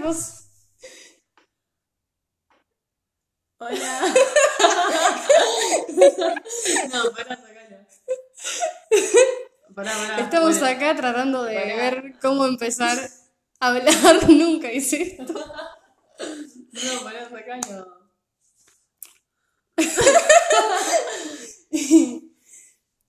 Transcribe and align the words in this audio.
vos? 0.00 0.38
Hola. 3.58 4.00
no, 6.92 7.12
pará, 7.12 7.36
sacalo. 7.36 7.76
Pará, 9.74 9.92
pará. 9.92 10.18
Estamos 10.20 10.58
Bueno, 10.58 10.76
acá 10.76 10.94
tratando 10.96 11.44
de 11.44 11.54
Pará. 11.54 11.76
ver 11.76 12.14
cómo 12.20 12.44
empezar 12.46 12.98
a 13.60 13.68
hablar. 13.68 13.94
Nunca 14.28 14.72
hice 14.72 15.02
esto. 15.02 15.32
No, 15.34 17.04
pará, 17.04 17.28
sacalo. 17.30 18.02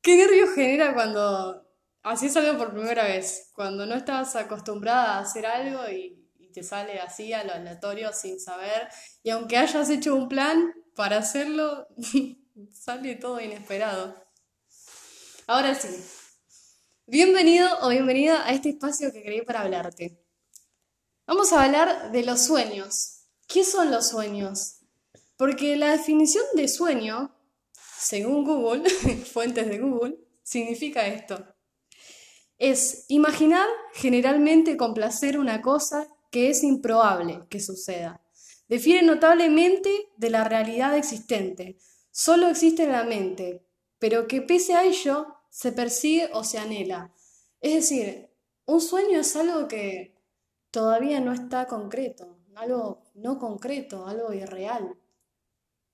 ¿Qué 0.01 0.15
nervios 0.17 0.49
genera 0.55 0.93
cuando 0.93 1.65
haces 2.03 2.35
algo 2.37 2.57
por 2.57 2.73
primera 2.73 3.03
vez? 3.05 3.49
Cuando 3.53 3.85
no 3.85 3.95
estás 3.95 4.35
acostumbrada 4.35 5.17
a 5.17 5.21
hacer 5.21 5.45
algo 5.45 5.87
y 5.89 6.22
te 6.53 6.63
sale 6.63 6.99
así 6.99 7.33
a 7.33 7.43
lo 7.43 7.53
aleatorio 7.53 8.13
sin 8.13 8.39
saber. 8.39 8.87
Y 9.23 9.31
aunque 9.31 9.57
hayas 9.57 9.89
hecho 9.89 10.15
un 10.15 10.29
plan 10.29 10.73
para 10.95 11.17
hacerlo, 11.17 11.87
sale 12.71 13.15
todo 13.15 13.41
inesperado. 13.41 14.15
Ahora 15.47 15.75
sí. 15.75 15.89
Bienvenido 17.05 17.67
o 17.81 17.89
bienvenida 17.89 18.47
a 18.47 18.53
este 18.53 18.69
espacio 18.69 19.11
que 19.11 19.23
creé 19.23 19.43
para 19.43 19.61
hablarte. 19.61 20.23
Vamos 21.25 21.51
a 21.51 21.63
hablar 21.63 22.11
de 22.11 22.23
los 22.23 22.45
sueños. 22.45 23.25
¿Qué 23.47 23.63
son 23.63 23.91
los 23.91 24.09
sueños? 24.09 24.79
Porque 25.35 25.75
la 25.75 25.91
definición 25.91 26.45
de 26.53 26.67
sueño, 26.67 27.35
según 27.97 28.45
Google, 28.45 28.89
fuentes 29.33 29.67
de 29.67 29.79
Google, 29.79 30.17
significa 30.43 31.07
esto. 31.07 31.45
Es 32.57 33.05
imaginar 33.09 33.67
generalmente 33.93 34.77
con 34.77 34.93
placer 34.93 35.37
una 35.37 35.61
cosa 35.61 36.07
que 36.33 36.49
es 36.49 36.63
improbable 36.63 37.45
que 37.47 37.59
suceda. 37.59 38.19
Difiere 38.67 39.05
notablemente 39.05 40.09
de 40.17 40.31
la 40.31 40.43
realidad 40.43 40.97
existente. 40.97 41.77
Solo 42.09 42.47
existe 42.47 42.85
en 42.85 42.91
la 42.91 43.03
mente, 43.03 43.63
pero 43.99 44.27
que 44.27 44.41
pese 44.41 44.73
a 44.73 44.83
ello 44.83 45.27
se 45.51 45.71
persigue 45.71 46.31
o 46.33 46.43
se 46.43 46.57
anhela. 46.57 47.13
Es 47.61 47.75
decir, 47.75 48.31
un 48.65 48.81
sueño 48.81 49.19
es 49.19 49.35
algo 49.35 49.67
que 49.67 50.19
todavía 50.71 51.19
no 51.19 51.33
está 51.33 51.67
concreto, 51.67 52.39
algo 52.55 53.03
no 53.13 53.37
concreto, 53.37 54.07
algo 54.07 54.33
irreal. 54.33 54.97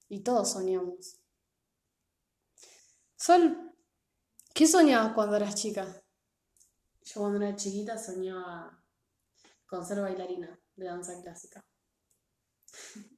Y 0.08 0.22
todos 0.22 0.52
soñamos. 0.52 1.20
Sol, 3.18 3.74
¿qué 4.53 4.66
soñabas 4.66 5.12
cuando 5.12 5.36
eras 5.36 5.56
chica? 5.56 6.02
Yo 7.03 7.20
cuando 7.20 7.46
era 7.46 7.58
chiquita 7.58 7.98
soñaba 7.98 8.78
con 9.70 9.86
ser 9.86 10.02
bailarina 10.02 10.59
de 10.75 10.86
danza 10.86 11.22
clásica. 11.22 11.64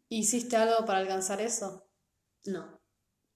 ¿Hiciste 0.10 0.58
algo 0.58 0.86
para 0.86 1.00
alcanzar 1.00 1.42
eso? 1.42 1.88
No. 2.46 2.80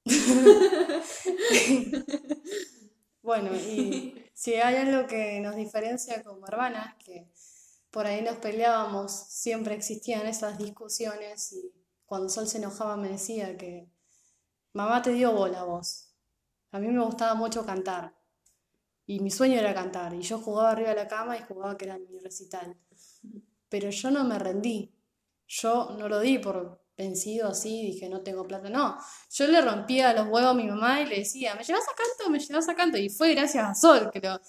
Bueno, 3.25 3.55
y 3.55 4.13
si 4.35 4.53
hay 4.53 4.75
algo 4.75 5.07
que 5.07 5.39
nos 5.39 5.55
diferencia 5.55 6.23
como 6.23 6.45
hermanas, 6.45 6.93
que 7.03 7.27
por 7.89 8.05
ahí 8.05 8.21
nos 8.21 8.37
peleábamos, 8.37 9.11
siempre 9.11 9.73
existían 9.73 10.27
esas 10.27 10.59
discusiones 10.59 11.51
y 11.53 11.73
cuando 12.05 12.29
Sol 12.29 12.47
se 12.47 12.59
enojaba 12.59 12.97
me 12.97 13.09
decía 13.09 13.57
que 13.57 13.89
mamá 14.73 15.01
te 15.01 15.13
dio 15.13 15.31
bola 15.31 15.63
vos. 15.63 16.11
A 16.71 16.77
mí 16.77 16.87
me 16.89 17.03
gustaba 17.03 17.33
mucho 17.33 17.65
cantar 17.65 18.13
y 19.07 19.21
mi 19.21 19.31
sueño 19.31 19.59
era 19.59 19.73
cantar 19.73 20.13
y 20.13 20.21
yo 20.21 20.37
jugaba 20.37 20.69
arriba 20.69 20.89
de 20.89 20.95
la 20.95 21.07
cama 21.07 21.35
y 21.35 21.41
jugaba 21.41 21.77
que 21.77 21.85
era 21.85 21.97
mi 21.97 22.19
recital. 22.19 22.77
Pero 23.75 23.89
yo 23.89 24.09
no 24.09 24.23
me 24.23 24.39
rendí, 24.39 24.89
yo 25.49 25.97
no 25.99 26.07
lo 26.07 26.21
di 26.21 26.39
por 26.39 26.81
vencido 26.95 27.49
así, 27.49 27.87
dije 27.87 28.07
no 28.07 28.21
tengo 28.21 28.47
plata, 28.47 28.69
no. 28.69 28.97
Yo 29.29 29.47
le 29.47 29.59
rompía 29.59 30.13
los 30.13 30.27
huevos 30.27 30.51
a 30.51 30.53
mi 30.53 30.63
mamá 30.63 31.01
y 31.01 31.07
le 31.07 31.17
decía, 31.17 31.55
¿me 31.55 31.63
llevas 31.65 31.83
a 31.83 31.93
canto? 31.93 32.31
¿Me 32.31 32.39
llevas 32.39 32.69
a 32.69 32.73
canto? 32.73 32.97
Y 32.97 33.09
fue 33.09 33.33
gracias 33.33 33.65
a 33.65 33.75
Sol 33.75 34.11
que 34.13 34.21
lo, 34.21 34.39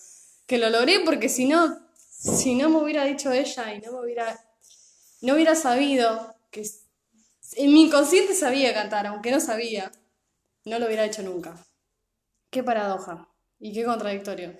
que 0.46 0.58
lo 0.58 0.70
logré 0.70 1.00
porque 1.04 1.28
si 1.28 1.46
no, 1.46 1.76
si 2.08 2.54
no 2.54 2.68
me 2.68 2.76
hubiera 2.76 3.04
dicho 3.04 3.32
ella 3.32 3.74
y 3.74 3.80
no 3.80 3.90
me 3.94 4.04
hubiera, 4.04 4.38
no 5.22 5.34
hubiera 5.34 5.56
sabido 5.56 6.36
que 6.52 6.64
en 7.56 7.74
mi 7.74 7.86
inconsciente 7.86 8.32
sabía 8.32 8.72
cantar, 8.72 9.08
aunque 9.08 9.32
no 9.32 9.40
sabía, 9.40 9.90
no 10.64 10.78
lo 10.78 10.86
hubiera 10.86 11.04
hecho 11.04 11.24
nunca. 11.24 11.66
Qué 12.50 12.62
paradoja 12.62 13.28
y 13.58 13.72
qué 13.72 13.84
contradictorio. 13.84 14.56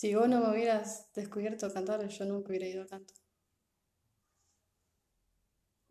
Si 0.00 0.14
vos 0.14 0.28
no 0.30 0.40
me 0.40 0.52
hubieras 0.52 1.12
descubierto 1.12 1.70
cantar, 1.70 2.08
yo 2.08 2.24
nunca 2.24 2.48
hubiera 2.48 2.66
ido 2.66 2.84
a 2.84 2.86
canto. 2.86 3.12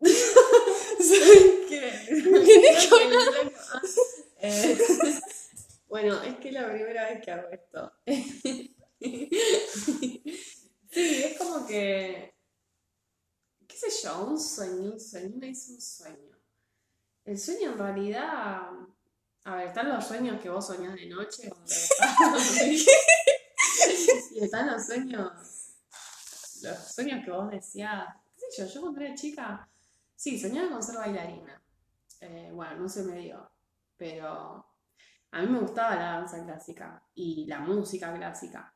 Hablar. 2.90 3.52
Eh, 4.42 4.78
bueno, 5.86 6.22
es 6.22 6.38
que 6.38 6.48
es 6.48 6.54
la 6.54 6.72
primera 6.72 7.10
vez 7.10 7.22
que 7.22 7.30
hago 7.30 7.50
esto. 7.50 7.92
Sí, 8.06 8.74
es 10.90 11.38
como 11.38 11.66
que, 11.66 12.32
qué 13.68 13.76
sé 13.76 13.88
yo, 14.02 14.24
un 14.24 14.40
sueño, 14.40 14.92
un 14.92 14.98
sueño, 14.98 15.34
uno 15.36 15.46
dice 15.46 15.72
un 15.72 15.80
sueño. 15.80 16.38
El 17.26 17.38
sueño 17.38 17.72
en 17.72 17.78
realidad, 17.78 18.70
a 19.44 19.56
ver, 19.56 19.68
están 19.68 19.90
los 19.90 20.02
sueños 20.04 20.40
que 20.40 20.48
vos 20.48 20.66
soñás 20.66 20.94
de 20.94 21.06
noche 21.06 21.50
cuando 21.50 21.70
y 24.34 24.44
están 24.44 24.66
los 24.66 24.86
sueños, 24.86 25.32
los 26.62 26.78
sueños 26.94 27.24
que 27.24 27.30
vos 27.30 27.50
decías, 27.50 28.06
qué 28.24 28.46
sé 28.50 28.62
yo, 28.62 28.68
yo 28.68 28.80
cuando 28.82 29.00
era 29.00 29.14
chica, 29.14 29.68
sí, 30.14 30.38
soñaba 30.38 30.70
con 30.70 30.82
ser 30.82 30.96
bailarina. 30.96 31.62
Eh, 32.20 32.50
bueno, 32.52 32.76
no 32.76 32.88
se 32.88 33.02
me 33.02 33.18
dio, 33.18 33.50
pero 33.96 34.66
a 35.32 35.40
mí 35.40 35.46
me 35.46 35.60
gustaba 35.60 35.96
la 35.96 36.12
danza 36.12 36.44
clásica 36.44 37.02
y 37.14 37.46
la 37.46 37.60
música 37.60 38.12
clásica. 38.14 38.74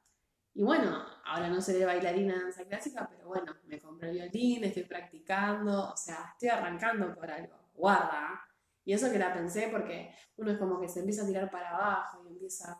Y 0.54 0.62
bueno, 0.62 1.04
ahora 1.24 1.48
no 1.48 1.60
seré 1.60 1.84
bailarina 1.84 2.34
de 2.34 2.42
danza 2.42 2.64
clásica, 2.64 3.08
pero 3.10 3.26
bueno, 3.26 3.54
me 3.66 3.80
compré 3.80 4.10
el 4.10 4.14
violín, 4.14 4.64
estoy 4.64 4.84
practicando, 4.84 5.90
o 5.90 5.96
sea, 5.96 6.30
estoy 6.32 6.48
arrancando 6.48 7.12
por 7.14 7.28
algo. 7.28 7.56
Guarda. 7.74 8.40
Y 8.84 8.92
eso 8.92 9.10
que 9.10 9.18
la 9.18 9.34
pensé 9.34 9.68
porque 9.72 10.14
uno 10.36 10.52
es 10.52 10.58
como 10.58 10.80
que 10.80 10.88
se 10.88 11.00
empieza 11.00 11.22
a 11.22 11.26
tirar 11.26 11.50
para 11.50 11.70
abajo 11.70 12.22
y 12.24 12.28
empieza, 12.28 12.78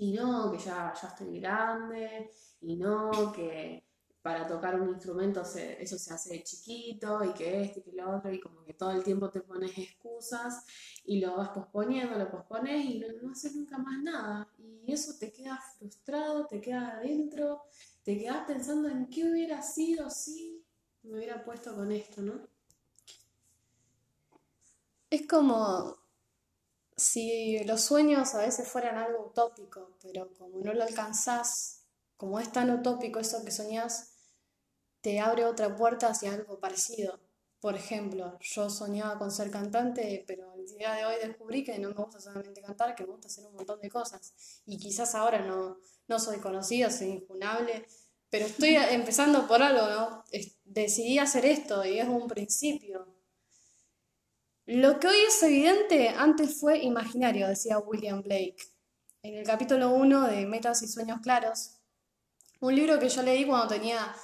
y 0.00 0.12
no, 0.12 0.50
que 0.50 0.56
ya, 0.56 0.94
ya 0.94 1.08
estoy 1.08 1.40
grande, 1.40 2.30
y 2.62 2.74
no, 2.76 3.30
que 3.34 3.84
para 4.22 4.46
tocar 4.46 4.80
un 4.80 4.88
instrumento 4.88 5.42
eso 5.42 5.98
se 5.98 6.14
hace 6.14 6.32
de 6.32 6.42
chiquito, 6.42 7.22
y 7.22 7.34
que 7.34 7.64
este, 7.64 7.80
y 7.80 7.82
que 7.82 7.92
lo 7.92 8.16
otro, 8.16 8.32
y 8.32 8.40
como 8.40 8.64
que 8.64 8.72
todo 8.72 8.92
el 8.92 9.04
tiempo 9.04 9.28
te 9.28 9.42
pones 9.42 9.76
excusas 9.76 10.64
y 11.04 11.20
lo 11.20 11.36
vas 11.36 11.50
posponiendo, 11.50 12.18
lo 12.18 12.30
pospones 12.30 12.82
y 12.82 12.98
no, 12.98 13.08
no 13.22 13.32
haces 13.32 13.54
nunca 13.54 13.76
más 13.76 14.02
nada. 14.02 14.50
Y 14.58 14.90
eso 14.90 15.12
te 15.18 15.30
queda 15.30 15.60
frustrado, 15.78 16.46
te 16.46 16.62
queda 16.62 16.96
adentro, 16.96 17.64
te 18.02 18.18
quedas 18.18 18.46
pensando 18.46 18.88
en 18.88 19.06
qué 19.10 19.30
hubiera 19.30 19.60
sido 19.60 20.08
si 20.08 20.64
me 21.02 21.18
hubiera 21.18 21.44
puesto 21.44 21.74
con 21.74 21.92
esto, 21.92 22.22
¿no? 22.22 22.48
Es 25.10 25.26
como 25.26 25.99
si 27.00 27.58
los 27.64 27.80
sueños 27.80 28.34
a 28.34 28.40
veces 28.40 28.68
fueran 28.68 28.98
algo 28.98 29.26
utópico, 29.28 29.96
pero 30.02 30.32
como 30.34 30.58
no 30.58 30.74
lo 30.74 30.82
alcanzás, 30.82 31.86
como 32.16 32.38
es 32.38 32.52
tan 32.52 32.70
utópico 32.70 33.18
eso 33.18 33.42
que 33.42 33.50
soñás, 33.50 34.12
te 35.00 35.18
abre 35.18 35.46
otra 35.46 35.74
puerta 35.74 36.08
hacia 36.08 36.32
algo 36.34 36.60
parecido. 36.60 37.18
Por 37.58 37.74
ejemplo, 37.74 38.38
yo 38.40 38.68
soñaba 38.68 39.18
con 39.18 39.30
ser 39.30 39.50
cantante, 39.50 40.24
pero 40.26 40.52
el 40.54 40.66
día 40.66 40.92
de 40.92 41.06
hoy 41.06 41.14
descubrí 41.22 41.64
que 41.64 41.78
no 41.78 41.88
me 41.88 41.94
gusta 41.94 42.20
solamente 42.20 42.60
cantar, 42.60 42.94
que 42.94 43.04
me 43.04 43.12
gusta 43.12 43.28
hacer 43.28 43.46
un 43.46 43.54
montón 43.54 43.80
de 43.80 43.90
cosas. 43.90 44.34
Y 44.66 44.78
quizás 44.78 45.14
ahora 45.14 45.40
no, 45.40 45.78
no 46.06 46.18
soy 46.18 46.38
conocida, 46.38 46.90
soy 46.90 47.08
injunable, 47.08 47.86
pero 48.28 48.44
estoy 48.44 48.76
empezando 48.76 49.46
por 49.48 49.62
algo, 49.62 49.88
¿no? 49.88 50.24
Decidí 50.64 51.18
hacer 51.18 51.46
esto 51.46 51.82
y 51.84 51.98
es 51.98 52.08
un 52.08 52.28
principio. 52.28 53.09
Lo 54.72 55.00
que 55.00 55.08
hoy 55.08 55.16
es 55.26 55.42
evidente 55.42 56.10
antes 56.10 56.60
fue 56.60 56.78
imaginario, 56.78 57.48
decía 57.48 57.80
William 57.80 58.22
Blake. 58.22 58.56
En 59.20 59.34
el 59.34 59.44
capítulo 59.44 59.90
1 59.90 60.28
de 60.28 60.46
Metas 60.46 60.80
y 60.82 60.86
Sueños 60.86 61.18
Claros, 61.24 61.80
un 62.60 62.76
libro 62.76 63.00
que 63.00 63.08
yo 63.08 63.20
leí 63.22 63.44
cuando 63.44 63.66
tenía 63.66 64.14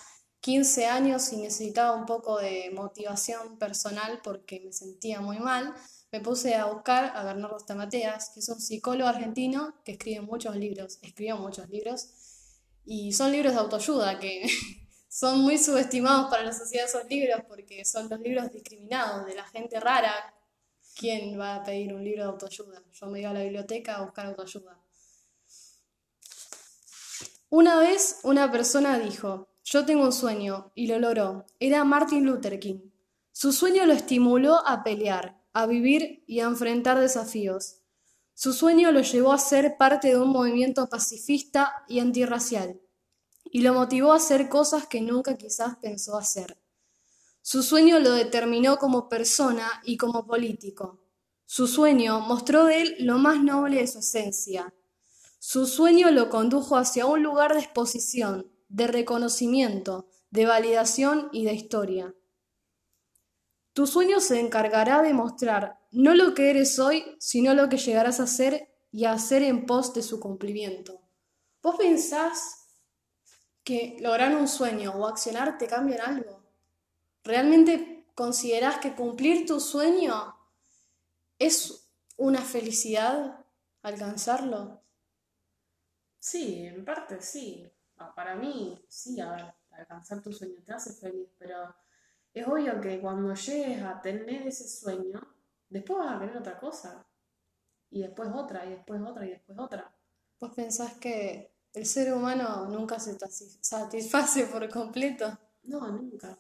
15 0.43 0.87
años 0.87 1.33
y 1.33 1.39
necesitaba 1.39 1.97
un 1.97 2.07
poco 2.07 2.39
de 2.39 2.71
motivación 2.73 3.59
personal 3.59 4.21
porque 4.23 4.61
me 4.65 4.73
sentía 4.73 5.21
muy 5.21 5.41
mal, 5.41 5.75
me 6.13 6.21
puse 6.21 6.55
a 6.55 6.67
buscar 6.67 7.17
a 7.17 7.25
Bernardo 7.25 7.59
Stamateas, 7.59 8.31
que 8.33 8.39
es 8.39 8.49
un 8.49 8.61
psicólogo 8.61 9.09
argentino 9.09 9.75
que 9.85 9.93
escribe 9.93 10.21
muchos 10.21 10.55
libros, 10.55 11.01
escribió 11.03 11.39
muchos 11.39 11.69
libros, 11.71 12.07
y 12.85 13.11
son 13.11 13.33
libros 13.33 13.53
de 13.53 13.59
autoayuda 13.59 14.21
que 14.21 14.47
son 15.09 15.41
muy 15.41 15.59
subestimados 15.59 16.31
para 16.31 16.45
la 16.45 16.53
sociedad 16.53 16.87
esos 16.87 17.05
libros 17.09 17.41
porque 17.49 17.85
son 17.85 18.09
los 18.09 18.21
libros 18.21 18.53
discriminados 18.53 19.27
de 19.27 19.35
la 19.35 19.45
gente 19.49 19.81
rara. 19.81 20.35
¿Quién 20.99 21.39
va 21.39 21.57
a 21.57 21.63
pedir 21.63 21.93
un 21.93 22.03
libro 22.03 22.23
de 22.23 22.31
autoayuda? 22.31 22.83
Yo 22.91 23.07
me 23.09 23.21
iba 23.21 23.29
a 23.29 23.35
la 23.35 23.43
biblioteca 23.43 23.97
a 23.97 24.03
buscar 24.03 24.27
autoayuda. 24.27 24.81
Una 27.51 27.79
vez 27.79 28.21
una 28.23 28.51
persona 28.51 28.99
dijo, 28.99 29.49
yo 29.63 29.85
tengo 29.85 30.05
un 30.05 30.13
sueño, 30.13 30.73
y 30.75 30.87
lo 30.87 30.99
logró. 30.99 31.45
Era 31.61 31.85
Martin 31.85 32.25
Luther 32.25 32.59
King. 32.59 32.81
Su 33.31 33.53
sueño 33.53 33.85
lo 33.85 33.93
estimuló 33.93 34.67
a 34.67 34.83
pelear, 34.83 35.39
a 35.53 35.67
vivir 35.67 36.25
y 36.27 36.41
a 36.41 36.45
enfrentar 36.45 36.99
desafíos. 36.99 37.83
Su 38.33 38.55
sueño 38.55 38.91
lo 38.91 39.03
llevó 39.03 39.35
a 39.35 39.39
ser 39.39 39.77
parte 39.77 40.09
de 40.09 40.19
un 40.19 40.31
movimiento 40.31 40.89
pacifista 40.89 41.85
y 41.89 42.01
antirracial, 42.01 42.81
y 43.45 43.61
lo 43.61 43.75
motivó 43.75 44.13
a 44.13 44.17
hacer 44.17 44.49
cosas 44.49 44.87
que 44.87 45.03
nunca 45.03 45.37
quizás 45.37 45.77
pensó 45.77 46.17
hacer. 46.17 46.57
Su 47.49 47.63
sueño 47.63 48.01
lo 48.01 48.11
determinó 48.11 48.77
como 48.77 49.09
persona 49.09 49.81
y 49.85 49.97
como 49.99 50.27
político. 50.27 50.99
Su 51.45 51.69
sueño 51.69 52.19
mostró 52.19 52.65
de 52.65 52.81
él 52.83 52.97
lo 52.99 53.19
más 53.19 53.41
noble 53.41 53.77
de 53.77 53.87
su 53.87 54.01
esencia. 54.01 54.75
Su 55.39 55.69
sueño 55.69 56.11
lo 56.11 56.29
condujo 56.29 56.77
hacia 56.77 57.07
un 57.07 57.23
lugar 57.23 57.55
de 57.55 57.61
exposición, 57.61 58.51
de 58.69 58.89
reconocimiento, 58.89 60.09
de 60.31 60.45
validación 60.45 61.29
y 61.31 61.45
de 61.45 61.53
historia. 61.53 62.17
Tu 63.75 63.87
sueño 63.87 64.19
se 64.19 64.41
encargará 64.41 65.03
de 65.03 65.15
mostrar 65.15 65.79
no 65.93 66.17
lo 66.17 66.35
que 66.35 66.51
eres 66.51 66.81
hoy, 66.81 67.17
sino 67.21 67.55
lo 67.55 67.69
que 67.69 67.79
llegarás 67.79 68.19
a 68.19 68.27
ser 68.27 68.75
y 68.91 69.05
a 69.05 69.13
hacer 69.13 69.45
en 69.45 69.67
pos 69.67 69.95
de 69.95 70.03
su 70.03 70.19
cumplimiento. 70.19 71.01
¿Vos 71.63 71.77
pensás 71.77 72.67
que 73.63 73.99
lograr 74.01 74.35
un 74.35 74.49
sueño 74.49 74.95
o 74.97 75.07
accionar 75.07 75.59
te 75.59 75.69
cambian 75.69 76.01
algo? 76.01 76.36
¿Realmente 77.27 78.05
considerás 78.15 78.79
que 78.79 78.95
cumplir 78.95 79.47
tu 79.47 79.59
sueño 79.59 80.37
es 81.41 81.91
una 82.17 82.41
felicidad 82.41 83.45
alcanzarlo? 83.83 84.81
Sí, 86.21 86.67
en 86.67 86.85
parte 86.85 87.21
sí. 87.21 87.69
Para 88.15 88.37
mí, 88.37 88.81
sí, 88.89 89.21
a 89.21 89.33
ver, 89.33 89.55
alcanzar 89.71 90.23
tu 90.23 90.33
sueño 90.33 90.63
te 90.65 90.73
hace 90.73 90.93
feliz, 90.93 91.29
pero 91.37 91.75
es 92.33 92.47
obvio 92.47 92.81
que 92.81 93.01
cuando 93.01 93.35
llegues 93.35 93.83
a 93.83 94.01
tener 94.01 94.47
ese 94.47 94.69
sueño, 94.69 95.21
después 95.69 95.99
vas 95.99 96.15
a 96.15 96.21
querer 96.21 96.37
otra 96.37 96.57
cosa. 96.61 97.05
Y 97.91 98.03
después 98.03 98.29
otra, 98.33 98.65
y 98.67 98.71
después 98.71 99.03
otra, 99.03 99.27
y 99.27 99.31
después 99.31 99.59
otra. 99.59 99.93
¿Vos 100.39 100.55
pensás 100.55 100.95
que 100.95 101.51
el 101.73 101.87
ser 101.87 102.13
humano 102.13 102.67
nunca 102.69 103.01
se 103.01 103.19
satisface 103.61 104.47
por 104.47 104.69
completo? 104.71 105.37
No, 105.65 105.89
nunca. 105.91 106.39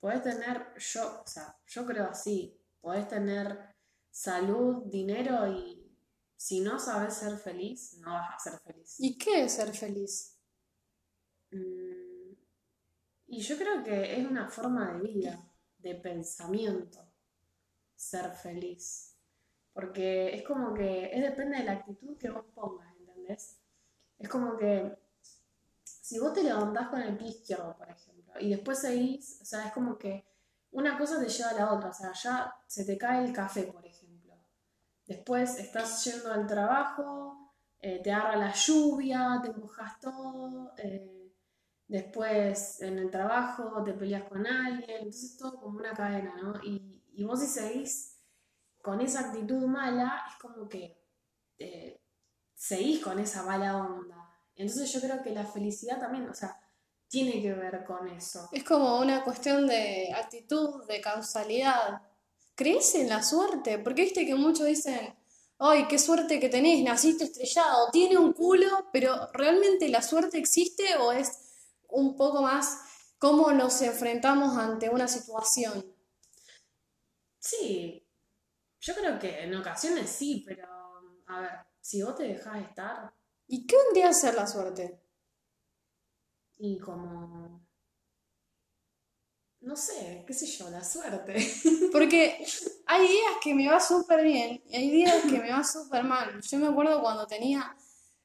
Podés 0.00 0.22
tener, 0.22 0.74
yo, 0.76 1.22
o 1.22 1.26
sea, 1.26 1.58
yo 1.66 1.86
creo 1.86 2.10
así, 2.10 2.60
podés 2.80 3.08
tener 3.08 3.74
salud, 4.10 4.84
dinero 4.86 5.46
y 5.48 5.78
si 6.36 6.60
no 6.60 6.78
sabes 6.78 7.14
ser 7.14 7.36
feliz, 7.36 7.98
no 7.98 8.12
vas 8.12 8.34
a 8.34 8.50
ser 8.50 8.60
feliz. 8.60 8.96
¿Y 8.98 9.18
qué 9.18 9.44
es 9.44 9.52
ser 9.54 9.74
feliz? 9.74 10.38
Mm, 11.50 12.32
y 13.26 13.40
yo 13.40 13.58
creo 13.58 13.82
que 13.82 14.18
es 14.18 14.24
una 14.24 14.48
forma 14.48 14.92
de 14.92 15.00
vida, 15.00 15.52
de 15.78 15.96
pensamiento, 15.96 17.00
ser 17.96 18.30
feliz. 18.30 19.16
Porque 19.72 20.34
es 20.34 20.42
como 20.44 20.72
que, 20.74 21.10
es 21.12 21.22
depende 21.22 21.58
de 21.58 21.64
la 21.64 21.72
actitud 21.72 22.16
que 22.16 22.30
vos 22.30 22.46
pongas, 22.54 22.94
¿entendés? 22.96 23.58
Es 24.18 24.28
como 24.28 24.56
que, 24.56 24.96
si 25.82 26.18
vos 26.18 26.32
te 26.32 26.42
levantás 26.42 26.88
con 26.88 27.02
el 27.02 27.16
pie 27.16 27.28
izquierdo, 27.28 27.76
por 27.76 27.90
ejemplo, 27.90 28.17
y 28.40 28.50
después 28.50 28.80
seguís, 28.80 29.38
o 29.42 29.44
sea, 29.44 29.66
es 29.66 29.72
como 29.72 29.98
que 29.98 30.26
una 30.70 30.98
cosa 30.98 31.20
te 31.20 31.28
lleva 31.28 31.50
a 31.50 31.54
la 31.54 31.72
otra, 31.72 31.90
o 31.90 31.94
sea, 31.94 32.12
ya 32.12 32.54
se 32.66 32.84
te 32.84 32.98
cae 32.98 33.24
el 33.24 33.32
café, 33.32 33.64
por 33.64 33.84
ejemplo 33.84 34.08
Después 35.08 35.58
estás 35.58 36.04
yendo 36.04 36.30
al 36.30 36.46
trabajo, 36.46 37.54
eh, 37.80 38.02
te 38.02 38.12
agarra 38.12 38.36
la 38.36 38.52
lluvia, 38.52 39.40
te 39.42 39.50
mojas 39.54 39.98
todo. 40.00 40.74
Eh, 40.76 41.32
después 41.86 42.82
en 42.82 42.98
el 42.98 43.10
trabajo 43.10 43.82
te 43.82 43.94
peleas 43.94 44.24
con 44.24 44.46
alguien. 44.46 44.98
Entonces 44.98 45.38
todo 45.38 45.58
como 45.58 45.78
una 45.78 45.94
cadena, 45.94 46.36
¿no? 46.36 46.62
Y, 46.62 47.02
y 47.14 47.24
vos 47.24 47.40
si 47.40 47.46
seguís 47.46 48.18
con 48.82 49.00
esa 49.00 49.28
actitud 49.28 49.66
mala, 49.66 50.24
es 50.28 50.36
como 50.36 50.68
que 50.68 51.02
eh, 51.58 52.02
seguís 52.52 53.02
con 53.02 53.18
esa 53.18 53.44
mala 53.44 53.78
onda. 53.78 54.30
Entonces 54.54 54.92
yo 54.92 55.00
creo 55.00 55.22
que 55.22 55.30
la 55.30 55.46
felicidad 55.46 55.98
también, 55.98 56.28
o 56.28 56.34
sea, 56.34 56.60
tiene 57.08 57.40
que 57.40 57.52
ver 57.54 57.84
con 57.84 58.08
eso. 58.08 58.48
Es 58.52 58.64
como 58.64 58.98
una 58.98 59.24
cuestión 59.24 59.66
de 59.66 60.12
actitud, 60.14 60.84
de 60.86 61.00
causalidad. 61.00 62.02
¿Crees 62.54 62.94
en 62.94 63.08
la 63.08 63.22
suerte? 63.22 63.78
Porque 63.78 64.02
viste 64.02 64.26
que 64.26 64.34
muchos 64.34 64.66
dicen, 64.66 65.14
ay, 65.58 65.86
qué 65.88 65.98
suerte 65.98 66.38
que 66.38 66.48
tenés, 66.48 66.82
naciste 66.82 67.24
estrellado, 67.24 67.90
tiene 67.90 68.18
un 68.18 68.32
culo, 68.32 68.88
pero 68.92 69.30
¿realmente 69.32 69.88
la 69.88 70.02
suerte 70.02 70.38
existe 70.38 70.96
o 70.96 71.12
es 71.12 71.30
un 71.88 72.16
poco 72.16 72.42
más 72.42 72.78
cómo 73.18 73.52
nos 73.52 73.80
enfrentamos 73.82 74.56
ante 74.56 74.88
una 74.88 75.08
situación? 75.08 75.84
Sí, 77.38 78.06
yo 78.80 78.94
creo 78.94 79.18
que 79.18 79.42
en 79.42 79.54
ocasiones 79.54 80.10
sí, 80.10 80.44
pero 80.46 80.68
a 81.26 81.40
ver, 81.40 81.50
si 81.80 82.02
vos 82.02 82.16
te 82.16 82.24
dejás 82.24 82.62
estar. 82.62 83.12
¿Y 83.46 83.66
qué 83.66 83.76
vendría 83.84 84.10
a 84.10 84.12
ser 84.12 84.34
la 84.34 84.46
suerte? 84.46 85.00
Y 86.58 86.78
como 86.78 87.68
no 89.60 89.76
sé, 89.76 90.24
qué 90.26 90.32
sé 90.32 90.46
yo, 90.46 90.70
la 90.70 90.84
suerte. 90.84 91.34
Porque 91.92 92.44
hay 92.86 93.08
días 93.08 93.32
que 93.42 93.54
me 93.54 93.68
va 93.68 93.80
súper 93.80 94.22
bien 94.22 94.62
y 94.68 94.76
hay 94.76 94.90
días 94.90 95.22
que 95.22 95.38
me 95.38 95.50
va 95.50 95.64
súper 95.64 96.04
mal. 96.04 96.40
Yo 96.40 96.58
me 96.58 96.68
acuerdo 96.68 97.02
cuando 97.02 97.26
tenía 97.26 97.76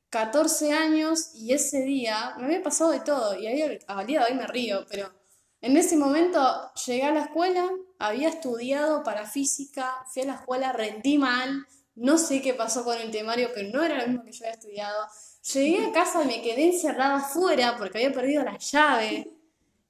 14 0.09 0.71
años 0.71 1.31
y 1.33 1.53
ese 1.53 1.81
día 1.81 2.35
me 2.37 2.45
había 2.45 2.61
pasado 2.61 2.91
de 2.91 2.99
todo 2.99 3.37
y 3.37 3.47
ahí, 3.47 3.79
al 3.87 4.05
día 4.05 4.19
de 4.19 4.31
hoy 4.31 4.37
me 4.37 4.47
río, 4.47 4.85
pero 4.89 5.11
en 5.59 5.75
ese 5.75 5.97
momento 5.97 6.71
llegué 6.85 7.03
a 7.03 7.11
la 7.11 7.23
escuela, 7.23 7.69
había 7.97 8.29
estudiado 8.29 9.03
para 9.03 9.25
física, 9.25 10.05
fui 10.13 10.23
a 10.23 10.27
la 10.27 10.35
escuela, 10.35 10.71
rendí 10.71 11.17
mal, 11.17 11.65
no 11.95 12.17
sé 12.17 12.41
qué 12.41 12.53
pasó 12.53 12.83
con 12.83 12.97
el 12.97 13.11
temario, 13.11 13.51
pero 13.53 13.69
no 13.69 13.83
era 13.83 14.01
lo 14.01 14.07
mismo 14.07 14.23
que 14.23 14.31
yo 14.31 14.45
había 14.45 14.55
estudiado. 14.55 15.07
Llegué 15.53 15.85
a 15.85 15.91
casa 15.93 16.23
y 16.23 16.27
me 16.27 16.41
quedé 16.41 16.65
encerrada 16.65 17.17
afuera 17.17 17.75
porque 17.77 17.99
había 17.99 18.13
perdido 18.13 18.43
la 18.43 18.57
llave. 18.57 19.31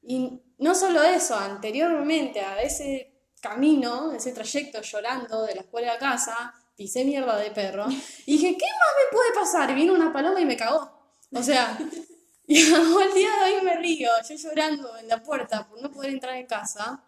Y 0.02 0.40
no 0.58 0.76
solo 0.76 1.02
eso, 1.04 1.36
anteriormente 1.36 2.42
a 2.42 2.62
ese 2.62 3.14
camino, 3.42 4.14
ese 4.14 4.32
trayecto 4.32 4.82
llorando 4.82 5.44
de 5.44 5.56
la 5.56 5.62
escuela 5.62 5.94
a 5.94 5.98
casa, 5.98 6.54
pisé 6.76 7.06
mierda 7.06 7.38
de 7.38 7.52
perro 7.52 7.86
y 8.26 8.34
dije, 8.34 8.58
¿qué 8.58 8.66
más 8.66 8.94
me 8.98 9.18
puede 9.18 9.34
pasar? 9.34 9.70
Y 9.72 9.76
vino 9.76 9.94
una 9.94 10.12
paloma 10.12 10.40
y 10.40 10.46
me 10.46 10.58
cagó. 10.58 10.92
O 11.32 11.44
sea, 11.44 11.78
y 12.48 12.74
al 12.74 13.14
día 13.14 13.30
de 13.46 13.56
hoy 13.56 13.62
me 13.64 13.76
río, 13.78 14.10
yo 14.28 14.36
llorando 14.36 14.98
en 14.98 15.08
la 15.08 15.22
puerta 15.24 15.68
por 15.68 15.82
no 15.82 15.92
poder 15.92 16.12
entrar 16.12 16.36
en 16.36 16.48
casa, 16.48 17.04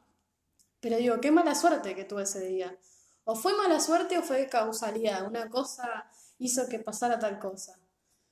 pero 0.80 0.98
digo, 0.98 1.20
qué 1.20 1.32
mala 1.32 1.56
suerte 1.56 1.96
que 1.96 2.06
tuve 2.06 2.24
ese 2.24 2.46
día. 2.46 2.78
O 3.26 3.36
fue 3.36 3.54
mala 3.56 3.80
suerte 3.80 4.18
o 4.18 4.24
fue 4.24 4.48
causalidad, 4.48 5.28
una 5.28 5.50
cosa 5.50 6.10
hizo 6.38 6.68
que 6.70 6.80
pasara 6.80 7.20
tal 7.20 7.40
cosa. 7.40 7.78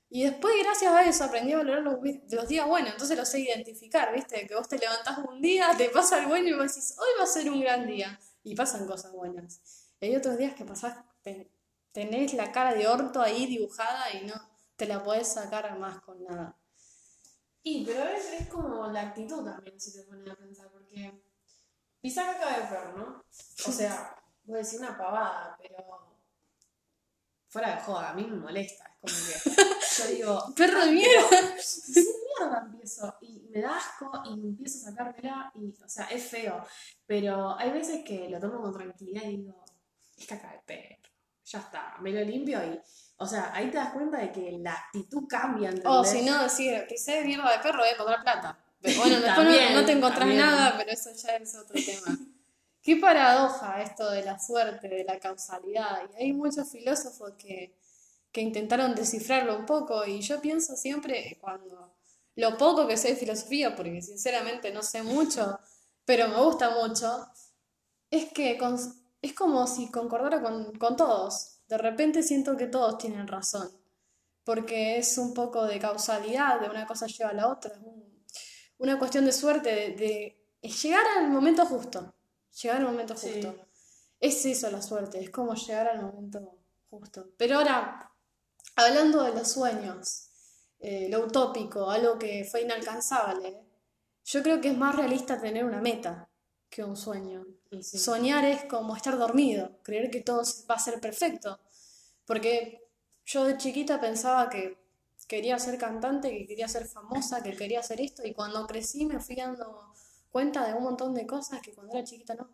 Y 0.10 0.24
después, 0.26 0.54
gracias 0.64 0.94
a 0.94 1.04
eso, 1.04 1.24
aprendí 1.24 1.54
a 1.54 1.58
valorar 1.58 1.82
los, 1.82 1.98
los, 2.30 2.48
días 2.48 2.68
buenos. 2.68 2.92
Entonces 2.92 3.18
lo 3.18 3.26
sé 3.26 3.40
identificar, 3.40 4.14
¿viste? 4.14 4.46
Que 4.46 4.54
vos 4.54 4.68
te 4.68 4.78
levantás 4.78 5.18
un 5.18 5.42
día, 5.42 5.70
te 5.76 5.90
pasa 5.90 6.20
el 6.20 6.28
bueno 6.28 6.48
y 6.48 6.54
vos 6.54 6.68
decís, 6.68 6.96
hoy 7.00 7.08
va 7.18 7.24
a 7.24 7.28
ser 7.28 7.50
un 7.50 7.62
gran 7.62 7.88
día. 7.88 8.20
Y 8.44 8.56
pasan 8.56 8.86
cosas 8.86 9.12
buenas. 9.12 9.60
Y 10.00 10.06
hay 10.06 10.16
otros 10.16 10.38
días 10.38 10.54
que 10.54 10.66
pasás, 10.66 10.98
tenés 11.92 12.34
la 12.36 12.52
cara 12.52 12.76
de 12.76 12.88
orto 12.88 13.22
ahí 13.22 13.48
dibujada 13.48 14.14
y 14.14 14.28
no 14.28 14.36
te 14.76 14.86
la 14.86 15.02
podés 15.04 15.30
sacar 15.30 15.80
más 15.80 16.00
con 16.02 16.24
nada. 16.24 16.60
Y, 17.64 17.84
pero 17.86 18.04
es, 18.04 18.34
es 18.34 18.48
como 18.50 18.86
la 18.88 19.02
actitud 19.02 19.44
también, 19.44 19.80
si 19.80 19.94
te 19.94 20.04
pones 20.04 20.30
a 20.30 20.36
pensar, 20.36 20.70
porque 20.70 21.24
pisar 22.02 22.38
caca 22.38 22.60
de 22.60 22.68
perro, 22.68 22.98
¿no? 22.98 23.24
O 23.68 23.72
sea, 23.72 24.23
voy 24.46 24.56
a 24.56 24.58
decir 24.60 24.80
una 24.80 24.98
pavada, 24.98 25.58
pero 25.62 26.04
fuera 27.48 27.76
de 27.76 27.82
joda, 27.82 28.10
a 28.10 28.14
mí 28.14 28.26
me 28.26 28.38
molesta. 28.38 28.86
Es 29.04 29.14
como 29.14 29.56
que 29.56 29.62
yo 29.98 30.08
digo, 30.08 30.54
perro 30.56 30.86
de 30.86 30.92
mierda. 30.92 31.30
¿Qué 31.30 32.02
mierda 32.02 32.64
empiezo? 32.66 33.16
Y 33.22 33.48
me 33.52 33.62
da 33.62 33.78
asco 33.78 34.12
y 34.26 34.34
empiezo 34.34 34.80
a 34.80 34.92
sacármela 34.92 35.52
y, 35.56 35.74
o 35.84 35.88
sea, 35.88 36.06
es 36.06 36.24
feo. 36.24 36.66
Pero 37.06 37.58
hay 37.58 37.72
veces 37.72 38.04
que 38.04 38.28
lo 38.30 38.40
tomo 38.40 38.62
con 38.62 38.74
tranquilidad 38.74 39.24
y 39.24 39.38
digo, 39.38 39.64
es 40.18 40.26
caca 40.26 40.52
de 40.52 40.60
perro. 40.66 41.10
Ya 41.46 41.60
está, 41.60 41.98
me 42.00 42.12
lo 42.12 42.22
limpio 42.22 42.64
y. 42.66 42.80
O 43.18 43.28
sea, 43.28 43.54
ahí 43.54 43.70
te 43.70 43.78
das 43.78 43.94
cuenta 43.94 44.18
de 44.18 44.32
que 44.32 44.52
la 44.60 44.74
actitud 44.74 45.28
cambia. 45.28 45.70
¿entendés? 45.70 45.92
O 45.92 46.04
si 46.04 46.24
no, 46.24 46.42
decir, 46.44 46.86
que 46.88 46.98
sé 46.98 47.24
mierda 47.24 47.52
de 47.52 47.60
perro, 47.60 47.80
voy 47.80 48.14
a 48.14 48.22
plata. 48.22 48.58
Pero 48.82 49.00
bueno, 49.00 49.20
después 49.20 49.48
no, 49.48 49.80
no, 49.80 49.86
te 49.86 49.92
encontrás 49.94 50.28
nada, 50.28 50.76
pero 50.78 50.92
eso 50.92 51.10
ya 51.14 51.36
es 51.38 51.56
otro 51.56 51.76
tema. 51.76 52.18
Qué 52.84 52.98
paradoja 52.98 53.82
esto 53.82 54.12
de 54.12 54.24
la 54.24 54.38
suerte, 54.40 54.88
de 54.90 55.04
la 55.06 55.18
causalidad. 55.20 56.02
Y 56.12 56.24
hay 56.24 56.34
muchos 56.34 56.70
filósofos 56.70 57.34
que, 57.38 57.74
que 58.32 58.42
intentaron 58.42 58.94
descifrarlo 58.94 59.58
un 59.58 59.66
poco 59.66 60.06
y 60.06 60.22
yo 60.22 60.42
pienso 60.42 60.76
siempre 60.76 61.38
cuando 61.40 61.96
lo 62.36 62.58
poco 62.58 62.88
que 62.88 62.98
sé 62.98 63.10
de 63.10 63.16
filosofía, 63.16 63.76
porque 63.76 64.02
sinceramente 64.02 64.72
no 64.74 64.82
sé 64.82 65.04
mucho, 65.04 65.60
pero 66.06 66.28
me 66.28 66.42
gusta 66.44 66.72
mucho, 66.72 67.28
es 68.10 68.32
que 68.32 68.60
es 69.22 69.34
como 69.34 69.68
si 69.68 69.90
concordara 69.90 70.42
con, 70.42 70.76
con 70.78 70.96
todos. 70.96 71.60
De 71.68 71.78
repente 71.78 72.24
siento 72.24 72.58
que 72.58 72.68
todos 72.68 72.98
tienen 72.98 73.28
razón, 73.28 73.70
porque 74.44 74.98
es 74.98 75.18
un 75.18 75.34
poco 75.34 75.66
de 75.66 75.80
causalidad, 75.80 76.60
de 76.60 76.70
una 76.70 76.86
cosa 76.86 77.08
lleva 77.08 77.30
a 77.30 77.34
la 77.34 77.48
otra, 77.48 77.74
una 78.78 79.00
cuestión 79.00 79.26
de 79.26 79.32
suerte, 79.32 79.70
de, 79.70 80.40
llegar 80.62 81.06
al 81.18 81.30
momento 81.30 81.66
justo. 81.66 82.14
Llegar 82.62 82.78
al 82.78 82.86
momento 82.86 83.16
justo. 83.16 83.56
Es 84.20 84.46
eso 84.46 84.70
la 84.72 84.82
suerte, 84.82 85.20
es 85.20 85.30
como 85.30 85.54
llegar 85.56 85.88
al 85.88 86.02
momento 86.02 86.58
justo. 86.90 87.30
Pero 87.38 87.58
ahora, 87.58 88.12
hablando 88.76 89.24
de 89.24 89.34
los 89.34 89.52
sueños, 89.52 90.30
eh, 90.80 91.08
lo 91.10 91.26
utópico, 91.26 91.90
algo 91.90 92.18
que 92.18 92.48
fue 92.50 92.62
inalcanzable, 92.62 93.60
yo 94.26 94.44
creo 94.44 94.62
que 94.62 94.70
es 94.70 94.78
más 94.78 94.96
realista 94.96 95.42
tener 95.42 95.66
una 95.66 95.82
meta 95.82 96.30
que 96.70 96.84
un 96.84 96.96
sueño. 96.96 97.46
Soñar 97.82 98.46
es 98.46 98.66
como 98.66 98.96
estar 98.96 99.18
dormido, 99.18 99.80
creer 99.84 100.10
que 100.10 100.22
todo 100.22 100.44
va 100.70 100.76
a 100.76 100.80
ser 100.80 101.00
perfecto. 101.00 101.60
Porque 102.26 102.88
yo 103.26 103.46
de 103.46 103.58
chiquita 103.58 104.00
pensaba 104.00 104.50
que 104.50 104.78
quería 105.28 105.60
ser 105.60 105.78
cantante, 105.78 106.30
que 106.30 106.46
quería 106.46 106.68
ser 106.68 106.86
famosa, 106.86 107.44
que 107.44 107.56
quería 107.56 107.80
hacer 107.80 108.02
esto, 108.02 108.26
y 108.26 108.34
cuando 108.34 108.66
crecí 108.68 109.06
me 109.06 109.20
fui 109.20 109.36
dando 109.36 109.94
cuenta 110.34 110.66
de 110.68 110.74
un 110.74 110.84
montón 110.84 111.14
de 111.14 111.28
cosas 111.28 111.62
que 111.62 111.74
cuando 111.74 111.94
era 111.94 112.04
chiquita 112.04 112.34
no. 112.34 112.50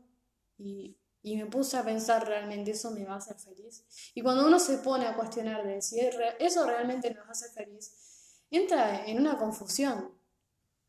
Y, 0.57 0.97
y 1.21 1.37
me 1.37 1.45
puse 1.45 1.77
a 1.77 1.83
pensar 1.83 2.27
realmente 2.27 2.71
eso 2.71 2.91
me 2.91 3.05
va 3.05 3.13
a 3.13 3.17
hacer 3.17 3.39
feliz. 3.39 3.85
Y 4.13 4.21
cuando 4.21 4.45
uno 4.45 4.59
se 4.59 4.79
pone 4.79 5.07
a 5.07 5.15
cuestionar 5.15 5.65
de 5.65 5.81
si 5.81 5.97
eso 6.39 6.65
realmente 6.67 7.13
nos 7.13 7.27
hace 7.29 7.49
feliz, 7.51 8.43
entra 8.51 9.05
en 9.05 9.17
una 9.17 9.37
confusión, 9.37 10.13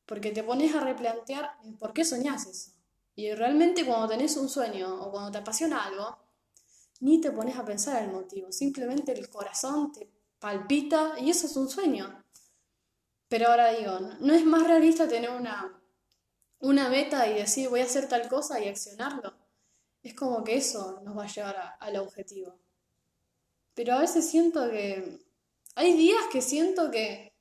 porque 0.05 0.33
te 0.33 0.43
pones 0.43 0.75
a 0.75 0.81
replantear 0.81 1.53
por 1.79 1.93
qué 1.93 2.05
soñás 2.05 2.47
eso. 2.47 2.73
Y 3.15 3.33
realmente 3.35 3.87
cuando 3.87 4.09
tenés 4.09 4.37
un 4.37 4.49
sueño 4.49 5.01
o 5.01 5.13
cuando 5.13 5.31
te 5.31 5.39
apasiona 5.39 5.85
algo, 5.85 6.19
ni 6.99 7.21
te 7.21 7.31
pones 7.31 7.57
a 7.57 7.65
pensar 7.65 8.03
el 8.03 8.11
motivo, 8.11 8.51
simplemente 8.51 9.13
el 9.13 9.31
corazón 9.31 9.93
te 9.93 10.11
palpita 10.41 11.15
y 11.21 11.31
eso 11.31 11.47
es 11.47 11.57
un 11.57 11.69
sueño. 11.69 12.25
Pero 13.29 13.49
ahora 13.49 13.73
digo, 13.73 14.01
¿no 14.19 14.35
es 14.35 14.45
más 14.45 14.67
realista 14.67 15.07
tener 15.07 15.31
una, 15.31 15.80
una 16.61 16.88
meta 16.88 17.26
y 17.26 17.35
decir 17.35 17.69
voy 17.69 17.81
a 17.81 17.85
hacer 17.85 18.09
tal 18.09 18.29
cosa 18.29 18.61
y 18.61 18.69
accionarlo? 18.69 19.35
Es 20.02 20.14
como 20.14 20.45
que 20.45 20.57
eso 20.57 21.00
nos 21.02 21.17
va 21.17 21.25
a 21.25 21.29
llevar 21.29 21.76
al 21.79 21.97
objetivo. 21.97 22.59
Pero 23.75 23.95
a 23.95 24.00
veces 24.00 24.29
siento 24.29 24.71
que... 24.71 25.19
Hay 25.76 25.97
días 25.97 26.23
que 26.33 26.43
siento 26.43 26.90
que 26.90 27.33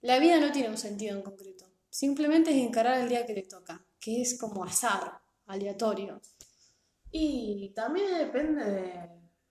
la 0.00 0.18
vida 0.18 0.38
no 0.38 0.52
tiene 0.52 0.68
un 0.68 0.78
sentido 0.78 1.16
en 1.16 1.22
concreto. 1.22 1.64
Simplemente 1.88 2.50
es 2.50 2.56
encarar 2.56 3.00
el 3.00 3.08
día 3.08 3.24
que 3.24 3.34
te 3.34 3.42
toca, 3.42 3.86
que 4.00 4.20
es 4.20 4.38
como 4.38 4.64
azar, 4.64 5.20
aleatorio. 5.46 6.20
Y 7.10 7.72
también 7.74 8.18
depende 8.18 8.64
de, 8.64 9.10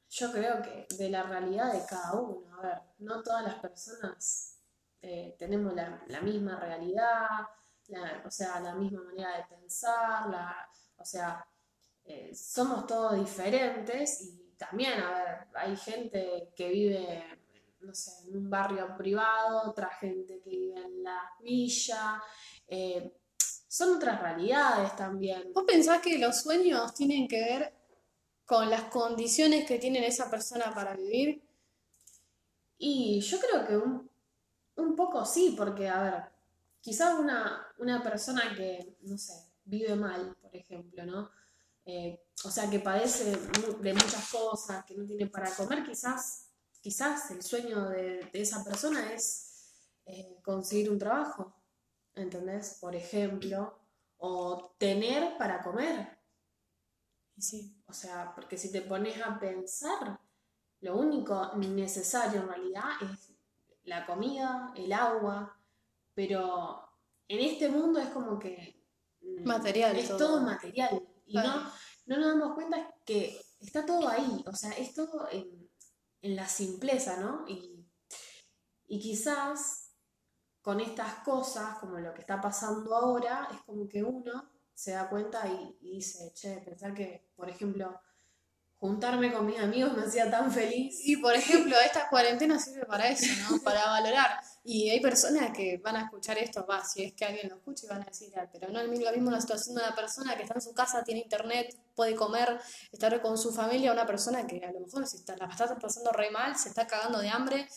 yo 0.09 0.31
creo 0.31 0.62
que 0.62 0.85
de 0.95 1.09
la 1.09 1.23
realidad 1.23 1.73
de 1.73 1.85
cada 1.88 2.13
uno. 2.13 2.53
A 2.57 2.62
ver, 2.62 2.81
no 3.00 3.23
todas 3.23 3.43
las 3.43 3.55
personas 3.55 4.59
eh, 5.01 5.35
tenemos 5.39 5.73
la, 5.73 6.21
misma 6.21 6.59
realidad, 6.59 7.27
o 8.25 8.31
sea, 8.31 8.59
la 8.59 8.75
misma 8.75 9.03
manera 9.03 9.37
de 9.37 9.43
pensar, 9.43 10.29
la, 10.29 10.69
o 10.97 11.05
sea, 11.05 11.45
eh, 12.05 12.33
somos 12.35 12.85
todos 12.87 13.15
diferentes 13.15 14.21
y 14.21 14.55
también, 14.57 14.99
a 14.99 15.11
ver, 15.11 15.47
hay 15.55 15.75
gente 15.75 16.53
que 16.55 16.69
vive, 16.69 17.23
no 17.81 17.93
sé, 17.93 18.27
en 18.27 18.37
un 18.37 18.49
barrio 18.49 18.95
privado, 18.97 19.69
otra 19.69 19.89
gente 19.89 20.39
que 20.41 20.49
vive 20.49 20.81
en 20.81 21.03
la 21.03 21.19
villa. 21.41 22.21
Eh, 22.67 23.17
son 23.67 23.95
otras 23.97 24.21
realidades 24.21 24.95
también. 24.95 25.51
¿Vos 25.53 25.63
pensás 25.65 26.01
que 26.01 26.17
los 26.17 26.41
sueños 26.41 26.93
tienen 26.93 27.27
que 27.27 27.41
ver 27.41 27.73
con 28.45 28.69
las 28.69 28.83
condiciones 28.83 29.65
que 29.65 29.79
tiene 29.79 30.05
esa 30.05 30.29
persona 30.29 30.73
para 30.73 30.93
vivir? 30.95 31.41
Y 32.77 33.19
yo 33.21 33.39
creo 33.39 33.67
que 33.67 33.77
un, 33.77 34.09
un 34.75 34.95
poco 34.95 35.25
sí, 35.25 35.55
porque, 35.57 35.89
a 35.89 36.01
ver, 36.01 36.32
quizás 36.83 37.17
una, 37.17 37.65
una 37.77 38.03
persona 38.03 38.53
que, 38.55 38.97
no 39.03 39.17
sé, 39.17 39.33
vive 39.63 39.95
mal, 39.95 40.35
por 40.41 40.53
ejemplo, 40.53 41.05
¿no? 41.05 41.31
Eh, 41.85 42.27
o 42.43 42.51
sea, 42.51 42.69
que 42.69 42.79
padece 42.79 43.37
de 43.79 43.93
muchas 43.93 44.29
cosas, 44.29 44.83
que 44.83 44.93
no 44.95 45.05
tiene 45.05 45.27
para 45.27 45.49
comer, 45.55 45.83
quizás, 45.83 46.49
quizás 46.81 47.31
el 47.31 47.41
sueño 47.41 47.89
de, 47.89 48.29
esa 48.33 48.65
persona 48.65 49.13
es 49.13 49.71
eh, 50.05 50.37
conseguir 50.43 50.91
un 50.91 50.99
trabajo, 50.99 51.55
¿entendés? 52.15 52.77
Por 52.81 52.95
ejemplo, 52.95 53.79
o 54.17 54.75
tener 54.77 55.37
para 55.37 55.63
comer. 55.63 56.19
Sí. 57.37 57.81
O 57.87 57.93
sea, 57.93 58.33
porque 58.35 58.57
si 58.57 58.71
te 58.71 58.81
pones 58.81 59.21
a 59.21 59.39
pensar, 59.39 60.19
lo 60.81 60.97
único 60.97 61.55
necesario 61.55 62.41
en 62.41 62.47
realidad 62.49 62.89
es 63.01 63.33
la 63.83 64.05
comida, 64.05 64.73
el 64.75 64.91
agua, 64.91 65.57
pero 66.13 66.88
en 67.27 67.39
este 67.39 67.70
mundo 67.70 68.00
es 68.00 68.10
como 68.10 68.39
que... 68.39 68.84
Mm, 69.22 69.48
material. 69.48 69.98
Es 69.98 70.10
todo 70.10 70.41
material. 70.41 71.01
Y 71.25 71.36
no, 71.36 71.72
no 72.05 72.17
nos 72.17 72.27
damos 72.27 72.53
cuenta 72.53 72.93
que 73.05 73.39
está 73.60 73.86
todo 73.86 74.08
ahí, 74.10 74.43
o 74.46 74.53
sea, 74.53 74.72
es 74.72 74.93
todo 74.93 75.27
en, 75.32 75.63
la 76.22 76.48
simpleza, 76.48 77.17
¿no? 77.17 77.46
Y, 77.48 77.72
quizás 79.00 79.91
con 80.62 80.79
estas 80.79 81.15
cosas, 81.25 81.79
como 81.79 81.98
lo 81.98 82.13
que 82.13 82.22
está 82.22 82.39
pasando 82.39 82.96
ahora, 82.96 83.50
es 83.51 83.62
como 83.63 83.89
que 83.89 84.03
uno 84.03 84.51
se 84.74 84.91
da 84.91 85.10
cuenta 85.10 85.48
y, 85.48 85.77
y 85.82 85.96
dice, 85.96 86.32
che, 86.34 86.60
pensar 86.60 86.93
que, 86.93 87.32
por 87.36 87.50
ejemplo, 87.50 88.00
juntarme 88.84 89.32
con 89.32 89.46
mis 89.46 89.60
amigos 89.60 89.96
me 89.96 90.03
hacía 90.03 90.29
tan 90.29 90.51
feliz. 90.51 91.00
Y 91.05 91.17
por 91.17 91.34
ejemplo, 91.34 91.75
esta 91.86 92.10
cuarentena 92.10 92.60
sirve 92.60 92.86
para 92.86 93.08
eso, 93.08 93.27
¿no? 93.50 93.63
Para 93.63 93.86
valorar. 93.88 94.39
Y 94.65 94.89
hay 94.89 95.01
personas 95.01 95.51
que 95.55 95.77
van 95.77 95.98
a 95.98 96.03
escuchar 96.03 96.38
esto, 96.38 96.65
va, 96.65 96.86
si 96.86 97.03
es 97.03 97.13
que 97.13 97.25
alguien 97.25 97.50
lo 97.50 97.55
escucha 97.58 97.86
y 97.86 97.89
van 97.89 98.01
a 98.01 98.05
decir, 98.05 98.32
ah, 98.38 98.48
pero 98.51 98.72
no 98.72 98.79
es 98.79 98.86
lo 98.88 99.12
mismo 99.12 99.29
la 99.29 99.41
situación 99.41 99.75
de 99.75 99.82
una 99.82 99.93
persona 99.93 100.38
que 100.38 100.43
está 100.43 100.53
en 100.55 100.62
su 100.62 100.74
casa, 100.74 101.03
tiene 101.03 101.20
internet, 101.20 101.77
puede 101.96 102.15
comer, 102.15 102.60
estar 102.91 103.22
con 103.22 103.38
su 103.38 103.51
familia, 103.51 103.91
una 103.91 104.05
persona 104.05 104.48
que 104.48 104.63
a 104.63 104.72
lo 104.72 104.79
mejor 104.79 105.05
si 105.05 105.17
está, 105.17 105.36
la 105.36 105.48
está 105.48 105.77
pasando 105.77 106.12
re 106.13 106.32
mal, 106.32 106.55
se 106.55 106.70
está 106.70 106.88
cagando 106.88 107.20
de 107.20 107.27
hambre 107.27 107.67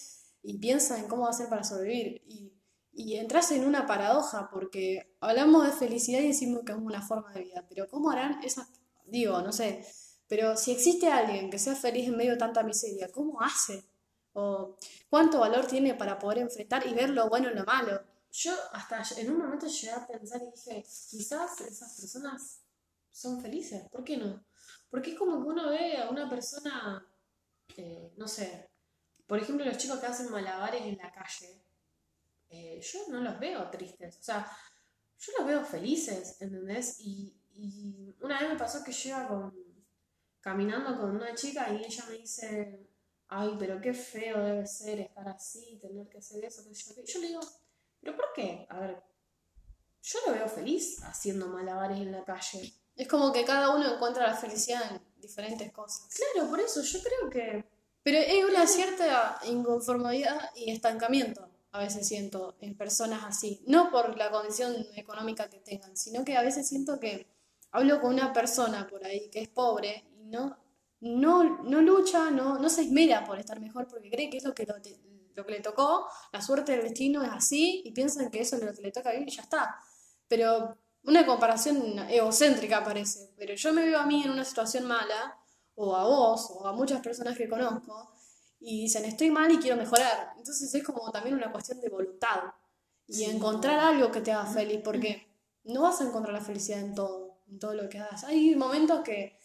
y 0.45 0.59
piensa 0.59 0.97
en 0.97 1.09
cómo 1.09 1.23
va 1.23 1.29
a 1.29 1.31
hacer 1.31 1.49
para 1.49 1.65
sobrevivir. 1.65 2.23
Y, 2.29 2.53
y 2.93 3.17
entras 3.17 3.51
en 3.51 3.65
una 3.65 3.87
paradoja, 3.87 4.49
porque 4.51 5.13
hablamos 5.21 5.67
de 5.67 5.73
felicidad 5.73 6.21
y 6.21 6.29
decimos 6.29 6.63
que 6.65 6.73
es 6.73 6.79
una 6.79 7.03
forma 7.03 7.33
de 7.33 7.43
vida, 7.43 7.67
pero 7.69 7.89
¿cómo 7.89 8.11
harán 8.11 8.43
esas, 8.45 8.69
digo, 9.05 9.43
no 9.43 9.53
sé, 9.53 9.85
pero 10.29 10.57
si 10.57 10.73
existe 10.73 11.11
alguien 11.11 11.51
que 11.51 11.59
sea 11.59 11.75
feliz 11.75 12.09
en 12.09 12.17
medio 12.17 12.33
de 12.33 12.39
tanta 12.39 12.63
miseria, 12.63 13.09
¿cómo 13.13 13.41
hace? 13.43 13.85
¿O 14.39 14.77
cuánto 15.09 15.41
valor 15.41 15.67
tiene 15.67 15.95
para 15.95 16.19
poder 16.19 16.39
enfrentar 16.39 16.87
y 16.87 16.93
ver 16.93 17.09
lo 17.09 17.27
bueno 17.31 17.51
y 17.51 17.55
lo 17.55 17.65
malo? 17.65 18.05
Yo 18.31 18.53
hasta 18.73 19.03
en 19.19 19.31
un 19.31 19.39
momento 19.39 19.67
llegué 19.67 19.93
a 19.93 20.07
pensar 20.07 20.43
y 20.43 20.51
dije, 20.51 20.83
quizás 20.83 21.59
esas 21.63 21.99
personas 21.99 22.61
son 23.11 23.41
felices, 23.41 23.89
¿por 23.91 24.05
qué 24.05 24.19
no? 24.19 24.45
Porque 24.91 25.13
es 25.13 25.19
como 25.19 25.43
que 25.43 25.49
uno 25.49 25.71
ve 25.71 25.97
a 25.97 26.11
una 26.11 26.29
persona, 26.29 27.03
eh, 27.79 28.13
no 28.19 28.29
sé, 28.29 28.69
por 29.27 29.39
ejemplo 29.39 29.65
los 29.65 29.79
chicos 29.79 30.01
que 30.01 30.07
hacen 30.07 30.31
malabares 30.31 30.83
en 30.83 30.99
la 30.99 31.11
calle, 31.11 31.63
eh, 32.51 32.79
yo 32.83 32.99
no 33.09 33.21
los 33.23 33.39
veo 33.41 33.71
tristes, 33.71 34.19
o 34.19 34.23
sea, 34.23 34.47
yo 35.19 35.33
los 35.39 35.47
veo 35.47 35.65
felices, 35.65 36.37
¿entendés? 36.43 37.01
Y, 37.01 37.33
una 38.21 38.39
vez 38.39 38.51
me 38.51 38.59
pasó 38.59 38.85
que 38.85 38.93
yo 38.93 39.09
iba 39.09 39.29
con 39.29 39.55
caminando 40.43 41.01
con 41.01 41.17
una 41.17 41.35
chica 41.35 41.73
y 41.73 41.83
ella 41.83 42.05
me 42.07 42.19
dice, 42.19 42.87
ay, 43.29 43.57
pero 43.59 43.81
qué 43.81 43.93
feo 43.93 44.43
debe 44.43 44.67
ser 44.67 45.01
estar 45.01 45.29
así, 45.29 45.79
tener 45.81 46.09
que 46.09 46.19
hacer 46.19 46.45
eso. 46.45 46.63
Yo, 46.71 47.05
yo 47.05 47.21
le 47.21 47.29
digo, 47.29 47.41
pero 48.01 48.17
¿por 48.17 48.27
qué? 48.35 48.67
A 48.69 48.81
ver, 48.81 49.03
yo 50.03 50.19
lo 50.27 50.33
veo 50.33 50.49
feliz 50.49 51.03
haciendo 51.03 51.49
malabares 51.49 51.99
en 51.99 52.13
la 52.13 52.25
calle. 52.25 52.73
Es 52.95 53.09
como 53.09 53.33
que 53.33 53.45
cada 53.45 53.75
uno 53.75 53.95
encuentra 53.95 54.27
la 54.27 54.35
felicidad 54.35 54.83
en 54.91 55.03
diferentes 55.21 55.73
cosas. 55.73 56.09
Claro, 56.15 56.49
por 56.49 56.61
eso 56.61 56.83
yo 56.83 57.01
creo 57.03 57.31
que... 57.31 57.65
Pero 58.03 58.19
hay 58.19 58.45
una 58.45 58.67
cierta 58.69 59.41
inconformidad 59.45 60.51
y 60.55 60.71
estancamiento, 60.71 61.51
a 61.73 61.81
veces 61.81 62.07
siento, 62.07 62.57
en 62.61 62.77
personas 62.77 63.25
así. 63.25 63.65
No 63.67 63.91
por 63.91 64.17
la 64.17 64.31
condición 64.31 64.87
económica 64.95 65.51
que 65.51 65.59
tengan, 65.59 65.97
sino 65.97 66.25
que 66.25 66.37
a 66.37 66.43
veces 66.43 66.69
siento 66.69 67.01
que 67.01 67.27
hablo 67.73 68.01
con 68.01 68.15
una 68.15 68.33
persona 68.33 68.87
por 68.87 69.05
ahí 69.05 69.29
que 69.31 69.41
es 69.41 69.49
pobre 69.49 70.05
no, 70.27 70.57
no, 71.01 71.63
no 71.63 71.81
lucha, 71.83 72.31
no, 72.31 72.59
no 72.59 72.69
se 72.69 72.83
esmera 72.83 73.25
por 73.25 73.39
estar 73.39 73.61
mejor 73.61 73.87
porque 73.89 74.11
cree 74.11 74.31
que 74.31 74.39
es 74.39 74.45
lo 74.45 74.55
que, 74.55 74.67
lo, 75.35 75.45
que 75.45 75.53
le 75.53 75.61
tocó, 75.61 76.07
la 76.33 76.41
suerte 76.41 76.73
del 76.73 76.83
destino 76.83 77.23
es 77.23 77.31
así 77.31 77.83
y 77.85 77.93
piensan 77.93 78.31
que 78.31 78.41
eso 78.41 78.57
es 78.57 78.63
lo 78.63 78.75
que 78.75 78.83
le 78.83 78.93
toca 78.93 79.13
vivir 79.13 79.29
y 79.29 79.37
ya 79.37 79.43
está. 79.43 79.77
Pero 80.29 80.79
una 81.05 81.25
comparación 81.25 81.99
egocéntrica 82.09 82.83
parece, 82.83 83.33
pero 83.37 83.55
yo 83.55 83.73
me 83.73 83.85
veo 83.85 83.99
a 83.99 84.07
mí 84.07 84.23
en 84.25 84.31
una 84.31 84.45
situación 84.45 84.87
mala, 84.87 85.39
o 85.77 85.95
a 85.95 86.05
vos, 86.05 86.51
o 86.51 86.67
a 86.67 86.73
muchas 86.73 87.01
personas 87.01 87.37
que 87.37 87.49
conozco, 87.49 88.11
y 88.59 88.83
dicen, 88.83 89.05
estoy 89.05 89.31
mal 89.31 89.51
y 89.53 89.59
quiero 89.59 89.77
mejorar. 89.77 90.33
Entonces 90.39 90.75
es 90.75 90.83
como 90.83 91.11
también 91.13 91.37
una 91.37 91.53
cuestión 91.53 91.81
de 91.81 91.89
voluntad 91.91 92.41
y 93.07 93.25
encontrar 93.25 93.79
algo 93.79 94.11
que 94.11 94.23
te 94.23 94.33
haga 94.33 94.47
feliz, 94.47 94.81
porque 94.83 95.29
no 95.65 95.83
vas 95.83 96.01
a 96.01 96.05
encontrar 96.05 96.33
la 96.33 96.41
felicidad 96.41 96.81
en 96.81 96.95
todo, 96.95 97.43
en 97.47 97.59
todo 97.59 97.75
lo 97.75 97.89
que 97.89 97.99
hagas. 97.99 98.25
Hay 98.25 98.57
momentos 98.57 99.03
que 99.03 99.39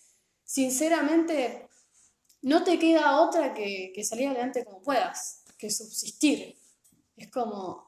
sinceramente 0.51 1.69
no 2.41 2.61
te 2.61 2.77
queda 2.77 3.21
otra 3.21 3.53
que, 3.53 3.93
que 3.95 4.03
salir 4.03 4.27
adelante 4.27 4.65
como 4.65 4.81
puedas, 4.81 5.45
que 5.57 5.69
subsistir. 5.69 6.59
Es 7.15 7.31
como, 7.31 7.87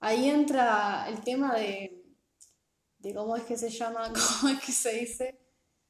ahí 0.00 0.28
entra 0.28 1.06
el 1.08 1.20
tema 1.20 1.54
de, 1.54 2.02
de 2.98 3.14
cómo 3.14 3.36
es 3.36 3.44
que 3.44 3.56
se 3.56 3.70
llama, 3.70 4.12
cómo 4.40 4.52
es 4.52 4.60
que 4.60 4.72
se 4.72 4.94
dice, 4.94 5.38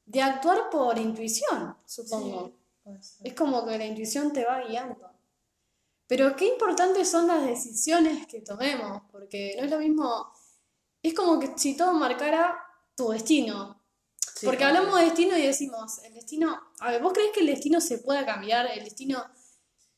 de 0.04 0.20
actuar 0.20 0.68
por 0.70 0.98
intuición, 0.98 1.78
supongo. 1.86 2.58
Es 3.24 3.32
como 3.32 3.64
que 3.64 3.78
la 3.78 3.86
intuición 3.86 4.34
te 4.34 4.44
va 4.44 4.66
guiando. 4.66 5.10
Pero 6.06 6.36
qué 6.36 6.46
importantes 6.46 7.10
son 7.10 7.26
las 7.26 7.46
decisiones 7.46 8.26
que 8.26 8.42
tomemos, 8.42 9.00
porque 9.10 9.54
no 9.56 9.64
es 9.64 9.70
lo 9.70 9.78
mismo, 9.78 10.30
es 11.02 11.14
como 11.14 11.40
que 11.40 11.56
si 11.56 11.74
todo 11.74 11.94
marcara 11.94 12.62
tu 12.94 13.08
destino. 13.08 13.81
Porque 14.44 14.64
hablamos 14.64 14.98
de 14.98 15.04
destino 15.04 15.36
y 15.36 15.42
decimos, 15.42 15.98
el 16.04 16.14
destino, 16.14 16.60
a 16.80 16.90
ver, 16.90 17.02
¿vos 17.02 17.12
crees 17.12 17.30
que 17.32 17.40
el 17.40 17.46
destino 17.46 17.80
se 17.80 17.98
pueda 17.98 18.24
cambiar? 18.26 18.66
El 18.66 18.84
destino, 18.84 19.24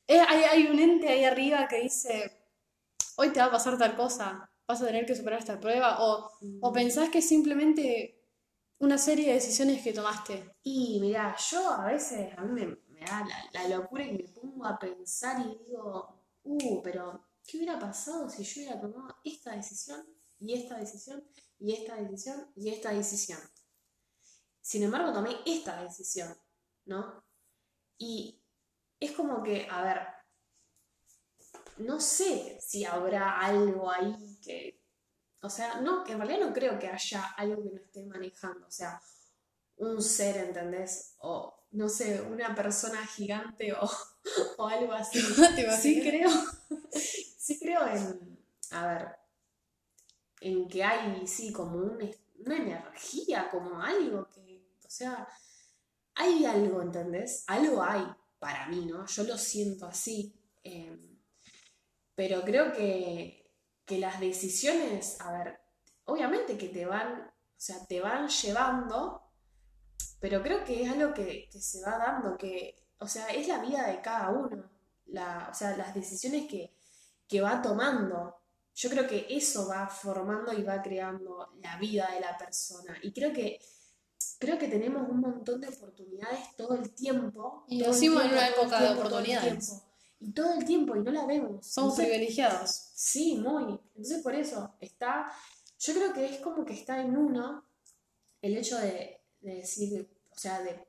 hay, 0.08 0.44
hay 0.44 0.66
un 0.66 0.78
ente 0.78 1.08
ahí 1.08 1.24
arriba 1.24 1.66
que 1.68 1.80
dice, 1.80 2.46
hoy 3.16 3.30
te 3.30 3.40
va 3.40 3.46
a 3.46 3.50
pasar 3.52 3.78
tal 3.78 3.96
cosa, 3.96 4.50
vas 4.66 4.82
a 4.82 4.86
tener 4.86 5.06
que 5.06 5.14
superar 5.14 5.38
esta 5.38 5.60
prueba, 5.60 6.02
o, 6.02 6.30
o 6.60 6.72
pensás 6.72 7.08
que 7.10 7.18
es 7.18 7.28
simplemente 7.28 8.20
una 8.78 8.98
serie 8.98 9.28
de 9.28 9.34
decisiones 9.34 9.82
que 9.82 9.92
tomaste. 9.92 10.56
Y 10.62 10.98
mira, 11.00 11.36
yo 11.50 11.70
a 11.70 11.86
veces, 11.86 12.36
a 12.36 12.42
mí 12.42 12.52
me, 12.52 12.78
la, 13.52 13.68
locura 13.68 14.04
y 14.04 14.12
me 14.12 14.24
pongo 14.28 14.66
a 14.66 14.78
pensar 14.78 15.40
y 15.40 15.64
digo, 15.64 16.22
uh, 16.44 16.82
pero 16.82 17.24
¿qué 17.46 17.58
hubiera 17.58 17.78
pasado 17.78 18.28
si 18.28 18.42
yo 18.42 18.62
hubiera 18.62 18.80
tomado 18.80 19.16
esta 19.24 19.52
decisión 19.52 20.04
y 20.40 20.54
esta 20.54 20.78
decisión 20.78 21.24
y 21.58 21.72
esta 21.72 21.96
decisión 21.96 22.50
y 22.56 22.70
esta 22.70 22.92
decisión? 22.92 23.38
Sin 24.64 24.82
embargo, 24.82 25.12
tomé 25.12 25.36
esta 25.44 25.82
decisión, 25.82 26.34
¿no? 26.86 27.22
Y 27.98 28.42
es 28.98 29.12
como 29.12 29.42
que, 29.42 29.68
a 29.70 29.82
ver, 29.82 29.98
no 31.76 32.00
sé 32.00 32.58
si 32.62 32.82
habrá 32.86 33.40
algo 33.40 33.90
ahí 33.90 34.38
que, 34.42 34.80
o 35.42 35.50
sea, 35.50 35.82
no, 35.82 36.02
que 36.02 36.12
en 36.12 36.18
realidad 36.18 36.46
no 36.46 36.54
creo 36.54 36.78
que 36.78 36.88
haya 36.88 37.26
algo 37.36 37.62
que 37.62 37.70
no 37.72 37.76
esté 37.76 38.06
manejando, 38.06 38.66
o 38.66 38.70
sea, 38.70 39.02
un 39.76 40.00
ser, 40.00 40.38
¿entendés? 40.38 41.14
O 41.18 41.66
no 41.72 41.90
sé, 41.90 42.22
una 42.22 42.54
persona 42.54 43.06
gigante 43.06 43.74
o, 43.74 43.86
algo 44.66 44.94
así. 44.94 45.20
sí 45.82 46.00
creo, 46.00 46.30
sí 47.38 47.58
creo 47.60 47.86
en, 47.86 48.38
a 48.70 48.86
ver, 48.86 49.08
en 50.40 50.66
que 50.68 50.82
hay, 50.82 51.26
sí, 51.26 51.52
como 51.52 51.76
una 51.76 52.56
energía, 52.56 53.50
como 53.50 53.82
algo 53.82 54.26
que, 54.30 54.40
o 54.40 54.43
sea, 54.94 55.28
hay 56.14 56.44
algo, 56.44 56.82
¿entendés? 56.82 57.44
Algo 57.46 57.82
hay 57.82 58.04
para 58.38 58.68
mí, 58.68 58.86
¿no? 58.86 59.06
Yo 59.06 59.24
lo 59.24 59.36
siento 59.38 59.86
así. 59.86 60.34
Em, 60.62 61.20
pero 62.14 62.42
creo 62.42 62.72
que, 62.72 63.50
que 63.84 63.98
las 63.98 64.20
decisiones, 64.20 65.20
a 65.20 65.32
ver, 65.32 65.60
obviamente 66.04 66.56
que 66.56 66.68
te 66.68 66.86
van, 66.86 67.22
o 67.22 67.60
sea, 67.60 67.84
te 67.86 68.00
van 68.00 68.28
llevando 68.28 69.24
pero 70.24 70.42
creo 70.42 70.64
que 70.64 70.82
es 70.82 70.90
algo 70.90 71.12
que, 71.12 71.50
se 71.52 71.82
va 71.82 71.98
dando, 71.98 72.38
que, 72.38 72.88
o 72.98 73.06
sea, 73.06 73.28
es 73.28 73.46
la 73.46 73.58
vida 73.58 73.86
de 73.86 74.00
cada 74.00 74.30
uno, 74.30 74.70
la, 75.04 75.48
o 75.50 75.54
sea, 75.54 75.76
las 75.76 75.94
decisiones 75.94 76.48
que, 76.48 76.74
va 77.42 77.60
tomando. 77.60 78.34
Yo 78.74 78.88
creo 78.88 79.06
que 79.06 79.26
eso 79.28 79.68
va 79.68 79.86
formando 79.86 80.54
y 80.54 80.62
va 80.62 80.80
creando 80.80 81.52
la 81.56 81.76
vida 81.76 82.08
de 82.10 82.20
la 82.20 82.38
persona. 82.38 82.96
Y 83.02 83.12
creo 83.12 83.34
que 83.34 83.58
creo 84.44 84.58
que 84.58 84.68
tenemos 84.68 85.08
un 85.08 85.20
montón 85.20 85.60
de 85.60 85.68
oportunidades 85.68 86.56
todo 86.56 86.74
el 86.74 86.90
tiempo. 86.90 87.64
Y 87.68 87.82
en 87.82 88.12
una 88.12 88.48
época 88.48 88.80
de 88.80 88.98
oportunidades. 88.98 89.82
y 90.20 90.32
todo 90.32 90.54
el 90.54 90.64
tiempo, 90.64 90.96
y 90.96 91.00
no 91.00 91.10
la 91.10 91.26
vemos. 91.26 91.66
Somos 91.66 91.96
privilegiados. 91.96 92.90
Sí, 92.94 93.36
muy. 93.36 93.78
Entonces 93.94 94.22
por 94.22 94.34
eso 94.34 94.74
está, 94.80 95.30
yo 95.78 95.94
creo 95.94 96.12
que 96.12 96.26
es 96.26 96.40
como 96.40 96.64
que 96.64 96.74
está 96.74 97.00
en 97.00 97.16
uno 97.16 97.64
el 98.40 98.56
hecho 98.56 98.78
de, 98.78 99.20
de 99.40 99.54
decir, 99.56 100.08
o 100.30 100.38
sea, 100.38 100.60
de 100.62 100.86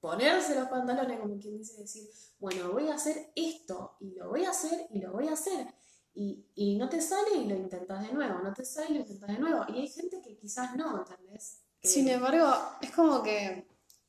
ponerse 0.00 0.54
los 0.54 0.68
pantalones, 0.68 1.20
como 1.20 1.38
quien 1.38 1.58
dice, 1.58 1.80
decir, 1.80 2.08
bueno, 2.38 2.72
voy 2.72 2.88
a 2.88 2.94
hacer 2.94 3.32
esto, 3.34 3.96
y 4.00 4.14
lo 4.14 4.28
voy 4.30 4.44
a 4.44 4.50
hacer, 4.50 4.86
y 4.90 5.00
lo 5.00 5.12
voy 5.12 5.28
a 5.28 5.32
hacer. 5.32 5.66
Y, 6.14 6.76
no 6.76 6.88
te 6.88 7.00
sale 7.00 7.36
y 7.36 7.44
lo 7.44 7.54
intentas 7.54 8.04
de 8.06 8.12
nuevo, 8.12 8.40
no 8.40 8.52
te 8.52 8.64
sale 8.64 8.90
y 8.90 8.94
lo 8.94 9.00
intentas 9.00 9.28
de 9.28 9.38
nuevo. 9.38 9.64
Y 9.68 9.80
hay 9.80 9.88
gente 9.88 10.20
que 10.20 10.36
quizás 10.36 10.74
no, 10.74 10.98
¿entendés? 10.98 11.60
Sin 11.82 12.08
embargo, 12.08 12.52
es 12.80 12.90
como 12.90 13.22
que 13.22 13.66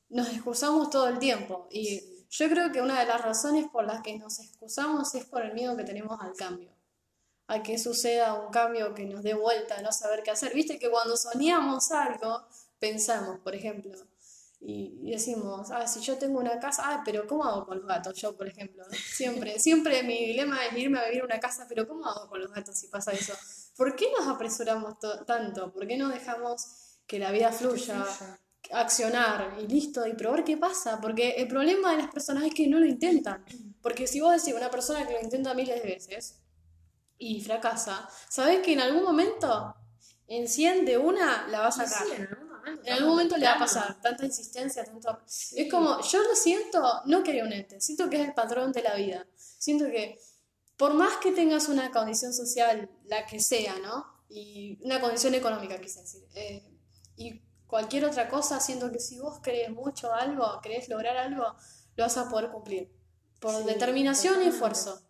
nos 0.09 0.29
excusamos 0.29 0.89
todo 0.89 1.07
el 1.07 1.19
tiempo. 1.19 1.67
Y 1.71 2.25
yo 2.29 2.49
creo 2.49 2.71
que 2.71 2.81
una 2.81 2.99
de 2.99 3.05
las 3.05 3.21
razones 3.21 3.67
por 3.71 3.85
las 3.85 4.01
que 4.01 4.17
nos 4.17 4.39
excusamos 4.39 5.13
es 5.15 5.25
por 5.25 5.43
el 5.43 5.53
miedo 5.53 5.75
que 5.77 5.83
tenemos 5.83 6.19
al 6.21 6.33
cambio. 6.35 6.71
A 7.47 7.63
que 7.63 7.77
suceda 7.79 8.35
un 8.35 8.51
cambio 8.51 8.93
que 8.93 9.05
nos 9.05 9.23
dé 9.23 9.33
vuelta, 9.33 9.77
a 9.77 9.81
no 9.81 9.91
saber 9.91 10.21
qué 10.23 10.31
hacer. 10.31 10.53
Viste 10.53 10.77
que 10.77 10.89
cuando 10.89 11.17
soñamos 11.17 11.91
algo, 11.91 12.43
pensamos, 12.79 13.39
por 13.39 13.55
ejemplo, 13.55 13.95
y, 14.61 15.09
decimos, 15.11 15.71
ah, 15.71 15.87
si 15.87 16.01
yo 16.01 16.17
tengo 16.17 16.37
una 16.39 16.59
casa, 16.59 16.83
ah, 16.85 17.01
pero 17.05 17.25
¿cómo 17.25 17.45
hago 17.45 17.65
con 17.65 17.77
los 17.77 17.87
gatos? 17.87 18.13
Yo, 18.15 18.35
por 18.35 18.47
ejemplo, 18.47 18.83
siempre, 18.91 19.57
siempre 19.59 20.03
mi 20.03 20.25
dilema 20.25 20.65
es 20.65 20.77
irme 20.77 20.99
a 20.99 21.05
vivir 21.05 21.21
a 21.21 21.25
una 21.25 21.39
casa, 21.39 21.65
pero 21.67 21.87
¿cómo 21.87 22.05
hago 22.05 22.27
con 22.27 22.41
los 22.41 22.51
gatos 22.51 22.77
si 22.77 22.87
pasa 22.87 23.13
eso? 23.13 23.33
¿Por 23.77 23.95
qué 23.95 24.11
nos 24.17 24.27
apresuramos 24.27 24.95
tanto? 25.25 25.71
¿Por 25.71 25.87
qué 25.87 25.97
no 25.97 26.09
dejamos 26.09 26.88
que 27.09 27.19
la 27.19 27.31
vida 27.31 27.51
fluya? 27.51 28.05
accionar 28.71 29.57
y 29.59 29.67
listo, 29.67 30.05
y 30.05 30.13
probar 30.13 30.43
qué 30.43 30.55
pasa, 30.55 30.99
porque 31.01 31.31
el 31.31 31.47
problema 31.47 31.91
de 31.91 32.03
las 32.03 32.11
personas 32.11 32.43
es 32.43 32.53
que 32.53 32.67
no 32.67 32.79
lo 32.79 32.85
intentan, 32.85 33.43
porque 33.81 34.05
si 34.05 34.21
vos 34.21 34.35
decís 34.35 34.53
una 34.55 34.69
persona 34.69 35.07
que 35.07 35.13
lo 35.13 35.21
intenta 35.21 35.55
miles 35.55 35.81
de 35.81 35.89
veces 35.89 36.39
y 37.17 37.41
fracasa, 37.41 38.07
sabés 38.29 38.59
que 38.59 38.73
en 38.73 38.81
algún 38.81 39.03
momento, 39.03 39.75
en 40.27 40.47
100 40.47 40.85
de 40.85 40.99
una, 40.99 41.47
la 41.47 41.61
vas 41.61 41.79
a 41.79 41.87
sacar. 41.87 42.37
En 42.83 42.93
algún 42.93 43.09
momento 43.09 43.37
le 43.37 43.47
va 43.47 43.53
a 43.53 43.59
pasar, 43.59 43.99
tanta 44.01 44.23
insistencia, 44.23 44.83
tanto... 44.83 45.19
Es 45.25 45.71
como, 45.71 46.01
yo 46.01 46.21
lo 46.21 46.35
siento, 46.35 47.01
no 47.05 47.23
quería 47.23 47.43
un 47.43 47.53
ente, 47.53 47.81
siento 47.81 48.07
que 48.07 48.21
es 48.21 48.27
el 48.27 48.35
patrón 48.35 48.71
de 48.71 48.83
la 48.83 48.93
vida. 48.93 49.25
Siento 49.35 49.85
que 49.85 50.19
por 50.77 50.93
más 50.93 51.17
que 51.17 51.31
tengas 51.31 51.67
una 51.69 51.89
condición 51.89 52.33
social, 52.33 52.89
la 53.05 53.25
que 53.25 53.39
sea, 53.39 53.79
¿no? 53.79 54.05
Y 54.29 54.77
una 54.83 55.01
condición 55.01 55.33
económica, 55.33 55.81
quise 55.81 56.01
decir, 56.01 56.21
eh, 56.35 56.68
y 57.19 57.41
cualquier 57.67 58.05
otra 58.05 58.29
cosa, 58.29 58.61
siento 58.61 58.89
que 58.91 58.99
si 58.99 59.19
vos 59.19 59.39
crees 59.43 59.69
mucho 59.69 60.13
algo, 60.13 60.59
querés 60.61 60.87
lograr 60.87 61.17
algo, 61.17 61.53
lo 61.97 62.03
vas 62.03 62.17
a 62.17 62.29
poder 62.29 62.49
cumplir. 62.49 62.89
Por 63.41 63.65
determinación 63.65 64.41
y 64.41 64.47
esfuerzo. 64.47 65.01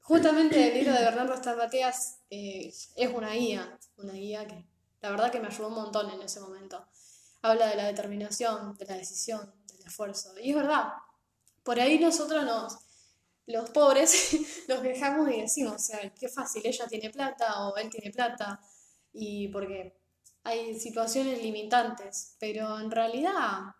Justamente 0.00 0.68
el 0.68 0.74
libro 0.74 0.94
de 0.94 1.04
Bernardo 1.04 1.36
Stamateas 1.36 2.20
eh, 2.30 2.72
es 2.96 3.10
una 3.14 3.32
guía, 3.34 3.78
una 3.98 4.14
guía 4.14 4.46
que 4.46 4.66
la 5.02 5.10
verdad 5.10 5.30
que 5.30 5.40
me 5.40 5.48
ayudó 5.48 5.68
un 5.68 5.74
montón 5.74 6.10
en 6.10 6.22
ese 6.22 6.40
momento. 6.40 6.82
Habla 7.42 7.66
de 7.66 7.76
la 7.76 7.84
determinación, 7.84 8.74
de 8.78 8.86
la 8.86 8.96
decisión, 8.96 9.52
del 9.66 9.86
esfuerzo. 9.86 10.32
Y 10.38 10.50
es 10.50 10.56
verdad, 10.56 10.94
por 11.62 11.78
ahí 11.78 11.98
nosotros 11.98 12.46
nos, 12.46 12.78
los 13.46 13.68
pobres, 13.68 14.38
nos 14.68 14.80
quejamos 14.80 15.30
y 15.30 15.42
decimos, 15.42 15.74
o 15.74 15.78
sea, 15.78 16.14
qué 16.14 16.28
fácil, 16.28 16.62
ella 16.64 16.86
tiene 16.88 17.10
plata 17.10 17.68
o 17.68 17.76
él 17.76 17.90
tiene 17.90 18.10
plata, 18.10 18.58
y 19.12 19.48
porque 19.48 19.97
hay 20.44 20.78
situaciones 20.78 21.42
limitantes, 21.42 22.36
pero 22.38 22.78
en 22.78 22.90
realidad 22.90 23.74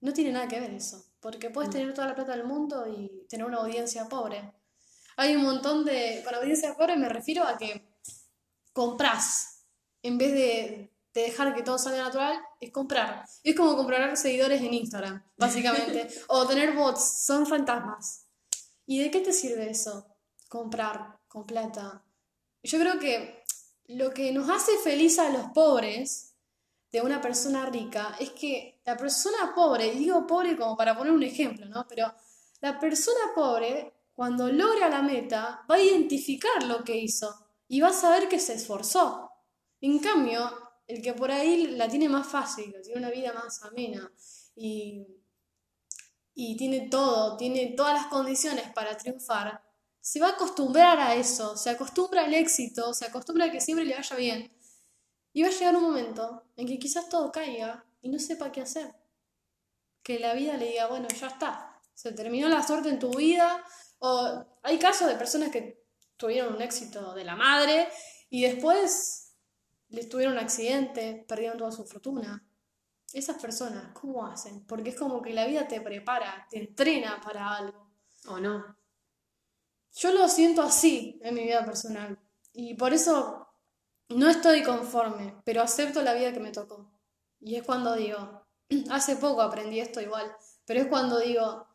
no 0.00 0.12
tiene 0.12 0.32
nada 0.32 0.48
que 0.48 0.60
ver 0.60 0.72
eso, 0.72 1.04
porque 1.20 1.50
puedes 1.50 1.70
mm. 1.70 1.72
tener 1.72 1.94
toda 1.94 2.08
la 2.08 2.14
plata 2.14 2.32
del 2.32 2.44
mundo 2.44 2.86
y 2.86 3.26
tener 3.28 3.46
una 3.46 3.58
audiencia 3.58 4.08
pobre. 4.08 4.52
Hay 5.16 5.34
un 5.34 5.42
montón 5.42 5.84
de, 5.84 6.22
para 6.24 6.38
audiencia 6.38 6.74
pobre 6.74 6.96
me 6.96 7.08
refiero 7.08 7.44
a 7.44 7.58
que 7.58 7.88
compras 8.72 9.64
en 10.02 10.18
vez 10.18 10.32
de, 10.32 10.92
dejar 11.14 11.52
que 11.54 11.62
todo 11.62 11.78
salga 11.78 12.04
natural, 12.04 12.38
es 12.60 12.70
comprar. 12.70 13.24
Es 13.42 13.56
como 13.56 13.76
comprar 13.76 14.16
seguidores 14.16 14.60
en 14.60 14.72
Instagram, 14.72 15.24
básicamente. 15.36 16.08
o 16.28 16.46
tener 16.46 16.74
bots, 16.74 17.24
son 17.26 17.46
fantasmas. 17.46 18.26
¿Y 18.86 19.02
de 19.02 19.10
qué 19.10 19.20
te 19.20 19.32
sirve 19.32 19.68
eso? 19.68 20.06
Comprar 20.48 21.18
con 21.26 21.44
plata. 21.44 22.04
Yo 22.62 22.78
creo 22.78 22.98
que 22.98 23.42
lo 23.88 24.12
que 24.12 24.32
nos 24.32 24.50
hace 24.50 24.76
feliz 24.78 25.18
a 25.18 25.30
los 25.30 25.46
pobres 25.52 26.34
de 26.92 27.00
una 27.00 27.20
persona 27.20 27.66
rica 27.66 28.16
es 28.18 28.30
que 28.30 28.80
la 28.84 28.96
persona 28.96 29.54
pobre, 29.54 29.88
y 29.88 29.98
digo 29.98 30.26
pobre 30.26 30.56
como 30.56 30.76
para 30.76 30.96
poner 30.96 31.12
un 31.12 31.22
ejemplo, 31.22 31.66
¿no? 31.66 31.86
Pero 31.88 32.12
la 32.60 32.78
persona 32.78 33.32
pobre, 33.34 33.94
cuando 34.14 34.50
logra 34.50 34.88
la 34.88 35.02
meta, 35.02 35.64
va 35.70 35.76
a 35.76 35.80
identificar 35.80 36.62
lo 36.64 36.84
que 36.84 36.96
hizo 36.96 37.34
y 37.66 37.80
va 37.80 37.88
a 37.88 37.92
saber 37.92 38.28
que 38.28 38.38
se 38.38 38.54
esforzó. 38.54 39.30
En 39.80 39.98
cambio, 40.00 40.50
el 40.86 41.02
que 41.02 41.14
por 41.14 41.30
ahí 41.30 41.68
la 41.68 41.88
tiene 41.88 42.08
más 42.08 42.26
fácil, 42.26 42.74
tiene 42.82 42.98
una 42.98 43.10
vida 43.10 43.32
más 43.32 43.62
amena 43.62 44.10
y, 44.54 45.06
y 46.34 46.56
tiene 46.56 46.88
todo, 46.88 47.36
tiene 47.36 47.74
todas 47.76 47.94
las 47.94 48.06
condiciones 48.06 48.70
para 48.72 48.96
triunfar, 48.96 49.62
se 50.08 50.20
va 50.20 50.28
a 50.28 50.30
acostumbrar 50.30 50.98
a 51.00 51.14
eso, 51.16 51.54
se 51.54 51.68
acostumbra 51.68 52.24
al 52.24 52.32
éxito, 52.32 52.94
se 52.94 53.04
acostumbra 53.04 53.44
a 53.44 53.50
que 53.50 53.60
siempre 53.60 53.84
le 53.84 53.94
vaya 53.94 54.16
bien. 54.16 54.50
Y 55.34 55.42
va 55.42 55.48
a 55.48 55.50
llegar 55.50 55.76
un 55.76 55.82
momento 55.82 56.44
en 56.56 56.66
que 56.66 56.78
quizás 56.78 57.10
todo 57.10 57.30
caiga 57.30 57.84
y 58.00 58.08
no 58.08 58.18
sepa 58.18 58.50
qué 58.50 58.62
hacer. 58.62 58.94
Que 60.02 60.18
la 60.18 60.32
vida 60.32 60.56
le 60.56 60.70
diga, 60.70 60.86
bueno, 60.86 61.08
ya 61.08 61.26
está, 61.26 61.78
se 61.92 62.12
terminó 62.12 62.48
la 62.48 62.66
suerte 62.66 62.88
en 62.88 62.98
tu 62.98 63.10
vida. 63.10 63.62
O 63.98 64.46
hay 64.62 64.78
casos 64.78 65.08
de 65.08 65.16
personas 65.16 65.50
que 65.50 65.84
tuvieron 66.16 66.54
un 66.54 66.62
éxito 66.62 67.12
de 67.12 67.24
la 67.24 67.36
madre 67.36 67.86
y 68.30 68.44
después 68.44 69.34
les 69.90 70.08
tuvieron 70.08 70.38
un 70.38 70.40
accidente, 70.42 71.26
perdieron 71.28 71.58
toda 71.58 71.70
su 71.70 71.84
fortuna. 71.84 72.48
Esas 73.12 73.36
personas, 73.36 73.92
¿cómo 73.92 74.26
hacen? 74.26 74.64
Porque 74.66 74.88
es 74.88 74.96
como 74.96 75.20
que 75.20 75.34
la 75.34 75.46
vida 75.46 75.68
te 75.68 75.82
prepara, 75.82 76.46
te 76.48 76.60
entrena 76.60 77.20
para 77.20 77.56
algo. 77.56 77.90
¿O 78.28 78.38
no? 78.38 78.77
Yo 79.94 80.12
lo 80.12 80.28
siento 80.28 80.62
así 80.62 81.18
en 81.22 81.34
mi 81.34 81.42
vida 81.44 81.64
personal. 81.64 82.18
Y 82.52 82.74
por 82.74 82.92
eso 82.92 83.48
no 84.08 84.28
estoy 84.28 84.62
conforme, 84.62 85.34
pero 85.44 85.62
acepto 85.62 86.02
la 86.02 86.14
vida 86.14 86.32
que 86.32 86.40
me 86.40 86.52
tocó. 86.52 86.90
Y 87.40 87.56
es 87.56 87.62
cuando 87.64 87.94
digo, 87.94 88.46
hace 88.90 89.16
poco 89.16 89.42
aprendí 89.42 89.80
esto 89.80 90.00
igual, 90.00 90.30
pero 90.64 90.80
es 90.80 90.86
cuando 90.86 91.18
digo, 91.18 91.66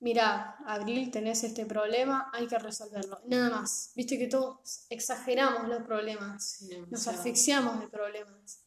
mira, 0.00 0.56
Abril, 0.66 1.10
tenés 1.10 1.44
este 1.44 1.66
problema, 1.66 2.30
hay 2.32 2.46
que 2.46 2.58
resolverlo. 2.58 3.20
Nada 3.26 3.50
más. 3.50 3.92
Viste 3.94 4.18
que 4.18 4.26
todos 4.26 4.86
exageramos 4.90 5.68
los 5.68 5.82
problemas, 5.82 6.64
nos 6.88 7.06
asfixiamos 7.08 7.80
de 7.80 7.88
problemas. 7.88 8.64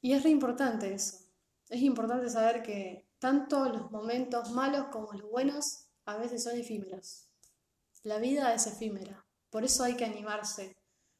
Y 0.00 0.12
es 0.12 0.22
re 0.22 0.30
importante 0.30 0.94
eso. 0.94 1.18
Es 1.68 1.82
importante 1.82 2.30
saber 2.30 2.62
que 2.62 3.08
tanto 3.18 3.68
los 3.68 3.90
momentos 3.90 4.50
malos 4.52 4.86
como 4.90 5.12
los 5.12 5.30
buenos 5.30 5.88
a 6.04 6.16
veces 6.16 6.44
son 6.44 6.56
efímeros. 6.56 7.27
La 8.08 8.16
vida 8.18 8.54
es 8.54 8.66
efímera. 8.66 9.22
Por 9.50 9.64
eso 9.64 9.84
hay 9.84 9.94
que 9.94 10.06
animarse. 10.06 10.74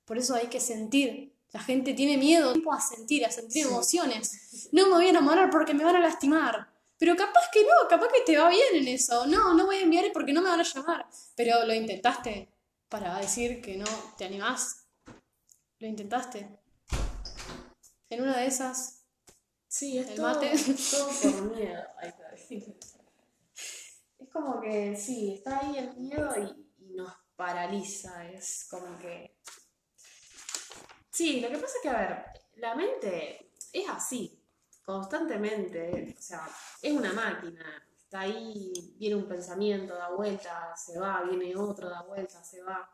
Por 0.06 0.16
eso 0.16 0.34
hay 0.34 0.46
que 0.46 0.58
sentir. 0.58 1.34
La 1.52 1.60
gente 1.60 1.92
tiene 1.92 2.16
miedo 2.16 2.54
a 2.72 2.80
sentir, 2.80 3.26
a 3.26 3.30
sentir 3.30 3.64
Sí. 3.66 3.68
emociones. 3.70 4.68
No 4.72 4.86
me 4.86 4.94
voy 4.94 5.06
a 5.06 5.10
enamorar 5.10 5.50
porque 5.50 5.74
me 5.74 5.84
van 5.84 5.96
a 5.96 6.00
lastimar. 6.00 6.72
Pero 6.98 7.14
capaz 7.14 7.50
que 7.52 7.60
no, 7.62 7.88
capaz 7.90 8.08
que 8.08 8.22
te 8.24 8.38
va 8.38 8.48
bien 8.48 8.74
en 8.76 8.88
eso. 8.88 9.26
No, 9.26 9.52
no 9.52 9.66
voy 9.66 9.76
a 9.76 9.80
enviar 9.82 10.06
porque 10.14 10.32
no 10.32 10.40
me 10.40 10.48
van 10.48 10.60
a 10.60 10.62
llamar. 10.62 11.06
Pero 11.36 11.62
lo 11.66 11.74
intentaste 11.74 12.48
para 12.88 13.18
decir 13.18 13.60
que 13.60 13.76
no 13.76 13.84
te 14.16 14.24
animás. 14.24 14.86
Lo 15.80 15.86
intentaste. 15.86 16.48
En 18.08 18.22
una 18.22 18.38
de 18.38 18.46
esas, 18.46 18.94
Sí, 19.70 19.98
es 19.98 20.08
El 20.08 20.16
todo, 20.16 20.28
mate. 20.28 20.52
todo 20.90 21.08
por 21.22 21.54
miedo. 21.54 21.82
Es 24.18 24.28
como 24.30 24.58
que 24.60 24.96
sí, 24.96 25.34
está 25.34 25.58
ahí 25.60 25.76
el 25.78 25.94
miedo 25.98 26.30
y 26.42 26.67
nos 26.98 27.12
paraliza. 27.36 28.28
Es 28.30 28.66
como 28.70 28.98
que. 28.98 29.38
Sí, 31.10 31.40
lo 31.40 31.48
que 31.48 31.58
pasa 31.58 31.76
es 31.76 31.82
que, 31.82 31.88
a 31.88 31.98
ver, 31.98 32.24
la 32.56 32.74
mente 32.74 33.52
es 33.72 33.88
así, 33.88 34.44
constantemente. 34.84 36.14
O 36.18 36.22
sea, 36.22 36.46
es 36.82 36.92
una 36.92 37.12
máquina. 37.12 37.64
Está 37.96 38.20
ahí, 38.20 38.72
viene 38.96 39.16
un 39.16 39.28
pensamiento, 39.28 39.94
da 39.94 40.10
vuelta, 40.10 40.74
se 40.76 40.98
va, 40.98 41.22
viene 41.22 41.54
otro, 41.56 41.88
da 41.88 42.02
vuelta, 42.02 42.42
se 42.42 42.62
va. 42.62 42.90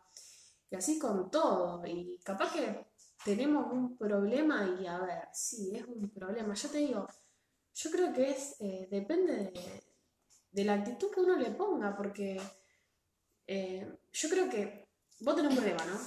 Y 0.71 0.77
así 0.77 0.99
con 0.99 1.31
todo. 1.31 1.85
Y 1.87 2.19
capaz 2.25 2.53
que 2.53 2.87
tenemos 3.25 3.73
un 3.73 3.97
problema 3.97 4.77
y 4.81 4.87
a 4.87 4.99
ver, 4.99 5.29
sí, 5.33 5.77
es 5.77 5.85
un 5.87 6.11
problema. 6.11 6.55
Yo 6.55 6.69
te 6.69 6.79
digo, 6.79 7.07
yo 7.75 7.91
creo 7.91 8.13
que 8.13 8.31
es, 8.31 8.57
eh, 8.61 8.89
depende 8.91 9.37
de, 9.37 9.85
de 10.51 10.65
la 10.65 10.75
actitud 10.75 11.11
que 11.13 11.21
uno 11.21 11.37
le 11.37 11.51
ponga, 11.53 11.97
porque 11.97 12.41
eh, 13.47 13.99
yo 14.13 14.29
creo 14.29 14.49
que 14.49 14.89
vos 15.21 15.37
tenés 15.37 15.51
un 15.51 15.57
problema, 15.59 15.85
¿no? 15.85 16.01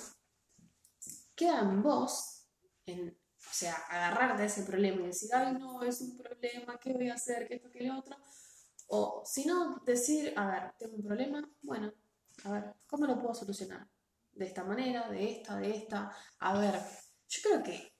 Queda 1.36 1.60
en 1.60 1.84
vos, 1.84 2.47
en, 2.86 3.10
o 3.10 3.54
sea, 3.54 3.76
agarrarte 3.89 4.43
a 4.43 4.45
ese 4.45 4.63
problema 4.63 5.02
y 5.02 5.08
decir, 5.08 5.30
ay, 5.34 5.54
no, 5.54 5.84
es 5.84 6.02
un 6.02 6.17
problema, 6.17 6.80
¿qué 6.80 6.93
voy 6.93 7.10
a 7.10 7.13
hacer? 7.13 7.47
¿Qué 7.47 7.56
esto, 7.56 7.69
qué 7.71 7.84
lo 7.84 8.00
otro? 8.00 8.15
O 8.88 9.23
si 9.26 9.45
no, 9.45 9.82
decir, 9.86 10.34
a 10.36 10.47
ver, 10.47 10.73
tengo 10.80 10.95
un 10.95 11.04
problema, 11.04 11.50
bueno, 11.62 11.93
a 12.45 12.52
ver, 12.52 12.76
¿cómo 12.88 13.06
lo 13.06 13.19
puedo 13.19 13.34
solucionar? 13.34 13.88
De 14.32 14.45
esta 14.45 14.63
manera, 14.63 15.10
de 15.10 15.32
esta, 15.32 15.58
de 15.58 15.76
esta. 15.76 16.12
A 16.39 16.60
ver, 16.60 16.80
yo 17.28 17.41
creo 17.43 17.63
que 17.63 17.93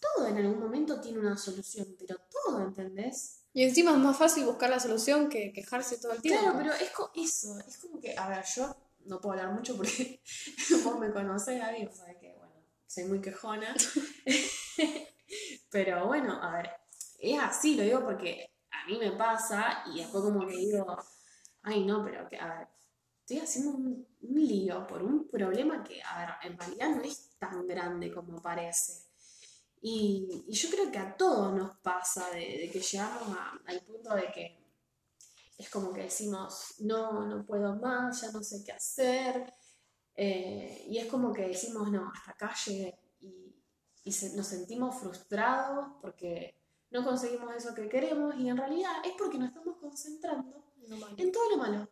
todo 0.00 0.26
en 0.26 0.36
algún 0.36 0.60
momento 0.60 1.00
tiene 1.00 1.18
una 1.18 1.36
solución, 1.36 1.96
pero 1.98 2.16
todo, 2.30 2.60
¿entendés? 2.60 3.47
Y 3.58 3.64
encima 3.64 3.90
es 3.90 3.98
más 3.98 4.16
fácil 4.16 4.44
buscar 4.44 4.70
la 4.70 4.78
solución 4.78 5.28
que 5.28 5.52
quejarse 5.52 5.98
todo 5.98 6.12
el 6.12 6.22
tiempo. 6.22 6.42
Claro, 6.42 6.58
pero 6.58 6.72
es 6.74 6.90
co- 6.90 7.10
eso, 7.16 7.58
es 7.66 7.76
como 7.78 8.00
que, 8.00 8.16
a 8.16 8.28
ver, 8.28 8.44
yo 8.54 8.76
no 9.06 9.20
puedo 9.20 9.32
hablar 9.36 9.52
mucho 9.52 9.76
porque 9.76 10.22
vos 10.84 10.96
me 11.00 11.10
conocés, 11.10 11.58
Gaby, 11.60 11.86
vos 11.86 11.96
sabés 11.96 12.18
que, 12.18 12.34
bueno, 12.34 12.54
soy 12.86 13.04
muy 13.06 13.20
quejona. 13.20 13.74
pero 15.70 16.06
bueno, 16.06 16.40
a 16.42 16.52
ver, 16.56 16.70
es 17.18 17.38
así, 17.40 17.74
lo 17.74 17.82
digo 17.82 18.04
porque 18.04 18.50
a 18.70 18.86
mí 18.86 18.98
me 18.98 19.12
pasa 19.12 19.82
y 19.92 19.98
después 20.02 20.22
como 20.22 20.46
que 20.46 20.56
digo, 20.56 20.96
ay 21.62 21.84
no, 21.84 22.04
pero 22.04 22.28
que, 22.28 22.36
a 22.38 22.58
ver, 22.58 22.68
estoy 23.20 23.40
haciendo 23.40 23.72
un, 23.72 24.06
un 24.22 24.34
lío 24.46 24.86
por 24.86 25.02
un 25.02 25.28
problema 25.28 25.82
que, 25.82 26.02
a 26.02 26.18
ver, 26.20 26.52
en 26.52 26.58
realidad 26.58 26.90
no 26.90 27.02
es 27.02 27.30
tan 27.38 27.66
grande 27.66 28.12
como 28.12 28.40
parece. 28.40 29.07
Y, 29.80 30.44
y 30.48 30.52
yo 30.52 30.70
creo 30.70 30.90
que 30.90 30.98
a 30.98 31.16
todos 31.16 31.54
nos 31.54 31.78
pasa 31.78 32.30
de, 32.30 32.40
de 32.58 32.70
que 32.70 32.80
llegamos 32.80 33.36
a- 33.36 33.60
al 33.66 33.80
punto 33.82 34.14
de 34.14 34.30
que 34.32 34.58
es 35.56 35.68
como 35.70 35.92
que 35.92 36.02
decimos, 36.02 36.74
no, 36.80 37.26
no 37.26 37.44
puedo 37.44 37.74
más, 37.76 38.20
ya 38.22 38.30
no 38.32 38.42
sé 38.42 38.62
qué 38.64 38.72
hacer. 38.72 39.52
eh, 40.16 40.84
y 40.88 40.98
es 40.98 41.06
como 41.06 41.32
que 41.32 41.48
decimos, 41.48 41.90
no, 41.92 42.10
hasta 42.12 42.32
acá 42.32 42.52
llegué. 42.66 42.98
Y, 43.20 43.54
y 44.04 44.12
se- 44.12 44.34
nos 44.36 44.46
sentimos 44.48 44.96
frustrados 45.00 45.92
porque 46.00 46.56
no 46.90 47.04
conseguimos 47.04 47.54
eso 47.54 47.74
que 47.74 47.88
queremos 47.88 48.34
y 48.36 48.48
en 48.48 48.56
realidad 48.56 48.92
es 49.04 49.12
porque 49.18 49.38
nos 49.38 49.48
estamos 49.50 49.76
concentrando 49.78 50.64
en 51.16 51.30
todo 51.32 51.50
lo 51.50 51.56
malo. 51.58 51.88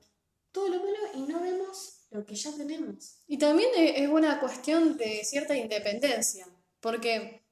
Todo 0.53 0.68
lo 0.68 0.79
malo 0.79 0.96
y 1.14 1.20
no 1.22 1.40
vemos 1.40 2.07
lo 2.11 2.25
que 2.25 2.35
ya 2.35 2.51
tenemos. 2.57 3.18
Y 3.27 3.38
también 3.38 3.70
es 3.77 4.09
una 4.09 4.40
cuestión 4.40 4.96
de 4.96 5.22
cierta 5.25 5.55
independencia, 5.57 6.49
porque 6.81 7.46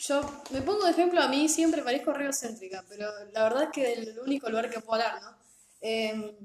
yo 0.00 0.20
me 0.50 0.62
pongo 0.62 0.84
de 0.84 0.90
ejemplo 0.90 1.20
a 1.20 1.28
mí, 1.28 1.48
siempre 1.48 1.82
parezco 1.82 2.12
re 2.12 2.24
egocéntrica, 2.24 2.84
pero 2.88 3.08
la 3.32 3.44
verdad 3.44 3.64
es 3.64 3.70
que 3.70 3.88
del 3.88 4.18
único 4.20 4.48
lugar 4.48 4.70
que 4.70 4.80
puedo 4.80 5.02
hablar, 5.02 5.22
¿no? 5.22 5.36
Em, 5.80 6.36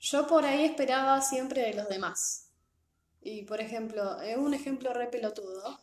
yo 0.00 0.26
por 0.26 0.44
ahí 0.44 0.64
esperaba 0.64 1.20
siempre 1.22 1.62
de 1.62 1.74
los 1.74 1.88
demás. 1.88 2.48
Y 3.22 3.42
por 3.42 3.60
ejemplo, 3.60 4.20
es 4.20 4.36
un 4.36 4.52
ejemplo 4.52 4.92
re 4.92 5.06
pelotudo, 5.06 5.80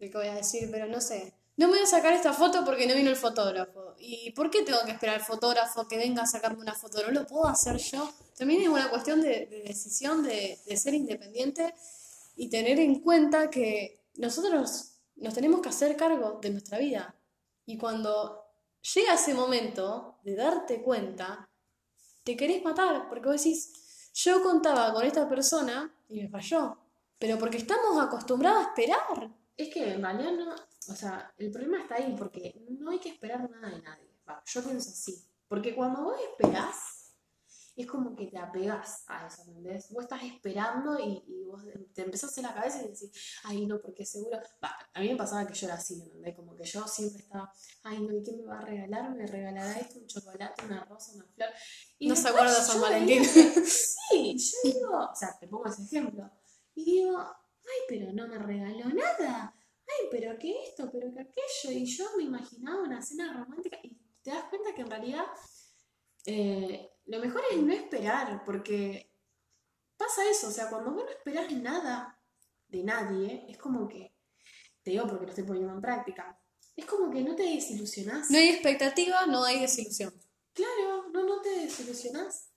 el 0.00 0.10
que 0.10 0.18
voy 0.18 0.26
a 0.26 0.34
decir, 0.34 0.68
pero 0.70 0.86
no 0.86 1.00
sé. 1.00 1.34
No 1.56 1.68
me 1.68 1.74
voy 1.74 1.82
a 1.82 1.86
sacar 1.86 2.12
esta 2.14 2.32
foto 2.32 2.64
porque 2.64 2.86
no 2.86 2.94
vino 2.94 3.10
el 3.10 3.16
fotógrafo. 3.16 3.94
¿Y 3.98 4.30
por 4.32 4.50
qué 4.50 4.62
tengo 4.62 4.80
que 4.86 4.92
esperar 4.92 5.16
al 5.16 5.24
fotógrafo 5.24 5.86
que 5.86 5.98
venga 5.98 6.22
a 6.22 6.26
sacarme 6.26 6.62
una 6.62 6.74
foto? 6.74 7.02
¿No 7.02 7.10
lo 7.10 7.26
puedo 7.26 7.46
hacer 7.46 7.76
yo? 7.76 8.10
También 8.36 8.62
es 8.62 8.68
una 8.68 8.88
cuestión 8.88 9.20
de, 9.20 9.46
de 9.46 9.62
decisión, 9.62 10.22
de, 10.22 10.58
de 10.64 10.76
ser 10.76 10.94
independiente 10.94 11.74
y 12.34 12.48
tener 12.48 12.80
en 12.80 13.00
cuenta 13.00 13.50
que 13.50 14.00
nosotros 14.16 14.89
nos 15.20 15.34
tenemos 15.34 15.60
que 15.60 15.68
hacer 15.68 15.96
cargo 15.96 16.38
de 16.40 16.50
nuestra 16.50 16.78
vida. 16.78 17.14
Y 17.66 17.78
cuando 17.78 18.44
llega 18.94 19.14
ese 19.14 19.34
momento 19.34 20.18
de 20.24 20.34
darte 20.34 20.82
cuenta, 20.82 21.48
te 22.24 22.36
querés 22.36 22.62
matar, 22.64 23.08
porque 23.08 23.28
vos 23.28 23.36
decís, 23.36 24.10
yo 24.14 24.42
contaba 24.42 24.92
con 24.92 25.04
esta 25.04 25.28
persona 25.28 25.94
y 26.08 26.22
me 26.22 26.28
falló. 26.28 26.78
Pero 27.18 27.38
porque 27.38 27.58
estamos 27.58 28.02
acostumbrados 28.02 28.66
a 28.66 28.68
esperar. 28.70 29.30
Es 29.56 29.68
que 29.72 29.96
no, 29.98 30.54
o 30.88 30.94
sea, 30.94 31.32
el 31.36 31.50
problema 31.50 31.82
está 31.82 31.96
ahí 31.96 32.14
porque 32.18 32.64
no 32.78 32.90
hay 32.90 32.98
que 32.98 33.10
esperar 33.10 33.48
nada 33.50 33.68
de 33.68 33.82
nadie. 33.82 34.10
Va, 34.28 34.42
yo 34.46 34.64
pienso 34.64 34.90
así. 34.90 35.22
Porque 35.46 35.74
cuando 35.74 36.02
vos 36.02 36.16
esperás, 36.20 36.99
es 37.80 37.86
como 37.86 38.14
que 38.14 38.26
te 38.26 38.38
apegás 38.38 39.04
a 39.08 39.26
eso, 39.26 39.42
¿entendés? 39.46 39.90
Vos 39.90 40.04
estás 40.04 40.22
esperando 40.22 40.98
y, 40.98 41.24
y 41.26 41.44
vos 41.44 41.62
te 41.94 42.02
empezás 42.02 42.36
en 42.38 42.44
la 42.44 42.54
cabeza 42.54 42.82
y 42.82 42.88
decís, 42.88 43.10
ay, 43.44 43.66
no, 43.66 43.80
porque 43.80 44.04
seguro. 44.04 44.38
A 44.94 45.00
mí 45.00 45.08
me 45.08 45.16
pasaba 45.16 45.46
que 45.46 45.54
yo 45.54 45.66
era 45.66 45.76
así, 45.76 46.00
¿entendés? 46.00 46.36
Como 46.36 46.56
que 46.56 46.64
yo 46.64 46.86
siempre 46.86 47.22
estaba, 47.22 47.52
ay, 47.82 48.00
no, 48.00 48.14
¿y 48.14 48.22
qué 48.22 48.32
me 48.32 48.44
va 48.44 48.58
a 48.58 48.62
regalar? 48.62 49.14
¿Me 49.14 49.26
regalará 49.26 49.78
esto? 49.78 49.98
¿Un 49.98 50.06
chocolate? 50.06 50.64
¿Una 50.64 50.84
rosa? 50.84 51.12
¿Una 51.14 51.26
flor? 51.26 51.48
Y 51.98 52.08
No 52.08 52.16
se 52.16 52.28
acuerda 52.28 52.54
de 52.54 52.64
San 52.64 52.80
Valentín. 52.80 53.22
digo, 53.22 53.62
sí, 53.66 54.36
yo 54.38 54.70
digo, 54.72 54.98
o 54.98 55.14
sea, 55.14 55.36
te 55.38 55.48
pongo 55.48 55.66
ese 55.66 55.82
ejemplo. 55.82 56.30
Y 56.74 56.84
digo, 56.84 57.18
ay, 57.18 57.80
pero 57.88 58.12
no 58.12 58.28
me 58.28 58.38
regaló 58.38 58.88
nada. 58.88 59.54
Ay, 59.86 60.08
pero 60.10 60.38
que 60.38 60.64
esto, 60.64 60.90
pero 60.90 61.12
que 61.12 61.20
aquello. 61.20 61.78
Y 61.78 61.84
yo 61.84 62.04
me 62.16 62.24
imaginaba 62.24 62.82
una 62.82 63.02
cena 63.02 63.32
romántica 63.32 63.78
y 63.82 63.96
te 64.22 64.30
das 64.30 64.44
cuenta 64.44 64.74
que 64.74 64.82
en 64.82 64.90
realidad 64.90 65.24
eh, 66.26 66.90
lo 67.10 67.18
mejor 67.18 67.42
es 67.50 67.58
no 67.58 67.72
esperar, 67.72 68.42
porque 68.44 69.12
pasa 69.96 70.22
eso, 70.30 70.48
o 70.48 70.50
sea, 70.50 70.68
cuando 70.70 70.92
vos 70.92 71.04
no 71.04 71.10
esperás 71.10 71.50
nada 71.52 72.18
de 72.68 72.82
nadie, 72.84 73.46
es 73.48 73.58
como 73.58 73.88
que, 73.88 74.14
te 74.82 74.92
digo 74.92 75.06
porque 75.06 75.24
lo 75.24 75.30
estoy 75.30 75.44
poniendo 75.44 75.72
en 75.74 75.80
práctica, 75.80 76.38
es 76.76 76.84
como 76.86 77.10
que 77.12 77.22
no 77.22 77.34
te 77.34 77.42
desilusionás. 77.42 78.30
No 78.30 78.38
hay 78.38 78.48
expectativa, 78.48 79.26
no 79.26 79.44
hay 79.44 79.60
desilusión. 79.60 80.14
Claro, 80.54 81.08
no, 81.12 81.24
no 81.24 81.40
te 81.40 81.50
desilusionás. 81.50 82.50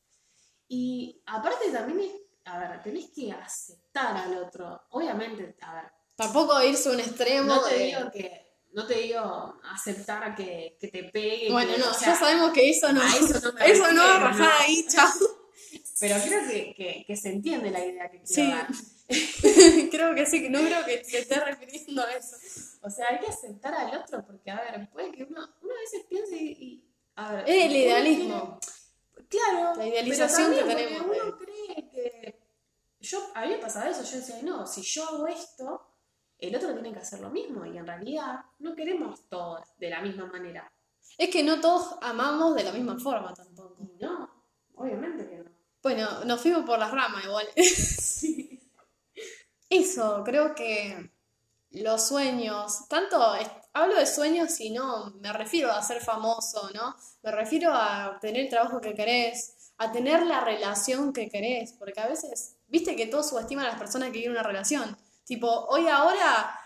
Y 0.68 1.22
aparte 1.26 1.70
también, 1.72 2.00
es- 2.12 2.22
a 2.46 2.60
ver, 2.60 2.82
tenés 2.84 3.10
que 3.12 3.32
aceptar 3.32 4.16
al 4.18 4.38
otro. 4.38 4.82
Obviamente, 4.92 5.56
a 5.62 5.74
ver, 5.76 5.92
Tampoco 6.16 6.62
irse 6.64 6.90
a 6.90 6.92
un 6.94 7.00
extremo 7.00 7.56
no 7.56 7.64
te 7.64 7.76
de- 7.78 7.84
digo 7.86 8.12
que, 8.12 8.43
no 8.74 8.86
te 8.88 8.96
digo 8.96 9.60
aceptar 9.72 10.36
que, 10.36 10.78
que 10.80 10.88
te 10.88 11.04
pegue. 11.06 11.52
Bueno, 11.52 11.74
que- 11.74 11.80
no, 11.80 11.90
o 11.92 11.94
sea, 11.94 12.14
ya 12.14 12.20
sabemos 12.20 12.52
que 12.52 12.70
eso 12.70 12.92
no. 12.92 13.02
eso 13.04 13.40
no 13.42 13.54
me 13.54 13.66
Eso 13.72 13.92
no, 13.94 14.20
rajá 14.20 14.38
¿no? 14.44 14.50
ahí, 14.60 14.86
chao. 14.88 15.10
Pero 16.00 16.16
creo 16.24 16.48
que, 16.50 16.74
que, 16.76 17.04
que 17.08 17.16
se 17.16 17.30
entiende 17.30 17.70
la 17.72 17.86
idea 17.86 18.10
que 18.12 18.22
quiero 18.24 18.26
Sí. 18.26 18.52
dar. 18.52 18.68
creo 19.92 20.16
que 20.16 20.26
sí, 20.26 20.50
no 20.50 20.60
creo 20.62 20.84
que 20.86 20.98
te 20.98 21.20
estés 21.20 21.44
refiriendo 21.46 22.04
a 22.04 22.12
eso. 22.14 22.36
O 22.82 22.90
sea, 22.90 23.08
hay 23.10 23.20
que 23.20 23.28
aceptar 23.28 23.74
al 23.74 23.98
otro 24.00 24.26
porque, 24.26 24.50
a 24.52 24.56
ver, 24.62 24.90
puede 24.92 25.12
que 25.12 25.24
uno, 25.24 25.42
uno 25.62 25.74
a 25.74 25.80
veces 25.80 26.02
piense 26.10 26.36
y... 26.36 26.52
y- 26.52 26.90
a 27.16 27.32
ver, 27.34 27.44
Es 27.50 27.66
el 27.66 27.76
idealismo. 27.76 28.60
claro. 29.30 29.76
La 29.78 29.86
idealización 29.88 30.52
pero 30.54 30.68
que 30.68 30.76
tenemos 30.76 31.06
Uno 31.08 31.38
cree 31.38 31.90
que... 31.92 32.40
Yo, 33.02 33.20
a 33.36 33.42
mí 33.46 33.50
me 33.50 33.58
pasaba 33.58 33.90
eso, 33.90 34.04
yo 34.04 34.18
decía, 34.18 34.40
no, 34.44 34.66
si 34.66 34.82
yo 34.82 35.04
hago 35.06 35.28
esto, 35.28 35.86
el 36.48 36.56
otro 36.56 36.74
tiene 36.74 36.94
que 36.94 37.00
hacer 37.00 37.20
lo 37.20 37.30
mismo. 37.30 37.66
Y 37.66 37.78
en 37.78 37.88
realidad 37.88 38.42
no 38.60 38.76
queremos 38.76 39.28
todos 39.30 39.62
de 39.78 39.90
la 39.90 40.02
misma 40.02 40.26
manera. 40.28 40.72
Es 41.18 41.30
que 41.30 41.44
no 41.44 41.60
todos 41.62 41.96
amamos 42.02 42.56
de 42.56 42.64
la 42.64 42.72
misma 42.72 42.98
forma 43.00 43.34
tampoco. 43.34 43.78
No, 44.00 44.30
obviamente 44.76 45.28
que 45.28 45.38
no. 45.38 45.52
Bueno, 45.82 46.24
nos 46.26 46.42
fuimos 46.42 46.66
por 46.66 46.80
las 46.80 46.92
ramas 46.92 47.26
igual. 47.26 47.46
Eso, 49.70 50.22
creo 50.24 50.56
que 50.56 51.12
los 51.72 52.08
sueños, 52.08 52.88
tanto 52.88 53.20
hablo 53.74 53.96
de 53.96 54.06
sueños 54.06 54.60
y 54.62 54.70
no 54.70 55.12
me 55.20 55.34
refiero 55.34 55.72
a 55.72 55.82
ser 55.82 56.02
famoso, 56.02 56.70
¿no? 56.74 56.96
Me 57.24 57.32
refiero 57.32 57.74
a 57.74 58.18
tener 58.22 58.44
el 58.44 58.50
trabajo 58.50 58.80
que 58.80 58.94
querés, 58.94 59.74
a 59.78 59.92
tener 59.92 60.26
la 60.26 60.42
relación 60.42 61.12
que 61.12 61.30
querés, 61.30 61.74
porque 61.74 62.00
a 62.00 62.08
veces, 62.08 62.56
viste 62.68 62.96
que 62.96 63.08
todos 63.08 63.30
subestiman 63.30 63.66
a 63.66 63.70
las 63.70 63.80
personas 63.80 64.10
que 64.10 64.20
quieren 64.20 64.32
una 64.32 64.44
relación. 64.44 64.96
Tipo, 65.26 65.48
hoy 65.70 65.88
ahora 65.88 66.60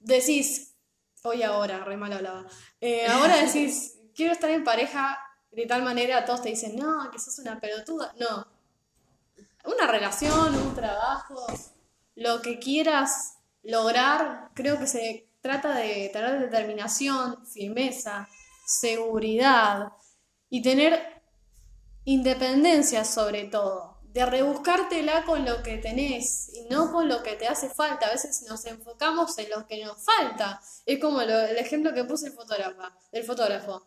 decís, 0.00 0.74
hoy 1.22 1.42
ahora, 1.42 1.84
re 1.84 1.96
mal 1.96 2.12
hablaba, 2.12 2.46
Eh, 2.80 3.06
ahora 3.06 3.36
decís, 3.44 3.98
quiero 4.14 4.32
estar 4.32 4.50
en 4.50 4.64
pareja 4.64 5.18
de 5.50 5.66
tal 5.66 5.82
manera, 5.82 6.24
todos 6.24 6.42
te 6.42 6.48
dicen, 6.48 6.76
no, 6.76 7.10
que 7.10 7.18
sos 7.18 7.38
una 7.38 7.60
pelotuda. 7.60 8.14
No, 8.18 8.46
una 9.64 9.86
relación, 9.86 10.54
un 10.54 10.74
trabajo, 10.74 11.46
lo 12.16 12.42
que 12.42 12.58
quieras 12.58 13.38
lograr, 13.62 14.50
creo 14.54 14.78
que 14.78 14.86
se 14.86 15.28
trata 15.40 15.74
de 15.74 16.10
tener 16.12 16.40
determinación, 16.40 17.46
firmeza, 17.46 18.28
seguridad 18.66 19.92
y 20.48 20.62
tener 20.62 21.22
independencia 22.04 23.04
sobre 23.04 23.44
todo, 23.44 23.91
de 24.12 24.26
rebuscártela 24.26 25.24
con 25.24 25.44
lo 25.44 25.62
que 25.62 25.78
tenés 25.78 26.50
y 26.54 26.64
no 26.68 26.92
con 26.92 27.08
lo 27.08 27.22
que 27.22 27.34
te 27.36 27.48
hace 27.48 27.70
falta. 27.70 28.06
A 28.06 28.10
veces 28.12 28.42
nos 28.48 28.64
enfocamos 28.66 29.36
en 29.38 29.50
lo 29.50 29.66
que 29.66 29.84
nos 29.84 29.96
falta. 30.04 30.60
Es 30.84 30.98
como 31.00 31.22
lo- 31.22 31.40
el 31.40 31.56
ejemplo 31.56 31.94
que 31.94 32.04
puse 32.04 32.26
el 32.26 32.32
fotógrafo, 32.32 32.82
el 33.10 33.24
fotógrafo. 33.24 33.86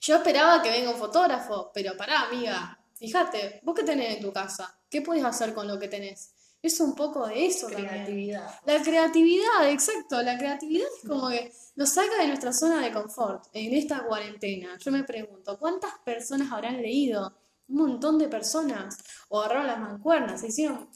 Yo 0.00 0.16
esperaba 0.16 0.62
que 0.62 0.70
venga 0.70 0.90
un 0.90 0.96
fotógrafo, 0.96 1.70
pero 1.74 1.96
pará, 1.96 2.22
amiga, 2.22 2.78
fíjate, 2.96 3.60
vos 3.62 3.74
qué 3.74 3.82
tenés 3.84 4.16
en 4.16 4.22
tu 4.22 4.32
casa, 4.32 4.76
¿qué 4.90 5.02
puedes 5.02 5.24
hacer 5.24 5.54
con 5.54 5.66
lo 5.68 5.78
que 5.78 5.88
tenés? 5.88 6.34
Es 6.60 6.78
un 6.80 6.94
poco 6.94 7.26
de 7.26 7.46
eso 7.46 7.66
también. 7.66 7.88
Creatividad. 7.88 8.60
La 8.64 8.80
creatividad, 8.82 9.68
exacto, 9.68 10.22
la 10.22 10.38
creatividad 10.38 10.86
es 11.02 11.08
como 11.08 11.28
que 11.28 11.52
nos 11.74 11.88
saca 11.90 12.18
de 12.20 12.28
nuestra 12.28 12.52
zona 12.52 12.80
de 12.80 12.92
confort 12.92 13.46
en 13.52 13.74
esta 13.74 14.04
cuarentena. 14.04 14.76
Yo 14.78 14.92
me 14.92 15.02
pregunto, 15.02 15.58
¿cuántas 15.58 15.92
personas 16.04 16.52
habrán 16.52 16.80
leído? 16.80 17.36
Un 17.72 17.78
montón 17.78 18.18
de 18.18 18.28
personas. 18.28 18.98
O 19.28 19.40
agarraron 19.40 19.66
las 19.66 19.80
mancuernas, 19.80 20.40
se 20.40 20.48
hicieron 20.48 20.88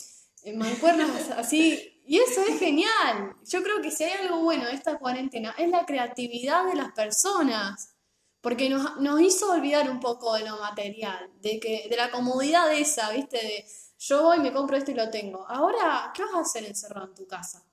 eh, 0.43 0.57
mancuernas 0.57 1.31
así. 1.37 2.01
Y 2.07 2.19
eso 2.19 2.43
es 2.43 2.59
genial. 2.59 3.37
Yo 3.45 3.63
creo 3.63 3.83
que 3.83 3.91
si 3.91 4.05
hay 4.05 4.27
algo 4.27 4.43
bueno 4.43 4.67
de 4.67 4.75
esta 4.75 4.99
cuarentena 4.99 5.55
es 5.59 5.71
la 5.71 5.85
creatividad 5.85 6.67
de 6.67 6.77
las 6.77 6.93
personas. 6.93 7.95
Porque 8.41 8.71
nos, 8.71 9.01
nos 9.01 9.21
hizo 9.21 9.51
olvidar 9.51 9.91
un 9.91 9.99
poco 9.99 10.35
de 10.35 10.45
lo 10.45 10.57
material, 10.59 11.31
de 11.41 11.59
que, 11.59 11.89
de 11.91 11.97
la 11.97 12.13
comodidad 12.13 12.73
esa, 12.73 13.11
¿viste? 13.11 13.39
De 13.39 13.67
yo 13.99 14.23
voy, 14.23 14.39
me 14.39 14.53
compro 14.53 14.77
esto 14.77 14.91
y 14.91 14.95
lo 14.95 15.11
tengo. 15.11 15.47
Ahora, 15.49 16.13
¿qué 16.15 16.23
vas 16.23 16.35
a 16.35 16.41
hacer 16.41 16.65
encerrado 16.65 17.09
en 17.09 17.15
tu 17.15 17.27
casa? 17.27 17.65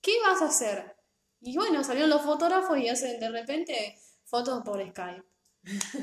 ¿Qué 0.00 0.12
vas 0.22 0.40
a 0.40 0.46
hacer? 0.46 0.96
Y 1.40 1.56
bueno, 1.56 1.82
salieron 1.82 2.10
los 2.10 2.22
fotógrafos 2.22 2.78
y 2.78 2.88
hacen 2.88 3.18
de 3.18 3.28
repente 3.28 3.98
fotos 4.24 4.62
por 4.64 4.80
Skype. 4.80 5.31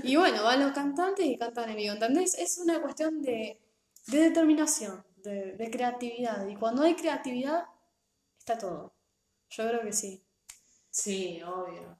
Y 0.04 0.16
bueno, 0.16 0.44
van 0.44 0.60
los 0.62 0.72
cantantes 0.72 1.26
y 1.26 1.38
cantan 1.38 1.70
en 1.70 1.76
vivo, 1.76 1.94
¿entendés? 1.94 2.36
Es 2.38 2.58
una 2.58 2.82
cuestión 2.82 3.22
de, 3.22 3.60
de 4.08 4.18
determinación, 4.20 5.04
de, 5.18 5.54
de 5.54 5.70
creatividad. 5.72 6.48
Y 6.48 6.56
cuando 6.56 6.84
hay 6.84 6.96
creatividad, 6.96 7.66
está 8.40 8.58
todo. 8.58 8.94
Yo 9.52 9.68
creo 9.70 9.82
que 9.82 9.94
sí. 9.94 10.24
Sí, 10.90 11.42
obvio. 11.44 12.00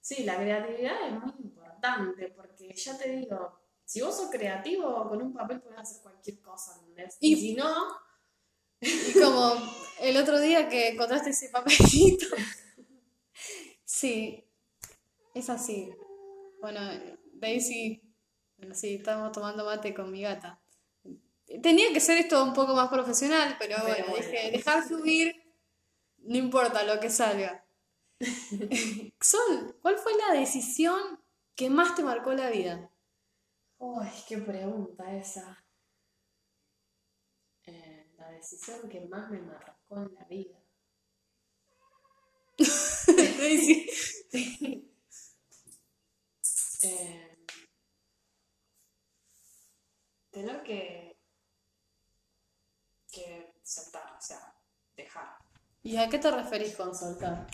Sí, 0.00 0.24
la 0.24 0.36
creatividad 0.36 1.08
es 1.08 1.12
muy 1.14 1.32
importante 1.40 2.28
porque 2.36 2.72
ya 2.74 2.98
te 2.98 3.10
digo, 3.10 3.58
si 3.84 4.02
vos 4.02 4.16
sos 4.16 4.30
creativo, 4.30 5.08
con 5.08 5.22
un 5.22 5.32
papel 5.34 5.60
puedes 5.62 5.78
hacer 5.80 6.02
cualquier 6.02 6.40
cosa, 6.42 6.76
¿entendés? 6.80 7.16
Y, 7.20 7.34
Y- 7.34 7.36
si 7.36 7.54
no, 7.54 7.74
Y 8.80 9.12
como 9.20 9.54
el 10.00 10.16
otro 10.16 10.40
día 10.40 10.68
que 10.68 10.88
encontraste 10.88 11.30
ese 11.30 11.48
papelito. 11.48 12.26
Sí, 13.84 14.44
es 15.34 15.50
así. 15.50 15.92
Bueno, 16.64 16.80
Daisy, 17.34 18.00
bueno, 18.56 18.74
sí, 18.74 18.94
estamos 18.94 19.32
tomando 19.32 19.66
mate 19.66 19.92
con 19.92 20.10
mi 20.10 20.22
gata. 20.22 20.62
Tenía 21.62 21.92
que 21.92 22.00
ser 22.00 22.16
esto 22.16 22.42
un 22.42 22.54
poco 22.54 22.74
más 22.74 22.88
profesional, 22.88 23.56
pero 23.58 23.76
Pero 23.82 23.86
bueno, 23.86 24.06
bueno. 24.08 24.26
dije, 24.26 24.50
dejar 24.50 24.82
fluir, 24.82 25.36
no 26.20 26.38
importa 26.38 26.82
lo 26.84 26.98
que 27.00 27.10
salga. 27.10 27.66
Sol, 29.20 29.76
¿cuál 29.82 29.98
fue 29.98 30.12
la 30.16 30.40
decisión 30.40 31.20
que 31.54 31.68
más 31.68 31.96
te 31.96 32.02
marcó 32.02 32.32
la 32.32 32.48
vida? 32.48 32.90
Uy, 33.76 34.08
qué 34.26 34.38
pregunta 34.38 35.14
esa. 35.14 35.62
Eh, 37.66 38.06
la 38.16 38.30
decisión 38.30 38.88
que 38.88 39.02
más 39.02 39.30
me 39.30 39.42
marcó 39.42 39.98
en 39.98 40.14
la 40.14 40.24
vida. 40.24 40.58
Daisy. 43.38 44.93
Eh, 46.84 47.46
tener 50.30 50.62
que, 50.62 51.18
que 53.10 53.54
soltar, 53.62 54.16
o 54.16 54.20
sea, 54.20 54.54
dejar. 54.94 55.38
¿Y 55.82 55.96
a 55.96 56.10
qué 56.10 56.18
te 56.18 56.30
referís 56.30 56.76
con 56.76 56.94
soltar? 56.94 57.46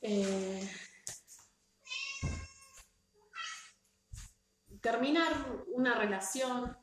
Eh, 0.00 0.70
terminar 4.80 5.64
una 5.66 5.94
relación 5.96 6.78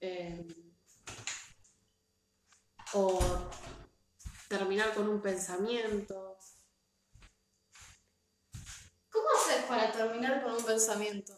eh, 0.00 0.46
o 2.92 3.18
terminar 4.48 4.94
con 4.94 5.08
un 5.08 5.20
pensamiento. 5.20 6.38
¿Cómo 9.10 9.28
haces 9.34 9.65
para 9.76 9.92
terminar 9.92 10.42
con 10.42 10.52
un 10.52 10.64
pensamiento? 10.64 11.36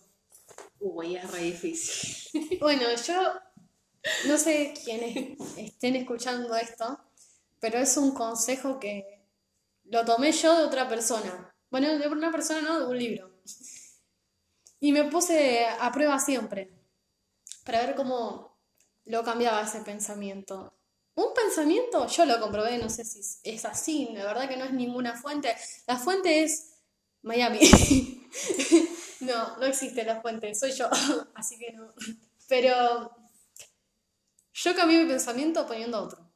Uy, 0.81 1.17
es 1.17 1.31
re 1.31 1.41
difícil. 1.41 2.59
Bueno, 2.61 2.85
yo 3.07 3.33
no 4.29 4.39
sé 4.39 4.75
quiénes 4.85 5.39
estén 5.57 5.97
escuchando 5.97 6.55
esto, 6.55 7.01
pero 7.59 7.79
es 7.79 7.97
un 7.97 8.13
consejo 8.13 8.79
que 8.79 9.25
lo 9.85 10.05
tomé 10.05 10.31
yo 10.33 10.57
de 10.57 10.65
otra 10.65 10.89
persona. 10.89 11.53
Bueno, 11.71 11.99
de 11.99 12.09
una 12.09 12.31
persona, 12.31 12.61
no, 12.61 12.81
de 12.81 12.87
un 12.87 12.99
libro. 12.99 13.31
Y 14.81 14.93
me 14.93 15.05
puse 15.05 15.67
a 15.67 15.91
prueba 15.91 16.19
siempre 16.21 16.71
para 17.65 17.85
ver 17.85 17.97
cómo 17.97 18.57
lo 19.07 19.25
cambiaba 19.25 19.63
ese 19.63 19.81
pensamiento. 19.81 20.73
Un 21.17 21.35
pensamiento, 21.35 22.07
yo 22.07 22.25
lo 22.25 22.39
comprobé, 22.39 22.79
no 22.79 22.89
sé 22.89 23.05
si 23.05 23.21
es 23.43 23.65
así, 23.65 24.11
la 24.13 24.25
verdad 24.25 24.49
que 24.49 24.57
no 24.57 24.65
es 24.65 24.73
ninguna 24.73 25.17
fuente. 25.17 25.57
La 25.89 25.97
fuente 25.97 26.45
es 26.45 26.68
Miami. 27.29 27.61
No, 29.21 29.57
no 29.59 29.67
existe 29.67 30.05
la 30.05 30.21
fuente, 30.21 30.55
soy 30.55 30.73
yo, 30.73 30.89
así 31.35 31.59
que 31.59 31.73
no. 31.73 31.93
Pero 32.49 33.11
yo 34.63 34.75
cambié 34.77 35.03
mi 35.03 35.09
pensamiento 35.09 35.67
poniendo 35.67 36.03
otro. 36.03 36.31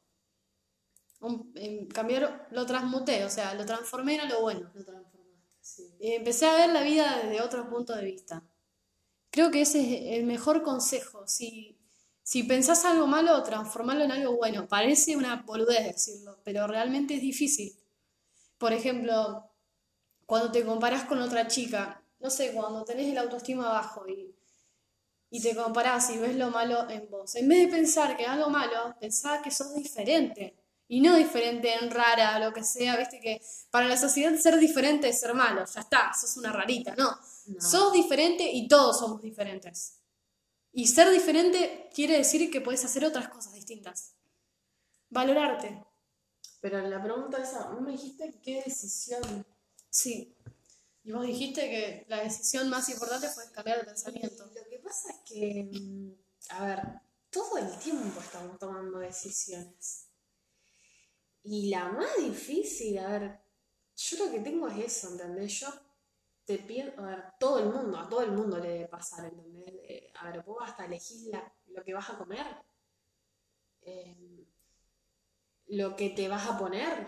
Un- 1.21 1.53
em, 1.55 1.87
cambiar, 1.89 2.49
lo 2.51 2.67
transmuté, 2.67 3.25
o 3.25 3.31
sea, 3.31 3.55
lo 3.55 3.65
transformé 3.65 4.15
en 4.17 4.21
algo 4.23 4.41
bueno. 4.43 4.71
Lo 4.75 4.85
transformaste, 4.85 5.57
sí. 5.61 5.95
Y 6.01 6.13
empecé 6.13 6.47
a 6.47 6.55
ver 6.57 6.71
la 6.71 6.83
vida 6.83 7.21
desde 7.23 7.41
otro 7.43 7.69
punto 7.71 7.95
de 7.95 8.05
vista. 8.05 8.43
Creo 9.31 9.51
que 9.53 9.63
ese 9.63 9.81
es 10.13 10.19
el 10.19 10.25
mejor 10.27 10.63
consejo. 10.63 11.29
Si, 11.29 11.79
si 12.23 12.45
pensás 12.45 12.85
algo 12.87 13.07
malo, 13.07 13.43
transformarlo 13.45 14.05
en 14.05 14.13
algo 14.13 14.37
bueno. 14.37 14.69
Parece 14.69 15.17
una 15.17 15.43
boludez 15.43 15.85
decirlo, 15.87 16.41
pero 16.45 16.67
realmente 16.69 17.15
es 17.17 17.23
difícil. 17.23 17.75
Por 18.59 18.73
ejemplo, 18.73 19.52
cuando 20.33 20.51
te 20.51 20.65
comparás 20.65 21.05
con 21.05 21.21
otra 21.21 21.47
chica, 21.47 22.03
no 22.19 22.31
sé, 22.31 22.55
cuando 22.55 22.87
tenés 22.87 23.07
el 23.09 23.19
autoestima 23.19 23.69
bajo 23.69 24.09
y, 24.09 24.35
y 25.29 25.43
te 25.43 25.55
comparás 25.55 26.09
y 26.09 26.17
ves 26.17 26.37
lo 26.37 26.49
malo 26.49 26.89
en 26.89 27.07
vos, 27.11 27.35
en 27.35 27.47
vez 27.47 27.67
de 27.67 27.77
pensar 27.77 28.17
que 28.17 28.23
es 28.23 28.31
algo 28.31 28.49
malo, 28.49 28.97
pensá 28.99 29.43
que 29.43 29.51
sos 29.51 29.75
diferente. 29.75 30.57
Y 30.89 31.03
no 31.03 31.17
diferente 31.17 31.75
en 31.75 31.91
rara, 31.91 32.39
lo 32.39 32.51
que 32.51 32.65
sea, 32.65 32.97
viste 32.97 33.21
que 33.21 33.43
para 33.71 33.87
la 33.87 33.99
sociedad 33.99 34.35
ser 34.37 34.57
diferente 34.57 35.11
es 35.11 35.21
ser 35.21 35.35
malo, 35.35 35.67
ya 35.67 35.81
está, 35.83 36.15
sos 36.19 36.39
una 36.39 36.51
rarita, 36.51 36.95
no. 36.97 37.11
No. 37.49 37.61
Sos 37.61 37.93
diferente 37.93 38.51
y 38.51 38.67
todos 38.69 39.01
somos 39.01 39.21
diferentes. 39.21 39.99
Y 40.73 40.87
ser 40.87 41.11
diferente 41.11 41.91
quiere 41.95 42.17
decir 42.17 42.51
que 42.51 42.63
puedes 42.63 42.83
hacer 42.87 43.05
otras 43.05 43.29
cosas 43.29 43.53
distintas. 43.53 44.15
Valorarte. 45.11 45.85
Pero 46.63 46.81
la 46.89 47.03
pregunta 47.03 47.37
es, 47.37 47.53
¿no 47.53 47.83
me 47.83 47.93
dijiste 47.93 48.41
qué 48.43 48.63
decisión? 48.65 49.45
Sí. 49.93 50.35
Y 51.05 51.13
vos 51.13 51.27
dijiste 51.27 51.63
que 51.71 52.07
la 52.09 52.23
decisión 52.23 52.71
más 52.71 52.89
importante 52.91 53.29
fue 53.29 53.51
cambiar 53.53 53.79
de 53.81 53.85
pensamiento. 53.87 54.47
Lo 54.47 54.65
que 54.71 54.79
pasa 54.81 55.11
es 55.13 55.19
que, 55.27 55.65
mm, 55.73 56.13
a 56.51 56.67
ver, 56.67 56.83
todo 57.31 57.59
el 57.59 57.79
tiempo 57.79 58.21
estamos 58.21 58.59
tomando 58.59 58.99
decisiones. 58.99 60.09
Y 61.45 61.69
la 61.71 61.89
más 61.91 62.17
difícil, 62.19 62.99
a 62.99 63.09
ver, 63.19 63.41
yo 63.97 64.25
lo 64.25 64.33
que 64.33 64.41
tengo 64.41 64.69
es 64.69 64.79
eso, 64.79 65.11
¿entendés? 65.11 65.61
Yo 65.61 65.69
te 66.45 66.59
pienso, 66.59 67.01
a 67.03 67.07
ver, 67.07 67.25
todo 67.41 67.59
el 67.61 67.67
mundo, 67.71 67.99
a 67.99 68.09
todo 68.09 68.23
el 68.23 68.33
mundo 68.33 68.59
le 68.59 68.69
debe 68.71 68.89
pasar, 68.89 69.27
¿entendés? 69.27 70.13
A 70.17 70.31
ver, 70.31 70.43
vos 70.45 70.59
hasta 70.63 70.87
elegís 70.87 71.25
la- 71.27 71.53
lo 71.69 71.85
que 71.85 71.95
vas 71.95 72.11
a 72.11 72.19
comer, 72.19 72.47
eh, 73.83 74.47
lo 75.79 75.97
que 75.97 76.11
te 76.11 76.29
vas 76.29 76.47
a 76.47 76.57
poner. 76.57 77.05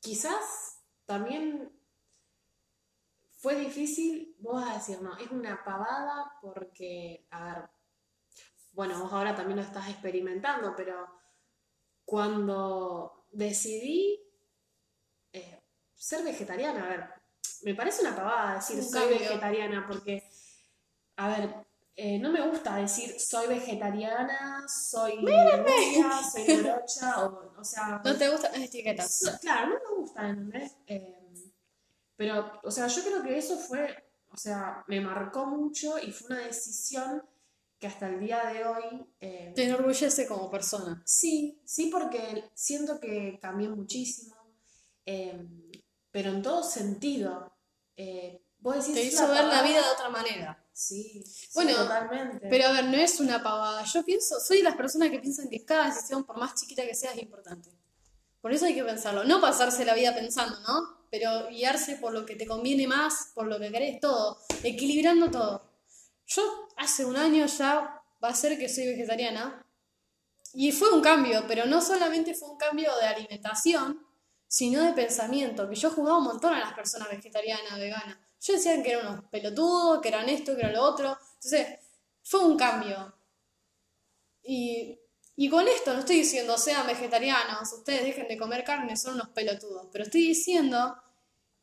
Quizás 0.00 0.75
también 1.06 1.72
fue 3.38 3.54
difícil, 3.56 4.36
vos 4.40 4.60
vas 4.60 4.70
a 4.70 4.74
decir, 4.74 5.00
no, 5.02 5.16
es 5.16 5.30
una 5.30 5.62
pavada 5.64 6.32
porque, 6.40 7.26
a 7.30 7.44
ver, 7.44 7.70
bueno, 8.72 9.00
vos 9.02 9.12
ahora 9.12 9.34
también 9.34 9.56
lo 9.58 9.62
estás 9.62 9.88
experimentando, 9.88 10.74
pero 10.76 11.06
cuando 12.04 13.26
decidí 13.32 14.20
eh, 15.32 15.62
ser 15.94 16.24
vegetariana, 16.24 16.84
a 16.84 16.88
ver, 16.88 17.10
me 17.62 17.74
parece 17.74 18.02
una 18.02 18.16
pavada 18.16 18.56
decir 18.56 18.76
Un 18.76 18.84
soy 18.84 19.00
cambio. 19.00 19.18
vegetariana 19.18 19.86
porque, 19.86 20.28
a 21.16 21.28
ver, 21.28 21.65
eh, 21.96 22.18
no 22.18 22.30
me 22.30 22.46
gusta 22.46 22.76
decir 22.76 23.18
soy 23.18 23.46
vegetariana, 23.48 24.66
soy 24.68 25.16
rubia, 25.18 26.10
soy 26.30 26.56
morocha, 26.58 27.24
o, 27.26 27.52
o 27.60 27.64
sea, 27.64 28.00
No 28.04 28.16
te 28.16 28.28
gustan 28.28 28.52
las 28.52 28.62
etiquetas. 28.62 29.38
Claro, 29.40 29.68
no 29.68 29.74
me 29.74 29.96
gusta, 30.02 30.28
¿entendés? 30.28 30.72
Eh, 30.86 31.52
pero, 32.16 32.60
o 32.62 32.70
sea, 32.70 32.86
yo 32.86 33.02
creo 33.02 33.22
que 33.22 33.38
eso 33.38 33.56
fue, 33.58 33.94
o 34.30 34.36
sea, 34.36 34.84
me 34.88 35.00
marcó 35.00 35.46
mucho 35.46 35.98
y 35.98 36.12
fue 36.12 36.28
una 36.36 36.46
decisión 36.46 37.22
que 37.78 37.86
hasta 37.86 38.08
el 38.08 38.20
día 38.20 38.42
de 38.46 38.64
hoy... 38.64 39.06
eh, 39.20 39.52
Te 39.54 39.64
enorgullece 39.64 40.26
como 40.26 40.50
persona. 40.50 41.02
sí, 41.04 41.60
sí, 41.64 41.90
porque 41.92 42.50
siento 42.54 42.98
que 43.00 43.38
cambié 43.40 43.68
muchísimo, 43.68 44.34
eh, 45.04 45.46
pero 46.10 46.30
en 46.30 46.42
todo 46.42 46.62
sentido. 46.62 47.52
Eh, 47.98 48.42
vos 48.60 48.76
decís, 48.76 48.94
Te 48.94 49.02
"Es 49.08 49.12
hizo 49.14 49.26
ver 49.28 49.36
la 49.36 49.42
pavada". 49.50 49.62
vida 49.62 49.82
de 49.82 49.90
otra 49.92 50.08
manera. 50.08 50.65
Sí, 50.76 51.24
sí, 51.24 51.48
Bueno, 51.54 51.74
totalmente. 51.74 52.48
Pero 52.50 52.68
a 52.68 52.72
ver, 52.72 52.84
no 52.84 52.98
es 52.98 53.18
una 53.18 53.42
pavada. 53.42 53.82
Yo 53.84 54.04
pienso, 54.04 54.38
soy 54.38 54.58
de 54.58 54.64
las 54.64 54.76
personas 54.76 55.08
que 55.08 55.18
piensan 55.20 55.48
que 55.48 55.64
cada 55.64 55.86
decisión, 55.86 56.24
por 56.24 56.36
más 56.36 56.54
chiquita 56.54 56.84
que 56.84 56.94
sea, 56.94 57.12
es 57.12 57.22
importante. 57.22 57.70
Por 58.42 58.52
eso 58.52 58.66
hay 58.66 58.74
que 58.74 58.84
pensarlo. 58.84 59.24
No 59.24 59.40
pasarse 59.40 59.86
la 59.86 59.94
vida 59.94 60.14
pensando, 60.14 60.60
¿no? 60.60 61.06
Pero 61.10 61.48
guiarse 61.48 61.96
por 61.96 62.12
lo 62.12 62.26
que 62.26 62.36
te 62.36 62.46
conviene 62.46 62.86
más, 62.86 63.30
por 63.34 63.46
lo 63.46 63.58
que 63.58 63.72
querés, 63.72 64.00
todo. 64.00 64.38
Equilibrando 64.62 65.30
todo. 65.30 65.66
Yo 66.26 66.42
hace 66.76 67.06
un 67.06 67.16
año 67.16 67.46
ya 67.46 68.02
va 68.22 68.28
a 68.28 68.34
ser 68.34 68.58
que 68.58 68.68
soy 68.68 68.88
vegetariana. 68.88 69.64
Y 70.52 70.72
fue 70.72 70.92
un 70.92 71.00
cambio, 71.00 71.46
pero 71.48 71.64
no 71.64 71.80
solamente 71.80 72.34
fue 72.34 72.50
un 72.50 72.58
cambio 72.58 72.94
de 73.00 73.06
alimentación, 73.06 74.06
sino 74.46 74.82
de 74.82 74.92
pensamiento. 74.92 75.66
Que 75.70 75.74
yo 75.74 75.90
jugaba 75.90 76.18
un 76.18 76.24
montón 76.24 76.52
a 76.52 76.60
las 76.60 76.74
personas 76.74 77.08
vegetarianas, 77.08 77.78
veganas. 77.78 78.18
Yo 78.40 78.54
decían 78.54 78.82
que 78.82 78.92
eran 78.92 79.06
unos 79.08 79.24
pelotudos, 79.30 80.00
que 80.00 80.08
eran 80.08 80.28
esto, 80.28 80.54
que 80.54 80.62
era 80.62 80.72
lo 80.72 80.82
otro. 80.82 81.16
Entonces, 81.34 81.78
fue 82.22 82.44
un 82.44 82.56
cambio. 82.56 83.14
Y, 84.42 84.98
y 85.36 85.48
con 85.48 85.66
esto 85.66 85.92
no 85.92 86.00
estoy 86.00 86.16
diciendo 86.16 86.56
sean 86.56 86.86
vegetarianos, 86.86 87.72
ustedes 87.72 88.04
dejen 88.04 88.28
de 88.28 88.38
comer 88.38 88.64
carne, 88.64 88.96
son 88.96 89.14
unos 89.14 89.28
pelotudos. 89.30 89.88
Pero 89.92 90.04
estoy 90.04 90.22
diciendo 90.28 90.96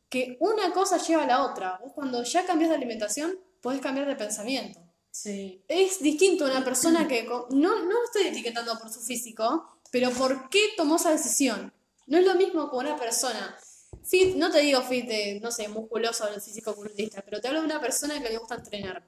que 0.09 0.37
una 0.39 0.71
cosa 0.73 0.97
lleva 0.97 1.23
a 1.23 1.27
la 1.27 1.43
otra. 1.43 1.79
Vos 1.81 1.93
cuando 1.93 2.23
ya 2.23 2.45
cambias 2.45 2.69
de 2.69 2.75
alimentación, 2.75 3.39
podés 3.61 3.81
cambiar 3.81 4.07
de 4.07 4.15
pensamiento. 4.15 4.79
Sí, 5.09 5.63
Es 5.67 6.01
distinto 6.01 6.45
a 6.45 6.49
una 6.49 6.63
persona 6.63 7.07
que 7.07 7.23
no, 7.23 7.49
no 7.49 8.03
estoy 8.03 8.27
etiquetando 8.27 8.77
por 8.79 8.91
su 8.91 8.99
físico, 8.99 9.79
pero 9.91 10.09
por 10.11 10.49
qué 10.49 10.69
tomó 10.75 10.95
esa 10.95 11.11
decisión. 11.11 11.71
No 12.07 12.17
es 12.17 12.25
lo 12.25 12.35
mismo 12.35 12.69
con 12.69 12.85
una 12.85 12.95
persona 12.95 13.57
fit, 14.03 14.35
no 14.35 14.51
te 14.51 14.59
digo 14.59 14.81
fit 14.81 15.07
de, 15.07 15.39
no 15.41 15.51
sé, 15.51 15.67
musculoso 15.67 16.25
o 16.25 16.39
físico 16.39 16.75
culturista, 16.75 17.21
pero 17.21 17.39
te 17.41 17.47
hablo 17.47 17.61
de 17.61 17.65
una 17.65 17.81
persona 17.81 18.21
que 18.21 18.29
le 18.29 18.37
gusta 18.37 18.55
entrenar. 18.55 19.03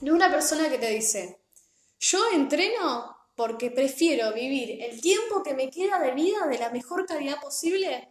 De 0.00 0.12
una 0.12 0.30
persona 0.30 0.68
que 0.68 0.78
te 0.78 0.90
dice, 0.90 1.40
yo 1.98 2.20
entreno 2.32 3.16
porque 3.34 3.70
prefiero 3.70 4.32
vivir 4.32 4.82
el 4.82 5.00
tiempo 5.00 5.42
que 5.42 5.54
me 5.54 5.70
queda 5.70 6.00
de 6.00 6.12
vida 6.12 6.46
de 6.46 6.58
la 6.58 6.70
mejor 6.70 7.06
calidad 7.06 7.40
posible 7.40 8.08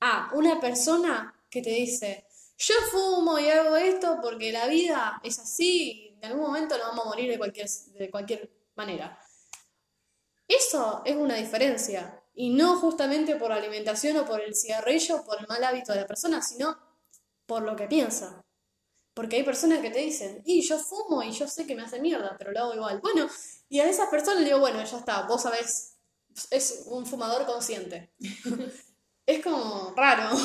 a 0.00 0.30
una 0.34 0.60
persona 0.60 1.34
que 1.50 1.62
te 1.62 1.70
dice, 1.70 2.26
yo 2.58 2.74
fumo 2.90 3.38
y 3.38 3.48
hago 3.48 3.76
esto 3.76 4.18
porque 4.22 4.52
la 4.52 4.66
vida 4.66 5.20
es 5.24 5.38
así 5.38 5.92
y 5.92 6.18
en 6.18 6.24
algún 6.26 6.42
momento 6.42 6.76
nos 6.78 6.88
vamos 6.88 7.06
a 7.06 7.08
morir 7.08 7.30
de 7.30 7.38
cualquier, 7.38 7.68
de 7.68 8.10
cualquier 8.10 8.50
manera. 8.74 9.18
Eso 10.46 11.02
es 11.04 11.16
una 11.16 11.36
diferencia. 11.36 12.21
Y 12.34 12.50
no 12.50 12.78
justamente 12.78 13.36
por 13.36 13.52
alimentación 13.52 14.16
o 14.16 14.24
por 14.24 14.40
el 14.40 14.54
cigarrillo 14.54 15.16
o 15.16 15.24
por 15.24 15.40
el 15.40 15.46
mal 15.46 15.62
hábito 15.64 15.92
de 15.92 16.00
la 16.00 16.06
persona, 16.06 16.40
sino 16.42 16.78
por 17.46 17.62
lo 17.62 17.76
que 17.76 17.86
piensa. 17.86 18.44
Porque 19.14 19.36
hay 19.36 19.42
personas 19.42 19.80
que 19.80 19.90
te 19.90 19.98
dicen, 19.98 20.42
y 20.46 20.62
yo 20.62 20.78
fumo 20.78 21.22
y 21.22 21.32
yo 21.32 21.46
sé 21.46 21.66
que 21.66 21.74
me 21.74 21.82
hace 21.82 22.00
mierda, 22.00 22.34
pero 22.38 22.52
lo 22.52 22.60
hago 22.60 22.74
igual. 22.74 23.00
Bueno, 23.00 23.28
y 23.68 23.80
a 23.80 23.88
esas 23.88 24.08
personas 24.08 24.40
le 24.40 24.46
digo, 24.46 24.60
bueno, 24.60 24.82
ya 24.82 24.98
está, 24.98 25.26
vos 25.26 25.42
sabés, 25.42 25.98
es 26.50 26.84
un 26.86 27.04
fumador 27.04 27.44
consciente. 27.44 28.14
es 29.26 29.44
como 29.44 29.92
raro. 29.94 30.36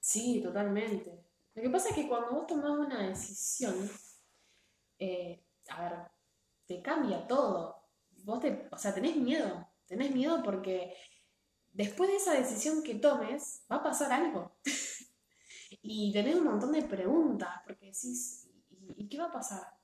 Sí, 0.00 0.40
totalmente. 0.42 1.24
Lo 1.54 1.62
que 1.62 1.70
pasa 1.70 1.88
es 1.90 1.94
que 1.94 2.08
cuando 2.08 2.32
vos 2.32 2.46
tomás 2.46 2.72
una 2.72 3.06
decisión, 3.06 3.90
eh, 4.98 5.44
a 5.68 5.82
ver, 5.82 5.92
te 6.66 6.82
cambia 6.82 7.26
todo. 7.26 7.82
Vos 8.24 8.40
te, 8.40 8.68
o 8.70 8.76
sea, 8.76 8.92
tenés 8.94 9.16
miedo. 9.16 9.68
Tenés 9.86 10.12
miedo 10.12 10.42
porque 10.42 10.94
después 11.76 12.10
de 12.10 12.16
esa 12.16 12.32
decisión 12.32 12.82
que 12.82 12.94
tomes, 12.94 13.62
va 13.70 13.76
a 13.76 13.82
pasar 13.82 14.12
algo. 14.12 14.56
y 15.82 16.12
tenés 16.12 16.36
un 16.36 16.44
montón 16.44 16.72
de 16.72 16.82
preguntas, 16.82 17.50
porque 17.64 17.86
decís, 17.86 18.48
¿y, 18.70 19.04
y 19.04 19.08
qué 19.08 19.18
va 19.18 19.26
a 19.26 19.32
pasar? 19.32 19.76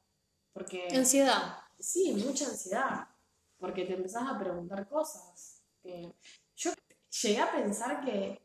Porque... 0.52 0.88
Ansiedad. 0.94 1.58
Sí, 1.78 2.14
mucha 2.24 2.46
ansiedad, 2.46 3.08
porque 3.58 3.84
te 3.84 3.94
empezás 3.94 4.28
a 4.28 4.38
preguntar 4.38 4.88
cosas. 4.88 5.62
yo 6.56 6.72
llegué 7.22 7.40
a 7.40 7.52
pensar 7.52 8.04
que, 8.04 8.40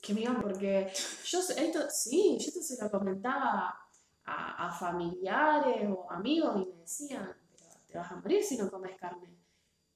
que 0.00 0.14
me 0.14 0.22
iban, 0.22 0.40
porque 0.42 0.92
yo 1.24 1.38
esto, 1.38 1.90
sí, 1.90 2.36
yo 2.38 2.48
esto 2.48 2.60
se 2.60 2.82
lo 2.82 2.90
comentaba 2.90 3.78
a, 4.24 4.68
a 4.68 4.72
familiares 4.72 5.88
o 5.90 6.10
amigos 6.10 6.56
y 6.56 6.66
me 6.66 6.80
decían, 6.80 7.36
pero 7.50 7.64
te 7.86 7.98
vas 7.98 8.12
a 8.12 8.16
morir 8.16 8.42
si 8.42 8.56
no 8.56 8.70
comes 8.70 8.96
carne, 8.98 9.41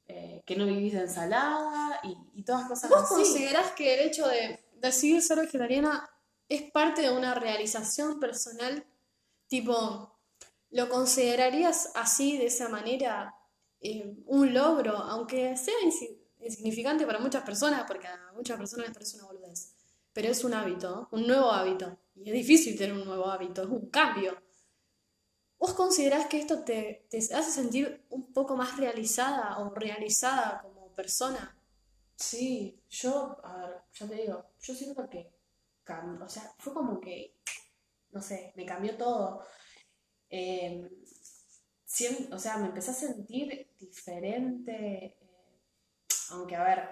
Eh, 0.08 0.42
que 0.46 0.54
no 0.54 0.66
vivís 0.66 0.92
de 0.92 1.00
ensalada 1.00 1.98
y, 2.04 2.16
y 2.38 2.44
todas 2.44 2.68
cosas 2.68 2.88
¿Vos 2.90 3.02
así. 3.02 3.14
considerás 3.14 3.72
que 3.72 3.94
el 3.94 4.06
hecho 4.08 4.28
de 4.28 4.64
decidir 4.76 5.20
ser 5.20 5.40
vegetariana 5.40 6.08
es 6.48 6.70
parte 6.70 7.02
de 7.02 7.10
una 7.10 7.34
realización 7.34 8.20
personal? 8.20 8.86
Tipo, 9.48 10.16
¿lo 10.70 10.88
considerarías 10.88 11.90
así, 11.96 12.38
de 12.38 12.46
esa 12.46 12.68
manera, 12.68 13.34
eh, 13.80 14.14
un 14.26 14.54
logro, 14.54 14.96
aunque 14.96 15.56
sea 15.56 15.74
insi- 15.84 16.16
insignificante 16.40 17.04
para 17.04 17.18
muchas 17.18 17.42
personas, 17.42 17.82
porque 17.88 18.06
a 18.06 18.32
muchas 18.34 18.58
personas 18.58 18.86
les 18.86 18.94
parece 18.94 19.16
una 19.16 19.26
boludez, 19.26 19.72
pero 20.12 20.28
es 20.30 20.44
un 20.44 20.54
hábito, 20.54 21.08
un 21.10 21.26
nuevo 21.26 21.50
hábito, 21.50 21.98
y 22.14 22.28
es 22.30 22.32
difícil 22.34 22.78
tener 22.78 22.94
un 22.96 23.04
nuevo 23.04 23.26
hábito, 23.28 23.62
es 23.62 23.68
un 23.68 23.90
cambio. 23.90 24.40
¿Vos 25.58 25.72
considerás 25.74 26.26
que 26.26 26.38
esto 26.38 26.64
te, 26.64 27.06
te 27.10 27.18
hace 27.18 27.50
sentir 27.50 28.04
un 28.10 28.32
poco 28.32 28.56
más 28.56 28.76
realizada 28.76 29.58
o 29.58 29.74
realizada 29.74 30.60
como 30.62 30.88
persona? 30.94 31.56
Sí, 32.16 32.80
yo, 32.90 33.38
a 33.44 33.56
ver, 33.66 33.76
ya 33.92 34.06
te 34.08 34.14
digo, 34.14 34.44
yo 34.60 34.74
siento 34.74 35.08
que 35.08 35.30
cambió, 35.84 36.24
o 36.24 36.28
sea, 36.28 36.54
fue 36.58 36.72
como 36.74 37.00
que, 37.00 37.36
no 38.12 38.22
sé, 38.22 38.52
me 38.56 38.66
cambió 38.66 38.96
todo. 38.96 39.44
Eh, 40.30 40.90
sien- 41.84 42.32
o 42.32 42.38
sea, 42.38 42.58
me 42.58 42.66
empecé 42.68 42.90
a 42.92 42.94
sentir 42.94 43.70
diferente, 43.78 44.74
eh, 45.06 45.16
aunque, 46.30 46.56
a 46.56 46.64
ver, 46.64 46.88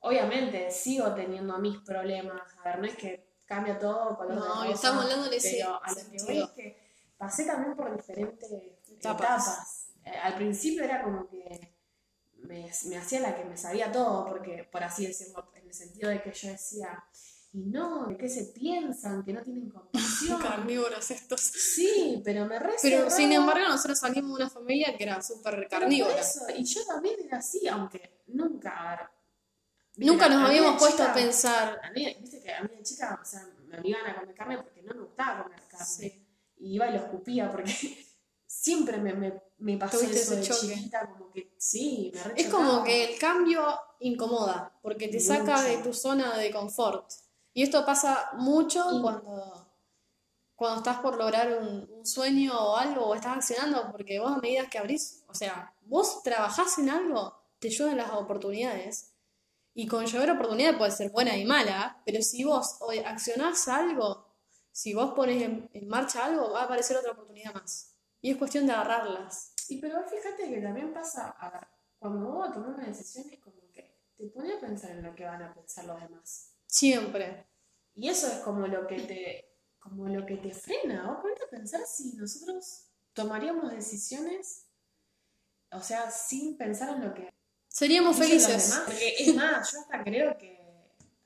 obviamente 0.00 0.70
sigo 0.70 1.14
teniendo 1.14 1.58
mis 1.58 1.78
problemas, 1.80 2.40
a 2.58 2.64
ver, 2.64 2.78
no 2.80 2.86
es 2.86 2.96
que 2.96 3.32
cambia 3.44 3.78
todo 3.78 4.16
color 4.16 4.34
de 4.34 4.40
No, 4.48 4.64
estamos 4.64 5.04
hablando 5.04 5.30
ese 5.30 5.58
pero 5.58 5.82
a 5.84 5.90
lo 5.92 6.10
que 6.10 6.22
voy 6.22 6.38
es 6.40 6.50
que 6.50 6.81
pasé 7.22 7.44
también 7.44 7.76
por 7.76 7.96
diferentes 7.96 8.50
Etapas. 8.90 9.46
etapas. 9.46 9.86
Eh, 10.04 10.10
al 10.24 10.34
principio 10.34 10.82
era 10.82 11.04
como 11.04 11.28
que 11.28 11.72
me, 12.38 12.68
me 12.86 12.96
hacía 12.98 13.20
la 13.20 13.36
que 13.36 13.44
me 13.44 13.56
sabía 13.56 13.92
todo, 13.92 14.26
porque, 14.26 14.68
por 14.72 14.82
así 14.82 15.06
decirlo, 15.06 15.52
en 15.54 15.68
el 15.68 15.72
sentido 15.72 16.10
de 16.10 16.20
que 16.20 16.32
yo 16.32 16.48
decía, 16.48 17.04
y 17.52 17.60
no, 17.60 18.06
de 18.08 18.16
qué 18.16 18.28
se 18.28 18.46
piensan, 18.46 19.24
que 19.24 19.32
no 19.32 19.40
tienen 19.44 19.70
compasión. 19.70 20.42
Carnívoros 20.42 21.08
estos. 21.12 21.40
Sí, 21.40 22.20
pero 22.24 22.44
me 22.44 22.58
re 22.58 22.72
Pero 22.82 22.96
cerraba. 22.96 23.10
sin 23.10 23.30
embargo, 23.30 23.68
nosotros 23.68 24.00
salimos 24.00 24.36
de 24.36 24.44
una 24.44 24.50
familia 24.50 24.96
que 24.98 25.04
era 25.04 25.22
súper 25.22 25.68
carnívora. 25.68 26.18
eso, 26.18 26.40
Y 26.58 26.64
yo 26.64 26.84
también 26.86 27.14
era 27.24 27.38
así, 27.38 27.68
aunque 27.68 28.22
nunca, 28.26 28.70
a 28.70 28.96
ver, 28.96 29.06
viste, 29.94 30.12
Nunca 30.12 30.28
nos 30.28 30.48
habíamos 30.48 30.76
puesto 30.76 31.04
a 31.04 31.12
pensar. 31.14 31.80
A 31.84 31.90
mí, 31.92 32.16
viste 32.20 32.42
que 32.42 32.52
a 32.52 32.62
mí 32.64 32.68
de 32.76 32.82
chica, 32.82 33.16
o 33.22 33.24
sea, 33.24 33.46
me 33.68 33.78
obligaban 33.78 34.10
a 34.10 34.20
comer 34.20 34.34
carne 34.34 34.56
porque 34.56 34.82
no 34.82 34.92
me 34.94 35.02
gustaba 35.02 35.44
comer 35.44 35.60
carne. 35.70 35.86
Sí. 35.86 36.21
Y 36.62 36.74
iba 36.76 36.88
y 36.88 36.92
lo 36.92 36.98
escupía 36.98 37.50
porque 37.50 37.72
siempre 38.46 38.98
me, 38.98 39.14
me, 39.14 39.42
me 39.58 39.76
pasó 39.78 40.00
eso 40.00 40.36
de 40.36 40.42
choque. 40.42 40.60
chiquita, 40.74 41.08
como 41.10 41.30
que 41.32 41.54
sí, 41.58 42.12
me 42.14 42.40
Es 42.40 42.48
como 42.48 42.84
que 42.84 43.12
el 43.12 43.18
cambio 43.18 43.64
incomoda, 44.00 44.78
porque 44.82 45.08
te 45.08 45.20
saca 45.20 45.62
de 45.62 45.78
tu 45.78 45.92
zona 45.94 46.36
de 46.36 46.50
confort. 46.50 47.10
Y 47.54 47.62
esto 47.62 47.84
pasa 47.84 48.30
mucho 48.34 48.84
Y- 48.92 49.00
cuando, 49.02 49.68
cuando 50.56 50.78
estás 50.78 50.98
por 51.00 51.16
lograr 51.16 51.58
un, 51.60 51.88
un 51.90 52.06
sueño 52.06 52.52
o 52.58 52.76
algo, 52.76 53.06
o 53.06 53.14
estás 53.14 53.36
accionando, 53.38 53.90
porque 53.92 54.18
vos 54.20 54.32
a 54.32 54.38
medida 54.38 54.68
que 54.70 54.78
abrís, 54.78 55.24
o 55.28 55.34
sea, 55.34 55.74
vos 55.82 56.22
trabajás 56.22 56.78
en 56.78 56.90
algo, 56.90 57.36
te 57.58 57.70
llueven 57.70 57.96
las 57.98 58.12
oportunidades. 58.12 59.12
Y 59.74 59.86
con 59.86 60.06
llover 60.06 60.30
oportunidad 60.32 60.78
puede 60.78 60.90
ser 60.92 61.10
buena 61.10 61.36
y 61.36 61.44
mala, 61.46 62.02
pero 62.06 62.22
si 62.22 62.44
vos 62.44 62.76
hoy 62.80 62.98
accionás 63.00 63.68
algo, 63.68 64.26
si 64.72 64.94
vos 64.94 65.12
pones 65.14 65.42
en, 65.42 65.68
en 65.72 65.88
marcha 65.88 66.24
algo, 66.24 66.50
va 66.50 66.62
a 66.62 66.64
aparecer 66.64 66.96
otra 66.96 67.12
oportunidad 67.12 67.54
más. 67.54 67.94
Y 68.20 68.30
es 68.30 68.36
cuestión 68.36 68.66
de 68.66 68.72
agarrarlas. 68.72 69.52
Sí, 69.56 69.78
pero 69.78 70.00
vos 70.00 70.10
fíjate 70.10 70.48
que 70.48 70.60
también 70.60 70.92
pasa, 70.92 71.36
a 71.38 71.68
cuando 71.98 72.26
vos 72.26 72.38
vas 72.40 72.50
a 72.50 72.54
tomar 72.54 72.70
una 72.70 72.86
decisión 72.86 73.30
es 73.30 73.38
como 73.40 73.70
que 73.70 73.96
te 74.16 74.26
pone 74.26 74.54
a 74.54 74.60
pensar 74.60 74.90
en 74.90 75.02
lo 75.02 75.14
que 75.14 75.24
van 75.24 75.42
a 75.42 75.54
pensar 75.54 75.84
los 75.84 76.00
demás. 76.00 76.52
Siempre. 76.66 77.46
Y 77.94 78.08
eso 78.08 78.26
es 78.26 78.38
como 78.38 78.66
lo 78.66 78.86
que 78.86 79.00
te, 79.02 79.58
como 79.78 80.08
lo 80.08 80.24
que 80.26 80.36
te 80.36 80.52
frena. 80.52 81.06
Vos 81.06 81.18
ponete 81.20 81.44
a 81.44 81.50
pensar 81.50 81.82
si 81.86 82.14
nosotros 82.14 82.88
tomaríamos 83.12 83.70
decisiones, 83.70 84.66
o 85.70 85.80
sea, 85.80 86.10
sin 86.10 86.56
pensar 86.56 86.96
en 86.96 87.04
lo 87.08 87.14
que 87.14 87.32
Seríamos 87.68 88.18
los 88.18 88.26
felices. 88.26 88.70
demás. 88.70 88.82
Porque 88.86 89.14
es 89.18 89.34
más, 89.34 89.72
yo 89.72 89.80
hasta 89.80 90.04
creo 90.04 90.36
que, 90.38 90.61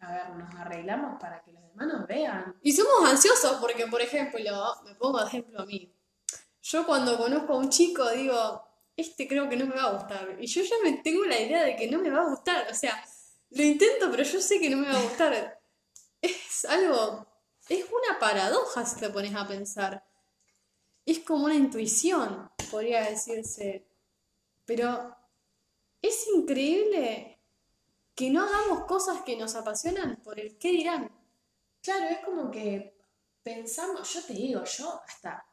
a 0.00 0.12
ver, 0.12 0.30
nos 0.30 0.54
arreglamos 0.54 1.18
para 1.20 1.42
que 1.42 1.52
los 1.52 1.62
demás 1.62 1.86
nos 1.86 2.06
vean. 2.06 2.56
Y 2.62 2.72
somos 2.72 3.08
ansiosos 3.08 3.56
porque, 3.60 3.86
por 3.86 4.00
ejemplo, 4.00 4.38
me 4.84 4.94
pongo 4.94 5.20
de 5.20 5.26
ejemplo 5.26 5.60
a 5.60 5.66
mí. 5.66 5.92
Yo 6.62 6.86
cuando 6.86 7.16
conozco 7.16 7.54
a 7.54 7.58
un 7.58 7.70
chico 7.70 8.10
digo, 8.10 8.62
este 8.96 9.28
creo 9.28 9.48
que 9.48 9.56
no 9.56 9.66
me 9.66 9.76
va 9.76 9.84
a 9.84 9.92
gustar. 9.92 10.36
Y 10.38 10.46
yo 10.46 10.62
ya 10.62 10.76
me 10.82 10.94
tengo 10.98 11.24
la 11.24 11.38
idea 11.38 11.62
de 11.62 11.76
que 11.76 11.88
no 11.88 11.98
me 11.98 12.10
va 12.10 12.22
a 12.22 12.28
gustar. 12.28 12.66
O 12.70 12.74
sea, 12.74 13.02
lo 13.50 13.62
intento, 13.62 14.10
pero 14.10 14.22
yo 14.22 14.40
sé 14.40 14.58
que 14.60 14.70
no 14.70 14.78
me 14.78 14.88
va 14.88 14.98
a 14.98 15.02
gustar. 15.02 15.60
Es 16.20 16.64
algo, 16.64 17.26
es 17.68 17.84
una 17.84 18.18
paradoja 18.18 18.84
si 18.84 18.98
te 18.98 19.10
pones 19.10 19.34
a 19.34 19.46
pensar. 19.46 20.04
Es 21.04 21.20
como 21.20 21.44
una 21.44 21.54
intuición, 21.54 22.50
podría 22.70 23.02
decirse. 23.02 23.86
Pero 24.64 25.16
es 26.02 26.26
increíble 26.34 27.35
que 28.16 28.30
no 28.30 28.42
hagamos 28.44 28.86
cosas 28.86 29.22
que 29.22 29.36
nos 29.36 29.54
apasionan 29.54 30.16
por 30.24 30.40
el 30.40 30.58
qué 30.58 30.70
dirán. 30.72 31.10
Claro, 31.82 32.06
es 32.06 32.18
como 32.24 32.50
que 32.50 32.98
pensamos, 33.42 34.12
yo 34.12 34.22
te 34.24 34.32
digo, 34.32 34.64
yo 34.64 35.00
hasta, 35.06 35.46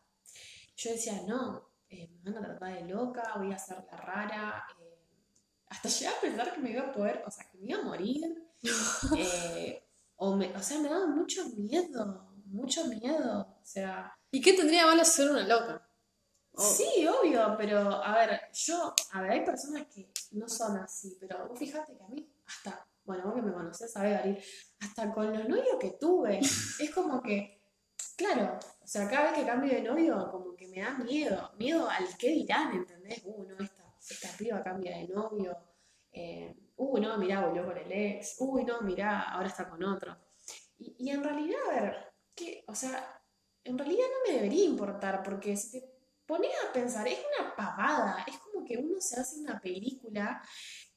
yo 0.76 0.91
decía, 0.91 1.22
no, 1.28 1.70
eh, 1.89 2.09
me 2.24 2.32
van 2.32 2.43
a 2.43 2.47
tratar 2.47 2.74
de 2.76 2.89
loca, 2.89 3.34
voy 3.38 3.53
a 3.53 3.59
ser 3.59 3.86
la 3.91 3.97
rara, 3.97 4.66
eh, 4.80 4.97
hasta 5.68 5.89
llegué 5.89 6.07
a 6.07 6.22
pensar 6.22 6.53
que 6.53 6.61
me 6.61 6.72
iba 6.72 6.84
a 6.84 6.91
poder, 6.91 7.24
o 7.28 7.32
sea, 7.32 7.45
que 7.51 7.57
me 7.59 7.68
iba 7.68 7.80
a 7.80 7.84
morir, 7.84 8.22
eh, 9.18 9.84
o, 10.16 10.36
me, 10.36 10.55
o 10.55 10.61
sea, 10.64 10.80
me 10.80 10.89
daba 10.89 11.05
mucho 11.07 11.45
miedo, 11.49 12.34
mucho 12.45 12.86
miedo, 12.86 13.57
o 13.61 13.66
sea, 13.66 14.18
¿Y 14.32 14.41
qué 14.41 14.53
tendría 14.53 14.88
malo 14.88 15.05
ser 15.05 15.30
una 15.30 15.45
loca? 15.45 15.88
O- 16.53 16.61
sí, 16.61 17.07
obvio, 17.07 17.55
pero 17.57 17.80
a 18.03 18.14
ver, 18.18 18.41
yo, 18.53 18.93
a 19.11 19.22
ver, 19.22 19.32
hay 19.32 19.45
personas 19.45 19.86
que 19.93 20.11
no 20.32 20.47
son 20.47 20.78
así, 20.78 21.18
pero 21.20 21.47
vos 21.47 21.59
fíjate 21.59 21.95
que 21.95 22.03
a 22.03 22.07
mí, 22.07 22.32
hasta, 22.45 22.87
bueno, 23.03 23.25
vos 23.25 23.35
que 23.35 23.41
me 23.41 23.53
conocés, 23.53 23.91
sabés, 23.91 24.19
Ari, 24.19 24.37
hasta 24.79 25.13
con 25.13 25.31
los 25.31 25.47
novios 25.47 25.77
que 25.79 25.91
tuve, 25.99 26.39
es 26.79 26.91
como 26.93 27.21
que, 27.21 27.61
claro, 28.15 28.57
o 28.81 28.87
sea, 28.87 29.09
cada 29.09 29.31
vez 29.31 29.39
que 29.39 29.45
cambio 29.45 29.73
de 29.73 29.81
novio, 29.81 30.29
como 30.31 30.55
que 30.55 30.67
me 30.67 30.81
da 30.81 30.97
miedo, 30.97 31.51
miedo 31.57 31.89
al 31.89 32.05
qué 32.17 32.29
dirán, 32.29 32.73
¿entendés? 32.73 33.21
Uh, 33.25 33.43
no, 33.43 33.63
esta, 33.63 33.83
esta 34.09 34.29
piba 34.37 34.63
cambia 34.63 34.97
de 34.97 35.07
novio, 35.07 35.57
eh, 36.11 36.55
uh, 36.75 36.97
no, 36.99 37.17
mirá, 37.17 37.45
volvió 37.45 37.65
con 37.65 37.77
el 37.77 37.91
ex, 37.91 38.35
uy, 38.39 38.63
no, 38.65 38.81
mirá, 38.81 39.31
ahora 39.31 39.47
está 39.47 39.69
con 39.69 39.83
otro. 39.83 40.17
Y, 40.77 40.95
y 40.99 41.09
en 41.09 41.23
realidad, 41.23 41.59
a 41.69 41.81
ver, 41.81 42.13
¿qué? 42.35 42.63
O 42.67 42.75
sea, 42.75 43.21
en 43.63 43.77
realidad 43.77 44.05
no 44.11 44.31
me 44.31 44.37
debería 44.37 44.65
importar, 44.65 45.23
porque 45.23 45.55
si 45.55 45.71
te 45.79 45.93
pones 46.25 46.51
a 46.67 46.73
pensar, 46.73 47.07
es 47.07 47.19
una 47.39 47.55
pavada, 47.55 48.23
es 48.27 48.37
como 48.37 48.65
que 48.65 48.77
uno 48.77 48.99
se 48.99 49.19
hace 49.19 49.39
una 49.39 49.59
película, 49.59 50.41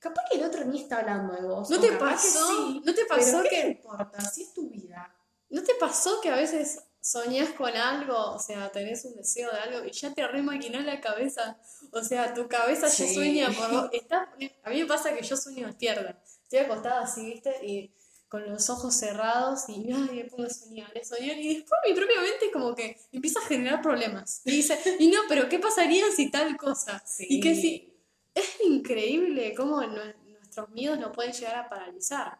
capaz 0.08 0.22
que 0.30 0.38
el 0.38 0.44
otro 0.44 0.64
ni 0.64 0.82
está 0.82 0.98
hablando 0.98 1.34
de 1.34 1.42
vos. 1.42 1.68
¿No 1.70 1.80
te 1.80 1.92
pasó? 1.92 2.48
sí, 2.48 2.82
¿No 2.84 2.94
te 2.94 3.02
pero 3.04 3.08
pasó 3.08 3.42
¿qué 3.42 3.48
que- 3.48 3.68
importa? 3.68 4.20
Si 4.30 4.42
es 4.42 4.52
tu 4.54 4.68
vida. 4.68 5.14
¿No 5.48 5.62
te 5.62 5.74
pasó 5.74 6.20
que 6.20 6.28
a 6.30 6.36
veces 6.36 6.80
soñás 7.00 7.50
con 7.50 7.74
algo, 7.76 8.32
o 8.32 8.38
sea, 8.40 8.70
tenés 8.72 9.04
un 9.04 9.14
deseo 9.16 9.50
de 9.52 9.58
algo 9.58 9.84
y 9.86 9.92
ya 9.92 10.12
te 10.12 10.26
remaquinás 10.26 10.84
la 10.84 11.00
cabeza? 11.00 11.56
O 11.92 12.02
sea, 12.02 12.34
tu 12.34 12.48
cabeza 12.48 12.88
ya 12.88 13.06
Sí. 13.06 13.14
sueña 13.14 13.50
por 13.52 13.70
vos. 13.70 13.90
A 14.64 14.70
mí 14.70 14.80
me 14.80 14.86
pasa 14.86 15.14
que 15.14 15.22
yo 15.22 15.36
sueño 15.36 15.66
despierta. 15.68 16.20
Estoy 16.42 16.58
acostada 16.60 17.02
así, 17.02 17.24
¿viste? 17.24 17.54
Y 17.64 17.92
con 18.28 18.44
los 18.50 18.68
ojos 18.70 18.92
cerrados 18.96 19.68
y 19.68 19.88
ay, 19.92 20.10
me 20.16 20.24
pongo 20.24 20.44
a 20.44 20.50
soñar, 20.50 20.90
a 21.00 21.04
soñar. 21.04 21.38
Y 21.38 21.54
después 21.58 21.80
mi 21.88 21.94
propia 21.94 22.20
mente 22.20 22.50
como 22.52 22.74
que 22.74 22.98
empieza 23.12 23.38
a 23.38 23.42
generar 23.44 23.80
problemas. 23.80 24.42
Y 24.44 24.50
dice, 24.50 24.76
y 24.98 25.06
no, 25.08 25.20
pero 25.28 25.48
¿qué 25.48 25.60
pasaría 25.60 26.04
si 26.14 26.28
tal 26.30 26.56
cosa? 26.56 27.02
Y 27.20 27.40
que 27.40 27.54
si... 27.54 27.92
Es 28.36 28.60
increíble 28.64 29.54
cómo 29.54 29.80
nue- 29.82 30.14
nuestros 30.26 30.68
miedos 30.70 30.98
nos 30.98 31.12
pueden 31.14 31.32
llegar 31.32 31.56
a 31.56 31.68
paralizar. 31.68 32.38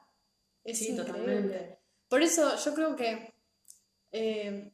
Es 0.63 0.79
Sí, 0.79 0.89
increíble. 0.89 1.13
totalmente. 1.13 1.79
Por 2.09 2.23
eso 2.23 2.55
yo 2.57 2.75
creo 2.75 2.95
que 2.97 3.35
eh, 4.13 4.73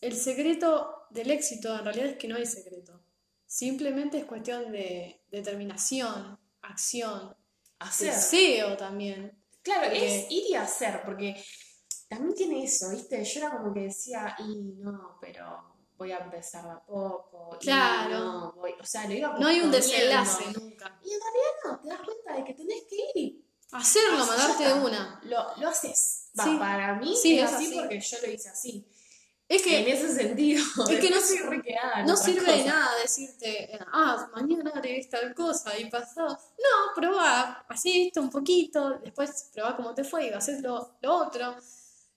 el 0.00 0.16
secreto 0.16 1.06
del 1.10 1.30
éxito 1.32 1.76
en 1.76 1.84
realidad 1.84 2.06
es 2.06 2.16
que 2.16 2.28
no 2.28 2.36
hay 2.36 2.46
secreto. 2.46 3.00
Simplemente 3.46 4.18
es 4.18 4.24
cuestión 4.24 4.72
de 4.72 5.22
determinación, 5.30 6.38
acción, 6.62 7.36
Hacer. 7.80 8.12
deseo 8.14 8.76
también. 8.76 9.32
Claro, 9.62 9.82
Porque- 9.90 10.18
es 10.24 10.30
ir 10.30 10.44
y 10.50 10.54
hacer, 10.54 11.02
porque 11.04 11.42
también 12.08 12.34
tiene 12.34 12.64
eso, 12.64 12.88
¿viste? 12.90 13.22
Yo 13.24 13.40
era 13.40 13.50
como 13.56 13.72
que 13.74 13.80
decía, 13.80 14.36
y 14.38 14.72
no, 14.78 15.18
pero 15.20 15.71
voy 16.02 16.12
a 16.12 16.18
empezar 16.18 16.64
de 16.64 16.70
a 16.72 16.80
poco. 16.84 17.56
Claro. 17.60 18.18
no, 18.18 18.52
voy, 18.56 18.74
o 18.80 18.84
sea, 18.84 19.06
lo 19.06 19.14
iba 19.14 19.38
No 19.38 19.46
hay 19.46 19.60
un 19.60 19.70
desenlace 19.70 20.44
nunca. 20.58 20.98
Y 21.04 21.12
en 21.12 21.20
realidad 21.20 21.52
no, 21.64 21.78
te 21.80 21.88
das 21.88 22.00
cuenta 22.04 22.32
de 22.36 22.44
que 22.44 22.54
tenés 22.54 22.82
que 22.90 22.96
ir 23.20 23.42
Hacerlo, 23.70 24.26
mandarte 24.26 24.64
de 24.64 24.74
una. 24.74 25.20
Lo, 25.24 25.56
lo 25.56 25.68
haces. 25.68 26.28
Va, 26.38 26.44
Sí. 26.44 26.56
para 26.58 26.94
mí 26.96 27.16
Sí, 27.16 27.38
es 27.38 27.44
es 27.48 27.52
así 27.54 27.66
así. 27.66 27.78
porque 27.78 28.00
yo 28.00 28.16
lo 28.22 28.30
hice 28.32 28.48
así. 28.50 28.86
Es 29.48 29.62
que 29.62 29.80
en 29.80 29.88
ese 29.88 30.14
sentido. 30.14 30.62
es 30.90 31.00
que 31.00 31.10
no 31.10 31.16
en 31.16 32.06
no 32.06 32.16
sirve 32.16 32.52
de 32.56 32.64
nada 32.64 32.98
decirte, 33.00 33.78
ah, 33.92 34.28
mañana 34.34 34.72
haré 34.74 35.06
tal 35.10 35.34
cosa 35.34 35.78
y 35.78 35.88
pasado. 35.90 36.28
No, 36.28 36.94
probá, 36.94 37.64
así 37.68 38.08
esto 38.08 38.20
un 38.20 38.30
poquito, 38.30 38.98
después 38.98 39.50
probá 39.54 39.76
cómo 39.76 39.94
te 39.94 40.04
fue 40.04 40.26
y 40.26 40.30
haces 40.30 40.60
lo, 40.62 40.96
lo 41.00 41.14
otro. 41.16 41.56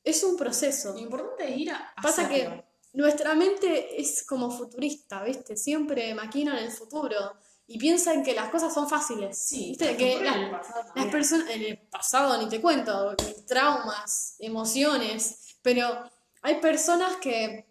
Es 0.04 0.24
un 0.24 0.38
proceso. 0.38 0.94
Lo 0.94 1.00
importante 1.00 1.52
es 1.52 1.58
ir 1.58 1.72
a 1.72 1.94
Pasa 2.02 2.28
que 2.30 2.44
hacerlo. 2.44 2.65
Nuestra 2.96 3.36
mente 3.36 4.02
es 4.02 4.24
como 4.24 4.50
futurista, 4.50 5.24
¿viste? 5.24 5.56
Siempre 5.58 6.16
maquina 6.16 6.58
en 6.58 6.66
el 6.66 6.72
futuro 6.72 7.36
y 7.68 7.78
piensan 7.78 8.24
que 8.24 8.34
las 8.34 8.50
cosas 8.50 8.74
son 8.74 8.88
fáciles. 8.88 9.38
Sí, 9.38 9.70
¿Viste? 9.70 9.98
Que 9.98 10.14
en 10.14 10.26
las, 10.26 10.38
el 10.38 10.50
pasado 10.52 10.92
las 10.96 11.06
personas, 11.08 11.50
el 11.50 11.78
pasado 11.90 12.42
ni 12.42 12.50
te 12.50 12.62
cuento, 12.62 13.16
traumas, 13.48 14.36
emociones, 14.40 15.58
pero 15.62 16.10
hay 16.42 16.62
personas 16.62 17.18
que 17.18 17.68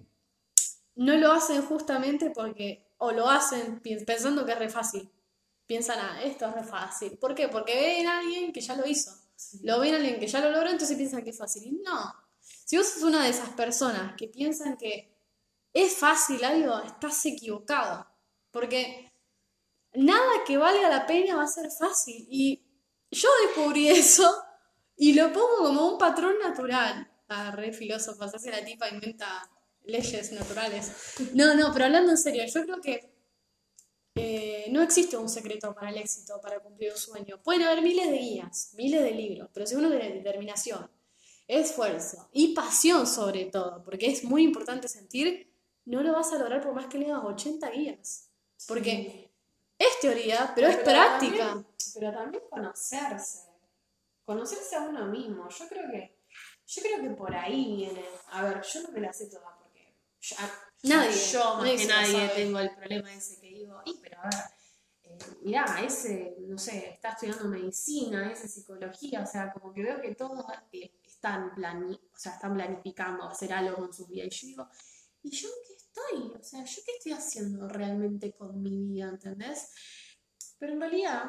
no 0.96 1.16
lo 1.16 1.32
hacen 1.32 1.62
justamente 1.62 2.30
porque, 2.30 2.92
o 2.98 3.10
lo 3.12 3.30
hacen 3.30 3.80
pensando 3.80 4.44
que 4.44 4.52
es 4.52 4.58
re 4.58 4.68
fácil. 4.68 5.10
Piensan, 5.66 5.98
ah, 6.00 6.22
esto 6.22 6.46
es 6.46 6.54
re 6.54 6.64
fácil. 6.64 7.16
¿Por 7.16 7.34
qué? 7.34 7.48
Porque 7.48 7.74
ven 7.74 8.06
a 8.06 8.18
alguien 8.18 8.52
que 8.52 8.60
ya 8.60 8.76
lo 8.76 8.86
hizo. 8.86 9.10
Sí. 9.36 9.60
Lo 9.62 9.80
ven 9.80 9.94
a 9.94 9.96
alguien 9.96 10.20
que 10.20 10.26
ya 10.26 10.40
lo 10.40 10.50
logró, 10.50 10.68
entonces 10.68 10.96
piensan 10.96 11.24
que 11.24 11.30
es 11.30 11.38
fácil. 11.38 11.64
Y 11.64 11.72
no. 11.82 12.14
Si 12.40 12.76
vos 12.76 12.86
sos 12.86 13.02
una 13.02 13.24
de 13.24 13.30
esas 13.30 13.50
personas 13.50 14.14
que 14.16 14.28
piensan 14.28 14.76
que 14.76 15.13
es 15.74 15.96
fácil 15.96 16.42
algo, 16.44 16.80
estás 16.82 17.26
equivocado. 17.26 18.06
Porque 18.50 19.12
nada 19.94 20.44
que 20.46 20.56
valga 20.56 20.88
la 20.88 21.06
pena 21.06 21.36
va 21.36 21.42
a 21.42 21.48
ser 21.48 21.70
fácil. 21.70 22.26
Y 22.30 22.64
yo 23.10 23.28
descubrí 23.46 23.88
eso 23.90 24.32
y 24.96 25.12
lo 25.12 25.32
pongo 25.32 25.58
como 25.58 25.88
un 25.92 25.98
patrón 25.98 26.36
natural. 26.40 27.10
Ah, 27.28 27.50
re 27.50 27.72
filósofa, 27.72 28.26
hace 28.26 28.50
la 28.50 28.64
tipa, 28.64 28.88
inventa 28.88 29.50
leyes 29.82 30.32
naturales. 30.32 30.92
No, 31.34 31.54
no, 31.54 31.72
pero 31.72 31.86
hablando 31.86 32.12
en 32.12 32.18
serio, 32.18 32.44
yo 32.46 32.62
creo 32.62 32.80
que 32.80 33.14
eh, 34.14 34.66
no 34.70 34.82
existe 34.82 35.16
un 35.16 35.28
secreto 35.28 35.74
para 35.74 35.90
el 35.90 35.98
éxito, 35.98 36.40
para 36.40 36.60
cumplir 36.60 36.92
un 36.92 36.98
sueño. 36.98 37.42
Pueden 37.42 37.62
haber 37.62 37.82
miles 37.82 38.10
de 38.10 38.18
guías, 38.18 38.72
miles 38.74 39.02
de 39.02 39.10
libros, 39.10 39.50
pero 39.52 39.66
si 39.66 39.74
uno 39.74 39.90
tiene 39.90 40.10
determinación 40.10 40.88
esfuerzo 41.46 42.28
y 42.32 42.54
pasión 42.54 43.06
sobre 43.06 43.46
todo, 43.46 43.82
porque 43.84 44.06
es 44.06 44.24
muy 44.24 44.44
importante 44.44 44.88
sentir, 44.88 45.53
no 45.86 46.02
lo 46.02 46.12
vas 46.12 46.32
a 46.32 46.38
lograr 46.38 46.62
por 46.62 46.74
más 46.74 46.86
que 46.86 46.98
leas 46.98 47.20
80 47.22 47.70
guías. 47.70 48.30
Porque 48.66 49.30
es 49.78 50.00
teoría, 50.00 50.52
pero, 50.54 50.68
es 50.68 50.76
práctica. 50.78 51.46
También, 51.48 51.66
pero 51.94 52.12
también 52.12 52.42
conocerse. 52.48 53.48
Conocerse 54.24 54.76
a 54.76 54.80
uno 54.82 55.06
mismo. 55.06 55.48
Yo 55.48 55.68
creo 55.68 55.90
que, 55.90 56.18
yo 56.66 56.82
creo 56.82 57.02
que 57.02 57.10
por 57.10 57.34
ahí 57.34 57.76
viene. 57.76 58.04
A 58.30 58.44
ver, 58.44 58.62
yo 58.62 58.82
no 58.82 58.90
me 58.92 59.00
la 59.00 59.12
sé 59.12 59.26
toda 59.26 59.56
porque 59.58 59.94
nadie, 60.84 61.32
yo 61.32 61.56
más 61.56 61.70
que 61.70 61.86
nadie 61.86 62.28
tengo 62.28 62.58
el 62.60 62.74
problema 62.74 63.12
ese 63.12 63.40
que 63.40 63.48
digo, 63.48 63.82
y 63.84 63.98
pero 64.02 64.20
a 64.20 64.24
ver, 64.24 64.34
eh, 65.02 65.18
mirá, 65.42 65.64
ese, 65.84 66.36
no 66.40 66.56
sé, 66.56 66.90
está 66.90 67.10
estudiando 67.10 67.48
medicina, 67.48 68.32
ese 68.32 68.48
psicología, 68.48 69.22
o 69.22 69.26
sea, 69.26 69.52
como 69.52 69.74
que 69.74 69.82
veo 69.82 70.00
que 70.00 70.14
todos 70.14 70.46
están, 71.02 71.50
o 71.50 72.18
sea, 72.18 72.32
están 72.32 72.54
planificando 72.54 73.24
hacer 73.24 73.52
algo 73.52 73.76
con 73.76 73.92
su 73.92 74.06
vida. 74.06 74.24
Y 74.24 74.30
yo 74.30 74.46
digo, 74.46 74.68
¿y 75.24 75.30
yo 75.30 75.48
qué 75.66 75.74
estoy? 75.74 76.32
O 76.38 76.44
sea, 76.44 76.64
¿yo 76.64 76.82
qué 76.84 76.92
estoy 76.98 77.12
haciendo 77.12 77.66
realmente 77.66 78.32
con 78.34 78.62
mi 78.62 78.76
vida? 78.76 79.08
¿Entendés? 79.08 79.70
Pero 80.58 80.74
en 80.74 80.80
realidad, 80.80 81.24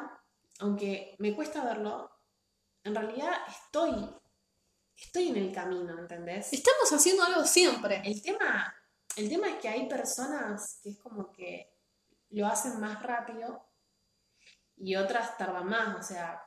aunque 0.60 1.16
me 1.18 1.34
cuesta 1.34 1.64
verlo, 1.64 2.10
en 2.84 2.94
realidad 2.94 3.32
estoy, 3.48 4.08
estoy 4.96 5.28
en 5.28 5.36
el 5.36 5.52
camino, 5.52 5.98
¿entendés? 5.98 6.52
Estamos 6.52 6.92
haciendo 6.92 7.24
algo 7.24 7.44
siempre. 7.44 8.02
El 8.04 8.22
tema, 8.22 8.74
el 9.16 9.28
tema 9.28 9.48
es 9.48 9.56
que 9.56 9.68
hay 9.68 9.88
personas 9.88 10.78
que 10.82 10.90
es 10.90 10.98
como 10.98 11.32
que 11.32 11.74
lo 12.30 12.46
hacen 12.46 12.78
más 12.78 13.02
rápido 13.02 13.66
y 14.76 14.94
otras 14.94 15.38
tardan 15.38 15.66
más, 15.66 15.98
o 15.98 16.02
sea, 16.02 16.42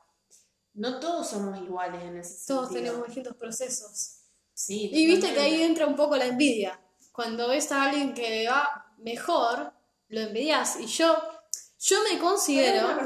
no 0.74 1.00
todos 1.00 1.28
somos 1.28 1.58
iguales 1.58 2.02
en 2.04 2.18
ese 2.18 2.34
sentido. 2.34 2.60
Todos 2.60 2.72
tenemos 2.72 3.06
distintos 3.06 3.36
procesos. 3.36 4.20
Sí. 4.54 4.88
Y 4.92 5.06
viste 5.06 5.34
que 5.34 5.40
ahí 5.40 5.62
entra 5.62 5.86
un 5.86 5.96
poco 5.96 6.16
la 6.16 6.26
envidia. 6.26 6.80
Cuando 7.20 7.48
ves 7.48 7.70
a 7.70 7.82
alguien 7.82 8.14
que 8.14 8.30
le 8.30 8.48
va 8.48 8.94
mejor, 8.96 9.74
lo 10.08 10.20
envidias. 10.22 10.80
Y 10.80 10.86
yo, 10.86 11.14
yo 11.78 11.98
me 12.10 12.18
considero. 12.18 12.96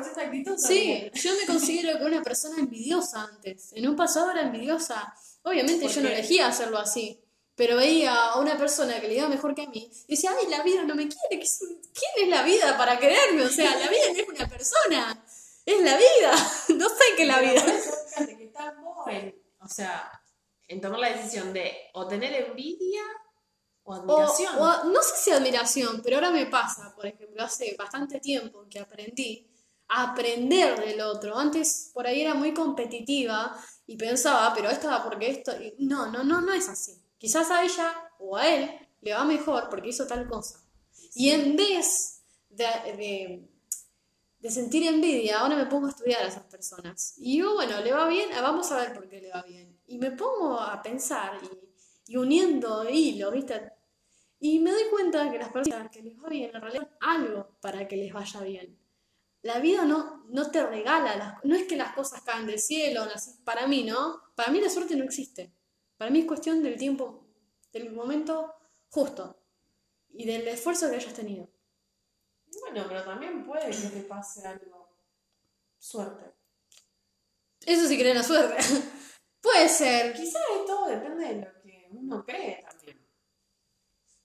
Sí, 0.57 1.11
yo 1.15 1.33
me 1.35 1.45
considero 1.45 1.99
que 1.99 2.05
una 2.05 2.23
persona 2.23 2.61
envidiosa 2.61 3.25
antes. 3.25 3.73
En 3.73 3.89
un 3.89 3.97
pasado 3.97 4.31
era 4.31 4.43
envidiosa. 4.43 5.13
Obviamente 5.43 5.89
yo 5.89 6.01
no 6.01 6.11
elegía 6.11 6.47
hacerlo 6.47 6.79
así. 6.79 7.21
Pero 7.57 7.75
veía 7.77 8.15
a 8.15 8.39
una 8.39 8.57
persona 8.57 9.01
que 9.01 9.09
le 9.09 9.17
iba 9.17 9.29
mejor 9.29 9.53
que 9.53 9.63
a 9.63 9.69
mí 9.69 9.91
y 10.07 10.15
decía, 10.15 10.31
ay, 10.41 10.47
la 10.49 10.63
vida 10.63 10.85
no 10.85 10.95
me 10.95 11.09
quiere. 11.09 11.45
¿Quién 11.45 12.13
es 12.23 12.29
la 12.29 12.45
vida 12.45 12.79
para 12.79 13.01
quererme? 13.01 13.43
O 13.43 13.49
sea, 13.49 13.77
la 13.77 13.89
vida 13.89 14.13
no 14.13 14.21
es 14.21 14.29
una 14.29 14.49
persona. 14.49 15.25
Es 15.67 15.83
la 15.83 15.97
vida. 15.97 16.33
No 16.77 16.89
sé 16.89 17.05
qué 17.17 17.23
es 17.23 17.29
la 17.29 17.41
vida. 17.41 17.65
que 18.29 19.17
en, 19.17 19.43
o 19.59 19.69
sea, 19.69 20.09
en 20.69 20.81
tomar 20.81 21.01
la 21.01 21.09
decisión 21.17 21.53
de 21.53 21.91
o 21.95 22.07
tener 22.07 22.33
envidia 22.33 23.03
o 23.85 23.95
admiración. 23.95 24.57
no 24.93 25.03
sé 25.03 25.17
si 25.17 25.31
admiración, 25.31 26.01
pero 26.03 26.17
ahora 26.17 26.31
me 26.31 26.47
pasa, 26.47 26.95
por 26.95 27.07
ejemplo, 27.07 27.43
hace 27.43 27.77
bastante 27.79 28.19
tiempo 28.19 28.67
que 28.69 28.81
aprendí 28.81 29.47
a 29.89 30.11
aprender 30.11 30.83
del 30.85 31.01
otro. 31.03 31.37
Antes 31.37 31.91
por 31.93 32.07
ahí 32.07 32.23
era 32.23 32.35
muy 32.35 32.55
competitiva 32.55 33.57
y 33.87 33.97
pensaba, 33.97 34.53
pero 34.55 34.71
esto 34.71 34.89
va 34.89 35.05
porque 35.05 35.31
esto. 35.31 35.53
no, 35.79 36.11
no, 36.11 36.25
no, 36.25 36.41
no 36.41 36.53
es 36.53 36.69
así. 36.69 37.01
Quizás 37.19 37.51
a 37.51 37.63
ella 37.63 37.95
o 38.19 38.37
a 38.37 38.49
él 38.49 38.71
le 39.01 39.13
va 39.13 39.25
mejor 39.25 39.69
porque 39.69 39.89
hizo 39.89 40.07
tal 40.07 40.27
cosa. 40.29 40.61
Y 41.15 41.31
en 41.31 41.57
vez 41.57 42.23
de, 42.51 43.47
de, 44.41 44.51
sentir 44.51 44.87
envidia, 44.87 45.41
ahora 45.41 45.57
me 45.57 45.67
pongo 45.67 45.87
a 45.87 45.91
estudiar 45.91 46.23
a 46.23 46.29
esas 46.29 46.45
personas. 46.45 47.15
Y 47.19 47.39
yo, 47.39 47.55
bueno, 47.55 47.81
le 47.81 47.93
va 47.93 48.09
bien, 48.09 48.31
vamos 48.31 48.71
a 48.73 48.79
ver 48.79 48.95
por 48.95 49.09
qué 49.09 49.21
le 49.21 49.31
va 49.31 49.43
bien. 49.43 49.79
Y 49.87 49.99
me 49.99 50.11
pongo 50.11 50.59
a 50.59 50.83
pensar 50.83 51.39
y, 51.43 51.74
uniendo 52.09 52.89
hilo, 52.89 53.31
¿viste? 53.31 53.73
Y 54.41 54.59
me 54.61 54.71
doy 54.71 54.85
cuenta 54.91 55.31
que 55.31 55.39
las 55.39 55.51
personas 55.51 55.91
que 55.91 56.03
les 56.03 56.23
va 56.23 56.29
bien 56.29 56.55
en 56.55 56.61
realidad 56.61 56.89
algo 57.01 57.57
para 57.61 57.89
que 57.89 57.97
les 57.97 58.13
vaya 58.13 58.41
bien. 58.43 58.79
La 59.43 59.59
vida 59.59 59.85
no, 59.85 60.25
no 60.29 60.51
te 60.51 60.67
regala, 60.67 61.17
las, 61.17 61.45
no 61.45 61.55
es 61.55 61.65
que 61.65 61.77
las 61.77 61.95
cosas 61.95 62.23
caen 62.23 62.47
del 62.47 62.59
cielo, 62.59 63.07
para 63.45 63.67
mí, 63.67 63.85
¿no? 63.85 64.23
Para 64.35 64.51
mí 64.51 64.61
la 64.61 64.71
suerte 64.71 64.97
no 64.97 65.05
existe. 65.05 65.53
Para 65.97 66.11
mí 66.11 66.21
es 66.21 66.27
cuestión 66.27 66.63
del 66.63 66.77
tiempo, 66.77 67.27
del 67.73 67.93
momento 67.93 68.55
justo 68.91 69.39
y 70.11 70.25
del 70.27 70.47
esfuerzo 70.49 70.91
que 70.91 70.97
hayas 70.97 71.15
tenido. 71.15 71.49
Bueno, 72.61 72.85
pero 72.89 73.05
también 73.05 73.45
puede 73.45 73.71
que 73.71 73.89
te 73.89 74.01
pase 74.03 74.47
algo. 74.47 74.89
Suerte. 75.79 76.33
Eso 77.67 77.87
sí 77.87 77.99
cree 77.99 78.15
la 78.15 78.23
suerte. 78.23 78.57
puede 79.41 79.69
ser. 79.69 80.15
Quizás 80.15 80.43
todo 80.67 80.87
depende 80.87 81.27
de 81.27 81.35
lo 81.41 81.53
que 81.53 81.54
uno 81.97 82.25
cree 82.25 82.63
también. 82.63 83.05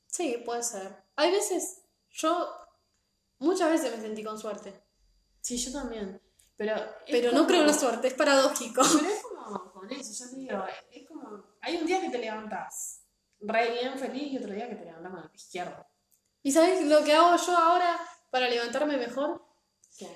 Sí, 0.07 0.41
puede 0.45 0.63
ser. 0.63 1.03
Hay 1.15 1.31
veces, 1.31 1.83
yo 2.09 2.49
muchas 3.39 3.69
veces 3.69 3.95
me 3.95 4.01
sentí 4.01 4.23
con 4.23 4.39
suerte. 4.39 4.73
Sí, 5.41 5.57
yo 5.57 5.71
también. 5.71 6.21
Pero, 6.57 6.75
pero 7.09 7.31
no 7.31 7.47
creo 7.47 7.61
en 7.61 7.67
la 7.67 7.73
suerte, 7.73 8.09
es 8.09 8.13
paradójico. 8.13 8.81
Pero 8.81 9.09
es 9.09 9.21
como 9.23 9.71
con 9.71 9.91
eso, 9.91 10.25
yo 10.25 10.29
te 10.29 10.35
digo, 10.35 10.65
es 10.91 11.07
como, 11.07 11.43
hay 11.61 11.77
un 11.77 11.85
día 11.85 12.01
que 12.01 12.09
te 12.09 12.17
levantas 12.17 13.03
re 13.39 13.71
bien 13.71 13.97
feliz 13.97 14.33
y 14.33 14.37
otro 14.37 14.51
día 14.51 14.67
que 14.67 14.75
te 14.75 14.85
levantas 14.85 15.11
con 15.11 15.23
el 15.23 15.35
izquierdo. 15.35 15.85
¿Y 16.43 16.51
sabes 16.51 16.85
lo 16.85 17.03
que 17.03 17.13
hago 17.13 17.37
yo 17.37 17.57
ahora 17.57 17.99
para 18.29 18.49
levantarme 18.49 18.97
mejor? 18.97 19.41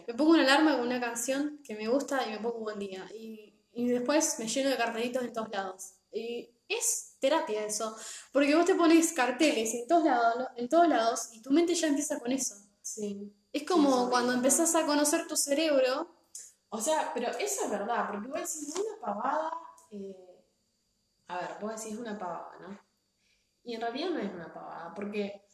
Me 0.08 0.14
pongo 0.14 0.32
una 0.32 0.44
alarma 0.44 0.78
con 0.78 0.88
una 0.88 1.00
canción 1.00 1.62
que 1.64 1.76
me 1.76 1.88
gusta 1.88 2.26
y 2.28 2.32
me 2.32 2.40
pongo 2.40 2.58
un 2.58 2.64
buen 2.64 2.80
día. 2.80 3.06
Y, 3.14 3.54
y 3.74 3.88
después 3.90 4.38
me 4.40 4.48
lleno 4.48 4.70
de 4.70 4.78
cartelitos 4.78 5.24
en 5.24 5.34
todos 5.34 5.50
lados. 5.50 5.94
Y 6.12 6.53
es 6.68 7.18
terapia 7.20 7.66
eso. 7.66 7.96
Porque 8.32 8.56
vos 8.56 8.66
te 8.66 8.76
pones 8.76 9.14
carteles 9.14 9.74
en 9.74 9.88
todos 9.88 10.06
lados, 10.06 10.48
en 10.58 10.70
todos 10.70 10.88
lados 10.88 11.30
y 11.34 11.42
tu 11.42 11.52
mente 11.52 11.76
ya 11.76 11.88
empieza 11.88 12.20
con 12.20 12.32
eso. 12.32 12.56
Sí. 12.82 13.34
Es 13.52 13.64
como 13.68 14.10
cuando 14.10 14.34
empezás 14.34 14.76
a 14.76 14.86
conocer 14.86 15.28
tu 15.28 15.36
cerebro 15.36 16.14
o 16.76 16.82
sea, 16.82 17.12
pero 17.14 17.28
eso 17.30 17.66
es 17.66 17.70
verdad, 17.70 18.08
porque 18.08 18.28
vos 18.28 18.40
decís 18.40 18.74
una 18.76 19.00
pavada. 19.00 19.52
Eh, 19.92 20.44
a 21.28 21.38
ver, 21.38 21.50
vos 21.62 21.76
decís 21.76 22.00
una 22.00 22.18
pavada, 22.18 22.58
¿no? 22.62 22.80
Y 23.64 23.76
en 23.76 23.82
realidad 23.82 24.10
no 24.10 24.18
es 24.18 24.34
una 24.34 24.52
pavada, 24.52 24.92
porque, 24.96 25.46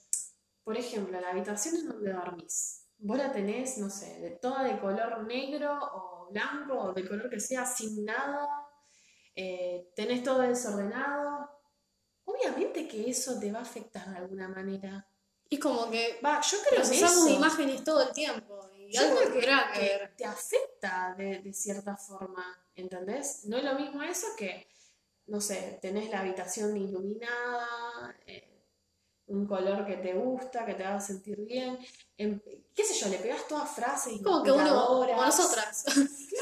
por 0.63 0.77
ejemplo, 0.77 1.19
la 1.19 1.31
habitación 1.31 1.75
en 1.75 1.89
donde 1.89 2.13
dormís, 2.13 2.87
vos 2.99 3.17
la 3.17 3.33
tenés, 3.33 3.77
no 3.79 3.89
sé, 3.89 4.17
de 4.21 4.29
toda 4.37 4.63
de 4.63 4.79
color 4.79 5.25
negro 5.27 5.77
o 5.93 6.29
blanco 6.31 6.79
o 6.79 6.93
del 6.93 7.09
color 7.09 7.29
que 7.29 7.41
sea, 7.41 7.65
sin 7.65 8.05
nada, 8.05 8.47
eh, 9.41 9.93
tenés 9.95 10.21
todo 10.21 10.41
desordenado. 10.41 11.49
Obviamente 12.25 12.89
que 12.89 13.09
eso 13.09 13.39
te 13.39 13.53
va 13.53 13.59
a 13.59 13.61
afectar 13.61 14.09
de 14.09 14.17
alguna 14.17 14.49
manera. 14.49 15.07
Y 15.49 15.57
como 15.57 15.89
que, 15.89 16.19
va, 16.23 16.41
yo 16.41 16.57
creo 16.67 16.81
que 16.81 16.89
usamos 16.89 17.29
imágenes 17.29 17.85
todo 17.85 18.01
el 18.01 18.11
tiempo. 18.11 18.69
Y 18.75 18.91
yo 18.91 19.01
creo 19.15 19.61
que, 19.73 20.11
te 20.17 20.25
afecta 20.25 21.15
de, 21.17 21.53
cierta 21.53 21.95
forma, 21.95 22.43
¿entendés? 22.75 23.45
No 23.45 23.55
es 23.57 23.63
lo 23.63 23.75
mismo 23.75 24.03
eso 24.03 24.27
que, 24.37 24.67
no 25.27 25.39
sé, 25.39 25.79
tenés 25.81 26.09
la 26.09 26.19
habitación 26.19 26.75
iluminada, 26.75 28.13
eh, 28.25 28.58
un 29.29 29.45
color 29.45 29.85
que 29.85 29.97
te 29.97 30.13
gusta, 30.13 30.65
que 30.65 30.73
te 30.73 30.83
haga 30.83 30.99
sentir 30.99 31.39
bien. 31.45 31.77
qué 32.17 32.83
sé 32.83 32.93
yo, 32.93 33.09
le 33.09 33.17
pegas 33.17 33.47
todas 33.47 33.69
frases 33.69 34.21
como 34.21 34.43
que 34.43 34.51
uno, 34.51 34.87
como 34.87 35.25
nosotras. 35.25 35.85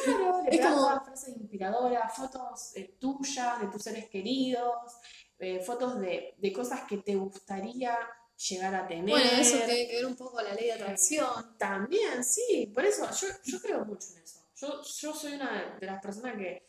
Claro, 0.03 0.41
le 0.43 0.49
pegas 0.49 0.75
todas 0.75 1.05
frases 1.05 1.37
inspiradoras, 1.37 2.15
fotos 2.15 2.75
eh, 2.75 2.95
tuyas, 2.99 3.59
de 3.61 3.67
tus 3.67 3.83
seres 3.83 4.09
queridos, 4.09 4.97
eh, 5.39 5.59
fotos 5.59 5.99
de, 5.99 6.35
de 6.37 6.53
cosas 6.53 6.81
que 6.87 6.97
te 6.97 7.15
gustaría 7.15 7.97
llegar 8.37 8.75
a 8.75 8.87
tener. 8.87 9.09
Bueno, 9.09 9.29
eso 9.39 9.57
tiene 9.65 9.87
que 9.87 9.95
ver 9.95 10.05
un 10.05 10.15
poco 10.15 10.41
la 10.41 10.53
ley 10.53 10.65
de 10.65 10.73
atracción. 10.73 11.57
También, 11.57 12.23
sí, 12.23 12.71
por 12.73 12.85
eso 12.85 13.07
yo, 13.19 13.27
yo 13.43 13.61
creo 13.61 13.85
mucho 13.85 14.09
en 14.15 14.23
eso. 14.23 14.39
Yo, 14.55 14.81
yo 14.81 15.13
soy 15.13 15.33
una 15.33 15.77
de 15.79 15.85
las 15.85 16.01
personas 16.01 16.35
que, 16.35 16.65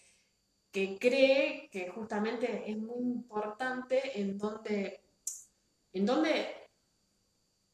que 0.70 0.98
cree 0.98 1.68
que 1.70 1.88
justamente 1.88 2.70
es 2.70 2.76
muy 2.76 3.02
importante 3.02 4.20
en 4.20 4.36
dónde, 4.36 5.07
en 5.92 6.06
dónde, 6.06 6.70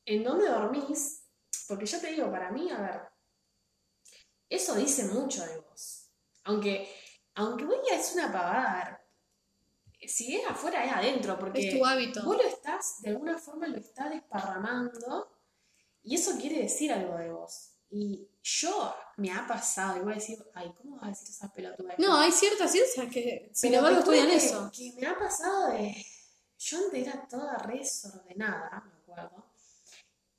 en 0.05 0.23
dónde 0.23 0.49
dormís, 0.49 1.25
porque 1.69 1.87
yo 1.87 2.01
te 2.01 2.09
digo, 2.09 2.31
para 2.31 2.51
mí, 2.51 2.71
a 2.71 2.81
ver, 2.81 3.01
eso 4.49 4.75
dice 4.75 5.05
mucho 5.07 5.45
de 5.45 5.59
vos. 5.59 6.11
Aunque, 6.45 6.89
aunque 7.35 7.65
voy 7.65 7.77
a 7.91 7.97
es 7.97 8.13
una 8.15 8.31
pavada, 8.31 9.05
si 10.07 10.37
es 10.37 10.47
afuera 10.47 10.85
es 10.85 10.93
adentro, 10.93 11.39
porque 11.39 11.69
es 11.69 11.79
tu 11.79 11.85
hábito. 11.85 12.23
vos 12.25 12.37
lo 12.37 12.43
estás, 12.43 13.01
de 13.01 13.11
alguna 13.11 13.39
forma 13.39 13.67
lo 13.67 13.79
estás 13.79 14.11
desparramando 14.11 15.31
y 16.03 16.15
eso 16.17 16.39
quiere 16.39 16.61
decir 16.61 16.93
algo 16.93 17.17
de 17.17 17.31
vos. 17.31 17.71
Y 17.91 18.29
yo 18.43 18.95
me 19.17 19.31
ha 19.31 19.47
pasado, 19.47 19.99
y 19.99 20.01
voy 20.01 20.13
a 20.13 20.17
decir, 20.17 20.39
ay, 20.55 20.73
¿cómo 20.77 20.97
vas 20.97 21.05
a 21.05 21.09
decir 21.11 21.29
esa 21.31 21.53
pelotuda? 21.53 21.95
No, 21.99 22.17
hay 22.17 22.33
ciertas 22.33 22.73
ciencias 22.73 23.09
que, 23.11 23.51
sin 23.55 23.73
embargo, 23.73 24.01
estudian 24.01 24.31
eso. 24.31 24.71
Que 24.77 24.93
me 25.01 25.07
ha 25.07 25.17
pasado 25.17 25.69
de. 25.69 26.05
Yo 26.59 26.79
antes 26.79 27.07
era 27.07 27.27
toda 27.29 27.59
re 27.59 27.79
desordenada, 27.79 28.83
me 28.87 28.93
acuerdo. 29.03 29.45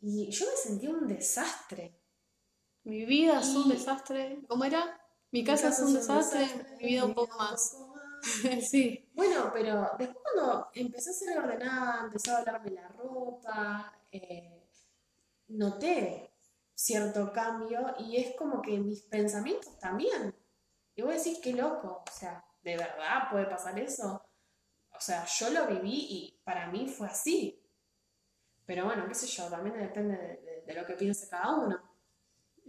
Y 0.02 0.30
yo 0.32 0.46
me 0.46 0.58
sentía 0.58 0.90
un 0.92 1.08
desastre. 1.08 2.00
Mi 2.84 3.06
vida 3.06 3.40
es 3.40 3.50
un 3.50 3.70
desastre. 3.70 4.44
¿Cómo 4.48 4.64
era? 4.66 5.00
Mi 5.32 5.44
casa, 5.44 5.70
es 5.70 5.80
un 5.80 5.94
desastre, 5.94 6.48
mi 6.80 6.86
vida 6.86 7.06
un 7.06 7.14
poco 7.14 7.38
más. 7.40 7.76
sí. 8.70 9.10
Bueno, 9.14 9.52
pero 9.54 9.92
después 9.98 10.24
cuando 10.24 10.70
empecé 10.74 11.10
a 11.10 11.14
ser 11.14 11.38
ordenada, 11.40 12.06
empezó 12.06 12.32
a 12.32 12.38
hablarme 12.38 12.72
la 12.72 12.88
ropa, 12.90 13.94
eh, 14.12 14.70
noté 15.48 16.32
cierto 16.74 17.32
cambio 17.32 17.96
y 18.00 18.18
es 18.18 18.36
como 18.36 18.62
que 18.62 18.78
mis 18.78 19.02
pensamientos 19.04 19.78
también. 19.80 20.36
Y 20.96 21.02
vos 21.02 21.16
decís, 21.16 21.40
qué 21.44 21.54
loco, 21.54 22.04
o 22.08 22.12
sea, 22.12 22.46
¿de 22.64 22.78
verdad 22.78 23.30
puede 23.32 23.46
pasar 23.48 23.78
eso? 23.80 24.25
O 24.98 25.02
sea, 25.02 25.26
yo 25.26 25.50
lo 25.52 25.68
viví 25.68 26.08
y 26.10 26.42
para 26.44 26.68
mí 26.72 26.88
fue 26.88 27.08
así. 27.08 27.62
Pero 28.66 28.86
bueno, 28.86 29.08
qué 29.08 29.14
sé 29.16 29.28
yo, 29.28 29.48
también 29.50 29.78
depende 29.78 30.18
de, 30.18 30.28
de- 30.42 30.64
de 30.66 30.74
lo 30.74 30.86
que 30.86 30.94
piense 30.96 31.30
cada 31.30 31.56
uno. 31.56 31.80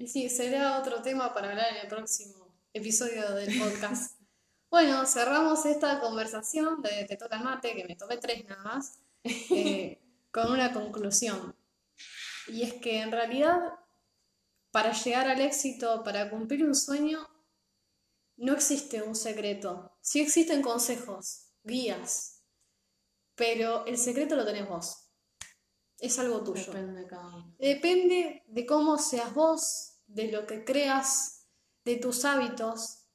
Sí, 0.06 0.28
será 0.28 0.78
otro 0.78 1.02
tema 1.02 1.32
para 1.32 1.50
hablar 1.50 1.70
en 1.72 1.76
el 1.82 1.88
próximo 1.88 2.54
episodio 2.74 3.32
del 3.34 3.58
podcast. 3.58 4.20
bueno, 4.70 5.06
cerramos 5.06 5.64
esta 5.66 6.00
conversación 6.00 6.82
de 6.82 7.04
Te 7.06 7.16
toca 7.16 7.36
el 7.38 7.44
mate, 7.44 7.74
que 7.74 7.84
me 7.86 7.96
tomé 7.96 8.18
tres 8.18 8.44
nada 8.46 8.62
más, 8.62 9.00
eh, 9.24 9.98
con 10.32 10.52
una 10.52 10.72
conclusión. 10.72 11.56
Y 12.48 12.62
es 12.62 12.74
que 12.74 13.00
en 13.00 13.12
realidad, 13.12 13.58
para 14.70 14.92
llegar 14.92 15.28
al 15.28 15.40
éxito, 15.40 16.04
para 16.04 16.30
cumplir 16.30 16.64
un 16.64 16.74
sueño, 16.74 17.26
no 18.36 18.52
existe 18.52 19.02
un 19.02 19.14
secreto. 19.14 19.96
Sí 20.00 20.20
existen 20.20 20.62
consejos, 20.62 21.45
guías, 21.66 22.44
pero 23.34 23.84
el 23.86 23.98
secreto 23.98 24.36
lo 24.36 24.46
tenés 24.46 24.68
vos. 24.68 25.10
Es 25.98 26.18
algo 26.18 26.42
tuyo. 26.42 26.66
Depende 26.66 27.00
de 27.00 27.06
cada 27.06 27.26
uno. 27.28 27.54
Depende 27.58 28.44
de 28.46 28.66
cómo 28.66 28.98
seas 28.98 29.34
vos, 29.34 30.00
de 30.06 30.30
lo 30.30 30.46
que 30.46 30.64
creas, 30.64 31.46
de 31.84 31.96
tus 31.96 32.24
hábitos. 32.24 33.08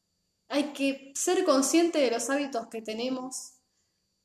Hay 0.48 0.74
que 0.74 1.12
ser 1.16 1.44
consciente 1.46 2.00
de 2.00 2.12
los 2.12 2.30
hábitos 2.30 2.68
que 2.68 2.82
tenemos, 2.82 3.60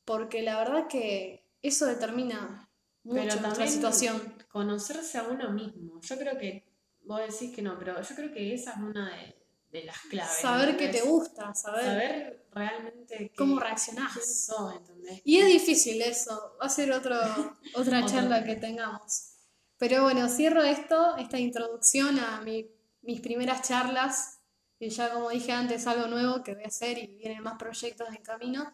porque 0.05 0.41
la 0.41 0.57
verdad 0.57 0.87
que 0.87 1.49
eso 1.61 1.85
determina 1.85 2.69
mucho 3.03 3.21
Pero 3.21 3.41
nuestra 3.41 3.67
situación. 3.67 4.35
conocerse 4.49 5.17
a 5.17 5.27
uno 5.27 5.51
mismo. 5.51 6.01
Yo 6.01 6.17
creo 6.17 6.37
que, 6.37 6.65
vos 7.01 7.21
decís 7.21 7.55
que 7.55 7.61
no, 7.61 7.77
pero 7.77 8.01
yo 8.01 8.15
creo 8.15 8.31
que 8.33 8.53
esa 8.53 8.71
es 8.71 8.77
una 8.77 9.15
de, 9.15 9.36
de 9.71 9.83
las 9.83 9.99
claves. 10.09 10.37
Saber 10.41 10.77
qué 10.77 10.87
te 10.89 11.01
gusta, 11.01 11.53
saber, 11.53 11.83
Saber 11.85 12.47
realmente 12.53 13.17
qué- 13.17 13.31
cómo 13.35 13.55
quién 13.55 13.65
reaccionás. 13.67 14.45
sos, 14.45 14.73
¿entendés? 14.75 15.21
Y 15.23 15.37
es 15.39 15.47
difícil 15.47 16.01
eso, 16.01 16.55
va 16.61 16.65
a 16.65 16.69
ser 16.69 16.91
otro, 16.91 17.15
otra 17.75 18.05
charla 18.05 18.43
que 18.43 18.55
tengamos. 18.55 19.33
Pero 19.77 20.03
bueno, 20.03 20.27
cierro 20.29 20.63
esto, 20.63 21.17
esta 21.17 21.37
introducción 21.37 22.17
a 22.19 22.41
mi- 22.41 22.69
mis 23.01 23.21
primeras 23.21 23.61
charlas, 23.67 24.39
que 24.79 24.89
ya 24.89 25.11
como 25.13 25.29
dije 25.29 25.51
antes, 25.51 25.85
algo 25.87 26.07
nuevo 26.07 26.43
que 26.43 26.53
voy 26.55 26.63
a 26.63 26.67
hacer 26.67 26.97
y 26.97 27.17
vienen 27.17 27.43
más 27.43 27.57
proyectos 27.57 28.07
en 28.09 28.23
camino, 28.23 28.71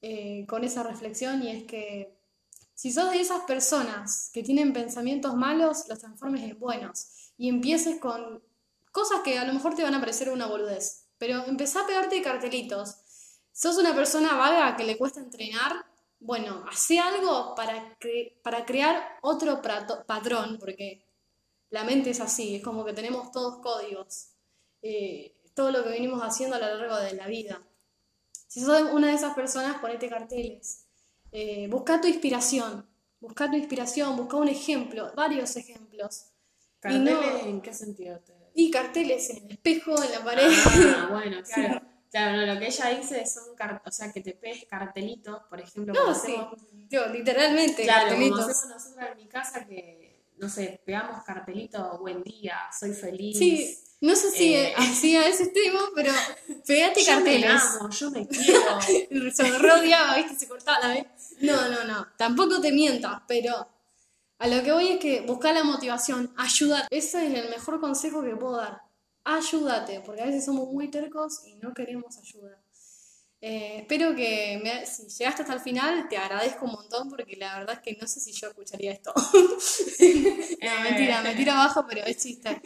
eh, 0.00 0.46
con 0.48 0.64
esa 0.64 0.82
reflexión 0.82 1.42
y 1.42 1.50
es 1.50 1.64
que 1.64 2.16
si 2.74 2.92
sos 2.92 3.10
de 3.10 3.20
esas 3.20 3.42
personas 3.42 4.30
que 4.32 4.42
tienen 4.44 4.72
pensamientos 4.72 5.34
malos, 5.34 5.88
los 5.88 5.98
transformes 5.98 6.42
en 6.48 6.58
buenos 6.58 7.32
y 7.36 7.48
empieces 7.48 7.98
con 7.98 8.40
cosas 8.90 9.20
que 9.22 9.38
a 9.38 9.44
lo 9.44 9.52
mejor 9.52 9.74
te 9.74 9.82
van 9.82 9.94
a 9.94 10.00
parecer 10.00 10.30
una 10.30 10.46
boludez, 10.46 11.06
pero 11.18 11.44
empezá 11.46 11.82
a 11.82 11.86
pegarte 11.86 12.22
cartelitos. 12.22 12.96
¿Sos 13.52 13.76
una 13.78 13.94
persona 13.94 14.36
vaga 14.36 14.76
que 14.76 14.84
le 14.84 14.96
cuesta 14.96 15.20
entrenar? 15.20 15.84
Bueno, 16.20 16.64
hace 16.70 16.98
algo 16.98 17.54
para, 17.54 17.96
para 18.42 18.64
crear 18.64 19.18
otro 19.22 19.60
patrón, 20.06 20.58
porque 20.58 21.04
la 21.70 21.84
mente 21.84 22.10
es 22.10 22.20
así, 22.20 22.56
es 22.56 22.62
como 22.62 22.84
que 22.84 22.92
tenemos 22.92 23.30
todos 23.30 23.58
códigos, 23.58 24.30
eh, 24.82 25.34
todo 25.54 25.70
lo 25.70 25.82
que 25.82 25.90
venimos 25.90 26.22
haciendo 26.22 26.56
a 26.56 26.58
lo 26.58 26.74
largo 26.74 26.96
de 26.98 27.14
la 27.14 27.26
vida. 27.26 27.60
Si 28.46 28.60
sos 28.60 28.80
una 28.92 29.08
de 29.08 29.14
esas 29.14 29.34
personas, 29.34 29.80
ponete 29.80 30.08
carteles. 30.08 30.86
Eh, 31.32 31.68
busca 31.68 32.00
tu 32.00 32.08
inspiración, 32.08 32.86
busca 33.20 33.50
tu 33.50 33.56
inspiración, 33.56 34.16
busca 34.16 34.36
un 34.36 34.48
ejemplo, 34.48 35.12
varios 35.14 35.56
ejemplos. 35.56 36.26
¿Carteles 36.80 37.44
en 37.44 37.60
qué 37.60 37.74
sentido 37.74 38.18
te 38.20 38.37
Y 38.58 38.70
carteles 38.72 39.30
en 39.30 39.44
el 39.44 39.50
espejo, 39.52 40.02
en 40.02 40.10
la 40.10 40.24
pared. 40.24 40.50
Ah, 40.66 41.08
bueno, 41.12 41.36
claro. 41.54 41.80
Claro, 42.10 42.38
no, 42.38 42.54
lo 42.54 42.58
que 42.58 42.66
ella 42.66 42.88
dice 42.98 43.24
son, 43.26 43.44
o 43.84 43.90
sea, 43.92 44.10
que 44.12 44.20
te 44.22 44.32
pegues 44.32 44.64
cartelitos, 44.68 45.42
por 45.48 45.60
ejemplo, 45.60 45.92
No, 45.94 46.00
como 46.00 46.14
sí, 46.14 46.32
hacemos, 46.32 46.54
yo, 46.88 47.06
literalmente, 47.08 47.82
claro, 47.84 48.08
como 48.08 48.30
cartelitos. 48.30 48.48
hacemos 48.48 48.76
nosotros 48.76 49.08
en 49.12 49.16
mi 49.18 49.28
casa, 49.28 49.66
que, 49.66 50.24
no 50.38 50.48
sé, 50.48 50.80
pegamos 50.86 51.22
cartelitos, 51.22 52.00
buen 52.00 52.22
día, 52.22 52.58
soy 52.76 52.94
feliz. 52.94 53.38
Sí, 53.38 53.78
no 54.00 54.16
sé 54.16 54.30
si 54.30 54.54
Eh. 54.54 54.72
así 54.76 55.16
a 55.16 55.28
ese 55.28 55.44
extremo, 55.44 55.78
pero 55.94 56.12
pegate 56.66 57.00
yo 57.04 57.20
me 57.20 57.24
carteles. 57.24 57.50
amo, 57.78 57.90
yo 57.90 58.10
me 58.10 58.26
quiero. 58.26 58.80
Se 59.34 59.58
rodeaba, 59.58 60.16
viste, 60.16 60.34
se 60.36 60.48
cortaba 60.48 60.78
la 60.88 60.94
vez. 60.94 61.04
No, 61.42 61.68
no, 61.68 61.84
no, 61.84 62.06
tampoco 62.16 62.58
te 62.60 62.72
mientas, 62.72 63.20
pero 63.28 63.68
a 64.38 64.46
lo 64.48 64.62
que 64.62 64.72
voy 64.72 64.88
es 64.88 65.00
que 65.00 65.20
buscar 65.22 65.54
la 65.54 65.64
motivación, 65.64 66.32
ayudar. 66.36 66.86
Ese 66.90 67.26
es 67.26 67.34
el 67.34 67.50
mejor 67.50 67.80
consejo 67.80 68.22
que 68.22 68.36
puedo 68.36 68.56
dar. 68.56 68.80
Ayúdate, 69.24 70.00
porque 70.00 70.22
a 70.22 70.26
veces 70.26 70.44
somos 70.44 70.68
muy 70.72 70.90
tercos 70.90 71.44
y 71.46 71.56
no 71.56 71.74
queremos 71.74 72.16
ayuda. 72.18 72.58
Eh, 73.40 73.78
espero 73.82 74.16
que 74.16 74.60
me- 74.62 74.84
si 74.86 75.06
llegaste 75.08 75.42
hasta 75.42 75.54
el 75.54 75.60
final, 75.60 76.08
te 76.08 76.16
agradezco 76.16 76.64
un 76.64 76.72
montón 76.72 77.08
porque 77.08 77.36
la 77.36 77.58
verdad 77.58 77.76
es 77.76 77.80
que 77.82 78.00
no 78.00 78.06
sé 78.08 78.18
si 78.20 78.32
yo 78.32 78.48
escucharía 78.48 78.92
esto. 78.92 79.12
No, 80.60 80.80
mentira, 80.82 81.22
me 81.22 81.34
tiro 81.34 81.52
abajo, 81.52 81.84
pero 81.88 82.04
es 82.04 82.16
chiste. 82.18 82.60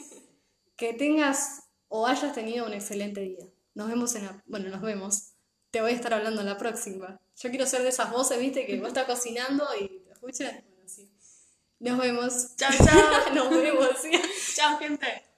Que 0.76 0.94
tengas 0.94 1.64
o 1.88 2.06
hayas 2.06 2.32
tenido 2.34 2.66
un 2.66 2.72
excelente 2.72 3.20
día. 3.20 3.44
Nos 3.74 3.88
vemos 3.88 4.14
en 4.14 4.24
la... 4.26 4.42
Bueno, 4.46 4.70
nos 4.70 4.80
vemos. 4.80 5.32
Te 5.70 5.80
voy 5.82 5.92
a 5.92 5.94
estar 5.94 6.12
hablando 6.14 6.40
en 6.40 6.46
la 6.48 6.56
próxima. 6.56 7.20
Yo 7.36 7.50
quiero 7.50 7.66
ser 7.66 7.82
de 7.82 7.90
esas 7.90 8.10
voces, 8.10 8.38
viste, 8.38 8.66
que 8.66 8.78
vos 8.78 8.88
estás 8.88 9.04
cocinando 9.06 9.66
y 9.78 9.88
te 10.04 10.12
escuchan. 10.12 10.64
Nos 11.82 11.98
vemos. 11.98 12.54
chao, 12.56 12.70
chao. 12.70 13.34
Nos 13.34 13.50
vemos, 13.50 13.96
chao, 14.54 14.78
gente. 14.78 15.31